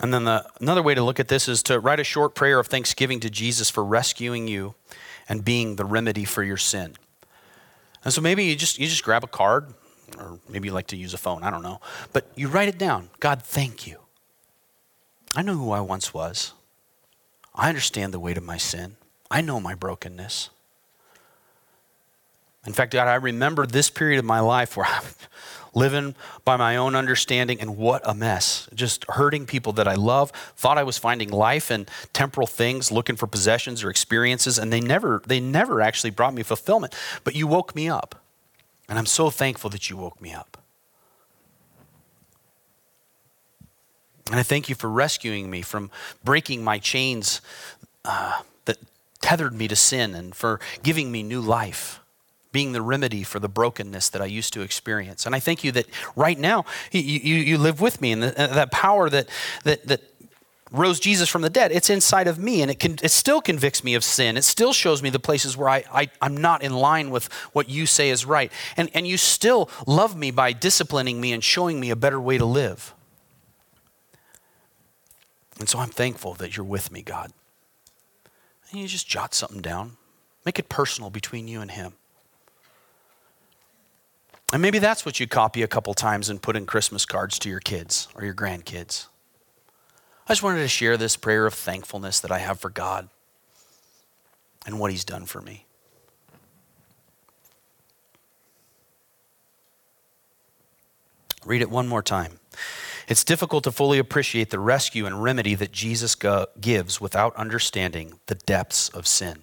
And 0.00 0.14
then 0.14 0.24
the, 0.24 0.46
another 0.60 0.82
way 0.82 0.94
to 0.94 1.02
look 1.02 1.18
at 1.18 1.28
this 1.28 1.48
is 1.48 1.62
to 1.64 1.80
write 1.80 1.98
a 1.98 2.04
short 2.04 2.34
prayer 2.34 2.60
of 2.60 2.68
thanksgiving 2.68 3.18
to 3.20 3.30
Jesus 3.30 3.68
for 3.68 3.84
rescuing 3.84 4.46
you 4.46 4.74
and 5.28 5.44
being 5.44 5.76
the 5.76 5.84
remedy 5.84 6.24
for 6.24 6.42
your 6.42 6.56
sin. 6.56 6.94
And 8.04 8.14
so 8.14 8.20
maybe 8.20 8.44
you 8.44 8.54
just 8.54 8.78
you 8.78 8.86
just 8.86 9.02
grab 9.02 9.24
a 9.24 9.28
card 9.28 9.74
or 10.16 10.38
maybe 10.48 10.68
you 10.68 10.74
like 10.74 10.86
to 10.88 10.96
use 10.96 11.14
a 11.14 11.18
phone, 11.18 11.42
I 11.42 11.50
don't 11.50 11.62
know. 11.62 11.80
But 12.12 12.28
you 12.36 12.48
write 12.48 12.68
it 12.68 12.78
down. 12.78 13.10
God, 13.20 13.42
thank 13.42 13.86
you. 13.86 13.98
I 15.34 15.42
know 15.42 15.54
who 15.54 15.72
I 15.72 15.80
once 15.80 16.14
was. 16.14 16.52
I 17.58 17.68
understand 17.68 18.14
the 18.14 18.20
weight 18.20 18.38
of 18.38 18.44
my 18.44 18.56
sin. 18.56 18.96
I 19.30 19.40
know 19.40 19.58
my 19.60 19.74
brokenness. 19.74 20.50
In 22.64 22.72
fact, 22.72 22.92
God, 22.92 23.08
I 23.08 23.14
remember 23.16 23.66
this 23.66 23.90
period 23.90 24.18
of 24.18 24.24
my 24.24 24.40
life 24.40 24.76
where 24.76 24.86
I'm 24.88 25.02
living 25.74 26.14
by 26.44 26.56
my 26.56 26.76
own 26.76 26.94
understanding 26.94 27.60
and 27.60 27.76
what 27.76 28.00
a 28.04 28.14
mess. 28.14 28.68
Just 28.74 29.04
hurting 29.08 29.46
people 29.46 29.72
that 29.74 29.88
I 29.88 29.94
love, 29.94 30.30
thought 30.56 30.78
I 30.78 30.82
was 30.84 30.98
finding 30.98 31.30
life 31.30 31.70
in 31.70 31.86
temporal 32.12 32.46
things, 32.46 32.92
looking 32.92 33.16
for 33.16 33.26
possessions 33.26 33.82
or 33.82 33.90
experiences, 33.90 34.58
and 34.58 34.72
they 34.72 34.80
never 34.80 35.22
they 35.26 35.40
never 35.40 35.80
actually 35.80 36.10
brought 36.10 36.34
me 36.34 36.42
fulfillment. 36.42 36.94
But 37.24 37.34
you 37.34 37.46
woke 37.46 37.74
me 37.74 37.88
up. 37.88 38.22
And 38.88 38.98
I'm 38.98 39.06
so 39.06 39.30
thankful 39.30 39.68
that 39.70 39.90
you 39.90 39.96
woke 39.96 40.20
me 40.20 40.32
up. 40.32 40.62
And 44.30 44.38
I 44.38 44.42
thank 44.42 44.68
you 44.68 44.74
for 44.74 44.90
rescuing 44.90 45.50
me 45.50 45.62
from 45.62 45.90
breaking 46.22 46.62
my 46.62 46.78
chains 46.78 47.40
uh, 48.04 48.42
that 48.66 48.76
tethered 49.20 49.54
me 49.54 49.68
to 49.68 49.76
sin 49.76 50.14
and 50.14 50.34
for 50.34 50.60
giving 50.82 51.10
me 51.10 51.22
new 51.22 51.40
life, 51.40 52.00
being 52.52 52.72
the 52.72 52.82
remedy 52.82 53.22
for 53.22 53.38
the 53.38 53.48
brokenness 53.48 54.10
that 54.10 54.20
I 54.20 54.26
used 54.26 54.52
to 54.52 54.60
experience. 54.60 55.24
And 55.24 55.34
I 55.34 55.40
thank 55.40 55.64
you 55.64 55.72
that 55.72 55.86
right 56.14 56.38
now 56.38 56.66
you, 56.92 57.00
you, 57.00 57.36
you 57.36 57.58
live 57.58 57.80
with 57.80 58.02
me 58.02 58.12
and 58.12 58.22
the, 58.22 58.38
uh, 58.38 58.54
that 58.54 58.70
power 58.70 59.08
that, 59.08 59.28
that, 59.64 59.86
that 59.86 60.02
rose 60.70 61.00
Jesus 61.00 61.30
from 61.30 61.40
the 61.40 61.48
dead, 61.48 61.72
it's 61.72 61.88
inside 61.88 62.26
of 62.26 62.38
me 62.38 62.60
and 62.60 62.70
it, 62.70 62.78
can, 62.78 62.96
it 63.02 63.10
still 63.10 63.40
convicts 63.40 63.82
me 63.82 63.94
of 63.94 64.04
sin. 64.04 64.36
It 64.36 64.44
still 64.44 64.74
shows 64.74 65.02
me 65.02 65.08
the 65.08 65.18
places 65.18 65.56
where 65.56 65.70
I, 65.70 65.84
I, 65.90 66.10
I'm 66.20 66.36
not 66.36 66.62
in 66.62 66.74
line 66.74 67.08
with 67.08 67.32
what 67.54 67.70
you 67.70 67.86
say 67.86 68.10
is 68.10 68.26
right. 68.26 68.52
And, 68.76 68.90
and 68.92 69.06
you 69.06 69.16
still 69.16 69.70
love 69.86 70.14
me 70.14 70.30
by 70.30 70.52
disciplining 70.52 71.18
me 71.18 71.32
and 71.32 71.42
showing 71.42 71.80
me 71.80 71.88
a 71.88 71.96
better 71.96 72.20
way 72.20 72.36
to 72.36 72.44
live. 72.44 72.94
And 75.58 75.68
so 75.68 75.78
I'm 75.78 75.88
thankful 75.88 76.34
that 76.34 76.56
you're 76.56 76.66
with 76.66 76.92
me, 76.92 77.02
God. 77.02 77.32
And 78.70 78.80
you 78.80 78.86
just 78.86 79.08
jot 79.08 79.34
something 79.34 79.60
down, 79.60 79.96
make 80.44 80.58
it 80.58 80.68
personal 80.68 81.10
between 81.10 81.48
you 81.48 81.60
and 81.60 81.70
Him. 81.70 81.94
And 84.52 84.62
maybe 84.62 84.78
that's 84.78 85.04
what 85.04 85.20
you 85.20 85.26
copy 85.26 85.62
a 85.62 85.68
couple 85.68 85.92
times 85.94 86.28
and 86.28 86.40
put 86.40 86.56
in 86.56 86.64
Christmas 86.64 87.04
cards 87.04 87.38
to 87.40 87.48
your 87.50 87.60
kids 87.60 88.08
or 88.14 88.24
your 88.24 88.34
grandkids. 88.34 89.06
I 90.26 90.32
just 90.32 90.42
wanted 90.42 90.60
to 90.60 90.68
share 90.68 90.96
this 90.96 91.16
prayer 91.16 91.46
of 91.46 91.54
thankfulness 91.54 92.20
that 92.20 92.30
I 92.30 92.38
have 92.38 92.60
for 92.60 92.70
God. 92.70 93.08
and 94.66 94.78
what 94.78 94.90
he's 94.90 95.04
done 95.04 95.24
for 95.24 95.40
me. 95.40 95.64
Read 101.46 101.62
it 101.62 101.70
one 101.70 101.88
more 101.88 102.02
time. 102.02 102.38
It's 103.08 103.24
difficult 103.24 103.64
to 103.64 103.72
fully 103.72 103.98
appreciate 103.98 104.50
the 104.50 104.58
rescue 104.58 105.06
and 105.06 105.22
remedy 105.22 105.54
that 105.54 105.72
Jesus 105.72 106.14
gives 106.60 107.00
without 107.00 107.34
understanding 107.36 108.20
the 108.26 108.34
depths 108.34 108.90
of 108.90 109.06
sin. 109.06 109.42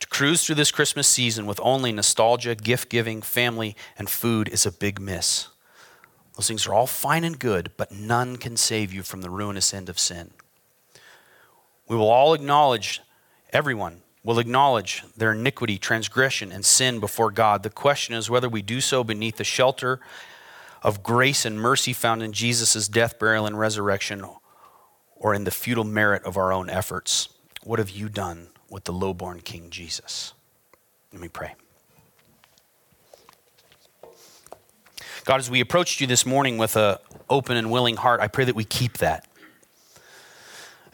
To 0.00 0.06
cruise 0.06 0.44
through 0.44 0.54
this 0.54 0.70
Christmas 0.70 1.06
season 1.06 1.44
with 1.44 1.60
only 1.62 1.92
nostalgia, 1.92 2.54
gift 2.54 2.88
giving, 2.88 3.20
family, 3.20 3.76
and 3.98 4.08
food 4.08 4.48
is 4.48 4.64
a 4.64 4.72
big 4.72 4.98
miss. 4.98 5.48
Those 6.36 6.48
things 6.48 6.66
are 6.66 6.72
all 6.72 6.86
fine 6.86 7.24
and 7.24 7.38
good, 7.38 7.70
but 7.76 7.92
none 7.92 8.36
can 8.36 8.56
save 8.56 8.90
you 8.92 9.02
from 9.02 9.20
the 9.20 9.30
ruinous 9.30 9.74
end 9.74 9.90
of 9.90 9.98
sin. 9.98 10.30
We 11.88 11.96
will 11.96 12.10
all 12.10 12.32
acknowledge, 12.32 13.02
everyone 13.52 14.00
will 14.24 14.38
acknowledge 14.38 15.02
their 15.14 15.32
iniquity, 15.32 15.76
transgression, 15.76 16.52
and 16.52 16.64
sin 16.64 17.00
before 17.00 17.30
God. 17.30 17.62
The 17.62 17.70
question 17.70 18.14
is 18.14 18.30
whether 18.30 18.48
we 18.48 18.62
do 18.62 18.80
so 18.80 19.04
beneath 19.04 19.36
the 19.36 19.44
shelter 19.44 20.00
of 20.82 21.02
grace 21.02 21.44
and 21.44 21.60
mercy 21.60 21.92
found 21.92 22.22
in 22.22 22.32
Jesus' 22.32 22.88
death, 22.88 23.18
burial, 23.18 23.46
and 23.46 23.58
resurrection, 23.58 24.24
or 25.16 25.34
in 25.34 25.44
the 25.44 25.50
futile 25.50 25.84
merit 25.84 26.24
of 26.24 26.36
our 26.36 26.52
own 26.52 26.70
efforts. 26.70 27.28
What 27.62 27.78
have 27.78 27.90
you 27.90 28.08
done 28.08 28.48
with 28.70 28.84
the 28.84 28.92
lowborn 28.92 29.40
King 29.40 29.70
Jesus? 29.70 30.32
Let 31.12 31.20
me 31.20 31.28
pray. 31.28 31.54
God, 35.24 35.40
as 35.40 35.50
we 35.50 35.60
approached 35.60 36.00
you 36.00 36.06
this 36.06 36.24
morning 36.24 36.56
with 36.56 36.76
an 36.76 36.98
open 37.28 37.56
and 37.56 37.70
willing 37.70 37.96
heart, 37.96 38.20
I 38.20 38.28
pray 38.28 38.44
that 38.44 38.54
we 38.54 38.64
keep 38.64 38.98
that. 38.98 39.26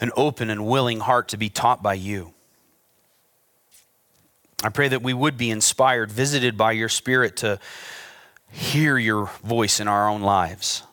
An 0.01 0.11
open 0.17 0.49
and 0.49 0.67
willing 0.67 1.01
heart 1.01 1.29
to 1.29 1.37
be 1.37 1.51
taught 1.51 1.83
by 1.83 1.95
you. 1.95 2.33
I 4.65 4.71
pray 4.71 4.89
that 4.89 5.03
we 5.03 5.13
would 5.13 5.37
be 5.37 5.51
inspired, 5.51 6.11
visited 6.11 6.57
by 6.57 6.73
your 6.73 6.89
Spirit 6.89 7.37
to 7.39 7.59
hear 8.53 8.99
your 8.99 9.31
voice 9.43 9.81
in 9.81 9.89
our 9.89 10.09
own 10.09 10.21
lives. 10.21 10.85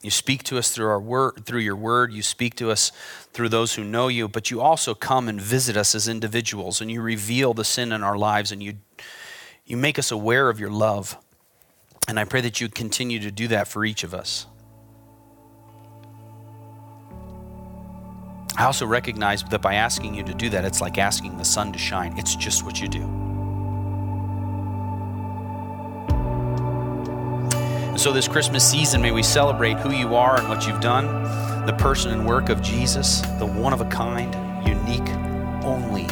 You 0.00 0.10
speak 0.10 0.42
to 0.44 0.58
us 0.58 0.70
through 0.70 0.88
our 0.88 1.00
word, 1.00 1.44
through 1.44 1.60
your 1.60 1.76
word. 1.76 2.12
You 2.12 2.22
speak 2.22 2.54
to 2.56 2.70
us 2.70 2.92
through 3.32 3.48
those 3.50 3.74
who 3.74 3.84
know 3.84 4.08
you, 4.08 4.28
but 4.28 4.50
you 4.50 4.60
also 4.60 4.94
come 4.94 5.28
and 5.28 5.40
visit 5.40 5.76
us 5.76 5.94
as 5.94 6.08
individuals, 6.08 6.80
and 6.80 6.90
you 6.90 7.02
reveal 7.02 7.52
the 7.52 7.64
sin 7.64 7.92
in 7.92 8.02
our 8.02 8.16
lives, 8.16 8.52
and 8.52 8.62
you 8.62 8.74
you 9.66 9.76
make 9.76 9.98
us 9.98 10.10
aware 10.10 10.48
of 10.48 10.58
your 10.58 10.70
love. 10.70 11.16
And 12.06 12.18
I 12.18 12.24
pray 12.24 12.40
that 12.40 12.58
you 12.58 12.70
continue 12.70 13.18
to 13.20 13.30
do 13.30 13.48
that 13.48 13.68
for 13.68 13.84
each 13.84 14.02
of 14.02 14.14
us. 14.14 14.46
I 18.56 18.64
also 18.64 18.86
recognize 18.86 19.44
that 19.44 19.60
by 19.60 19.74
asking 19.74 20.14
you 20.14 20.22
to 20.24 20.32
do 20.32 20.48
that, 20.50 20.64
it's 20.64 20.80
like 20.80 20.96
asking 20.96 21.36
the 21.36 21.44
sun 21.44 21.72
to 21.72 21.78
shine. 21.78 22.16
It's 22.16 22.34
just 22.34 22.64
what 22.64 22.80
you 22.80 22.88
do. 22.88 23.27
So, 27.98 28.12
this 28.12 28.28
Christmas 28.28 28.68
season, 28.68 29.02
may 29.02 29.10
we 29.10 29.22
celebrate 29.22 29.78
who 29.78 29.92
you 29.92 30.14
are 30.14 30.38
and 30.38 30.48
what 30.48 30.66
you've 30.66 30.80
done, 30.80 31.06
the 31.66 31.72
person 31.74 32.12
and 32.12 32.26
work 32.26 32.48
of 32.48 32.62
Jesus, 32.62 33.22
the 33.38 33.46
one 33.46 33.72
of 33.72 33.80
a 33.80 33.86
kind, 33.86 34.34
unique, 34.66 35.08
only 35.64 36.06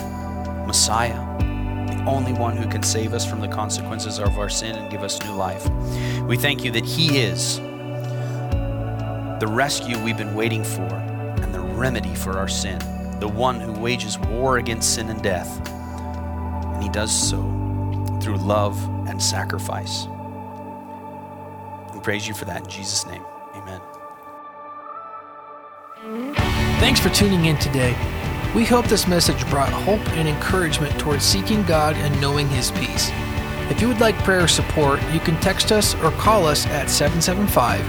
Messiah 0.66 1.36
the 1.86 2.02
only 2.06 2.32
one 2.32 2.56
who 2.56 2.68
can 2.68 2.82
save 2.82 3.14
us 3.14 3.24
from 3.24 3.40
the 3.40 3.48
consequences 3.48 4.18
of 4.18 4.38
our 4.38 4.48
sin 4.48 4.74
and 4.74 4.90
give 4.90 5.02
us 5.02 5.22
new 5.22 5.32
life. 5.32 5.68
We 6.22 6.36
thank 6.36 6.64
you 6.64 6.70
that 6.72 6.84
He 6.84 7.18
is 7.18 7.58
the 9.38 9.46
rescue 9.48 10.02
we've 10.02 10.16
been 10.16 10.34
waiting 10.34 10.64
for 10.64 10.82
and 10.82 11.54
the 11.54 11.60
remedy 11.60 12.14
for 12.14 12.38
our 12.38 12.48
sin, 12.48 12.78
the 13.20 13.28
one 13.28 13.60
who 13.60 13.72
wages 13.72 14.18
war 14.18 14.58
against 14.58 14.94
sin 14.94 15.08
and 15.08 15.22
death. 15.22 15.60
And 15.68 16.82
He 16.82 16.88
does 16.88 17.12
so 17.12 17.38
through 18.20 18.38
love 18.38 18.82
and 19.08 19.22
sacrifice. 19.22 20.08
Praise 22.06 22.28
you 22.28 22.34
for 22.34 22.44
that 22.44 22.62
in 22.62 22.70
Jesus' 22.70 23.04
name. 23.04 23.24
Amen. 23.56 23.80
Thanks 26.78 27.00
for 27.00 27.08
tuning 27.08 27.46
in 27.46 27.58
today. 27.58 27.96
We 28.54 28.64
hope 28.64 28.86
this 28.86 29.08
message 29.08 29.44
brought 29.50 29.72
hope 29.72 30.08
and 30.10 30.28
encouragement 30.28 30.96
towards 31.00 31.24
seeking 31.24 31.64
God 31.64 31.96
and 31.96 32.20
knowing 32.20 32.48
His 32.48 32.70
peace. 32.70 33.10
If 33.70 33.80
you 33.80 33.88
would 33.88 33.98
like 33.98 34.14
prayer 34.18 34.46
support, 34.46 35.02
you 35.12 35.18
can 35.18 35.34
text 35.40 35.72
us 35.72 35.96
or 35.96 36.12
call 36.12 36.46
us 36.46 36.64
at 36.66 36.90
775 36.90 37.84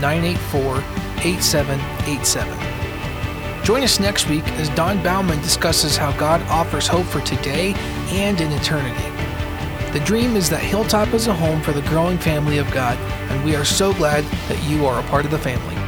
984 0.00 0.78
8787. 1.24 3.64
Join 3.64 3.84
us 3.84 4.00
next 4.00 4.28
week 4.28 4.48
as 4.58 4.68
Don 4.70 5.00
Bauman 5.00 5.38
discusses 5.42 5.96
how 5.96 6.10
God 6.18 6.42
offers 6.48 6.88
hope 6.88 7.06
for 7.06 7.20
today 7.20 7.74
and 8.08 8.40
in 8.40 8.50
eternity. 8.50 9.19
The 9.92 10.00
dream 10.04 10.36
is 10.36 10.48
that 10.50 10.62
Hilltop 10.62 11.12
is 11.14 11.26
a 11.26 11.34
home 11.34 11.60
for 11.62 11.72
the 11.72 11.82
growing 11.82 12.16
family 12.16 12.58
of 12.58 12.70
God, 12.70 12.96
and 13.28 13.44
we 13.44 13.56
are 13.56 13.64
so 13.64 13.92
glad 13.94 14.22
that 14.48 14.62
you 14.70 14.86
are 14.86 15.00
a 15.00 15.02
part 15.08 15.24
of 15.24 15.32
the 15.32 15.38
family. 15.38 15.79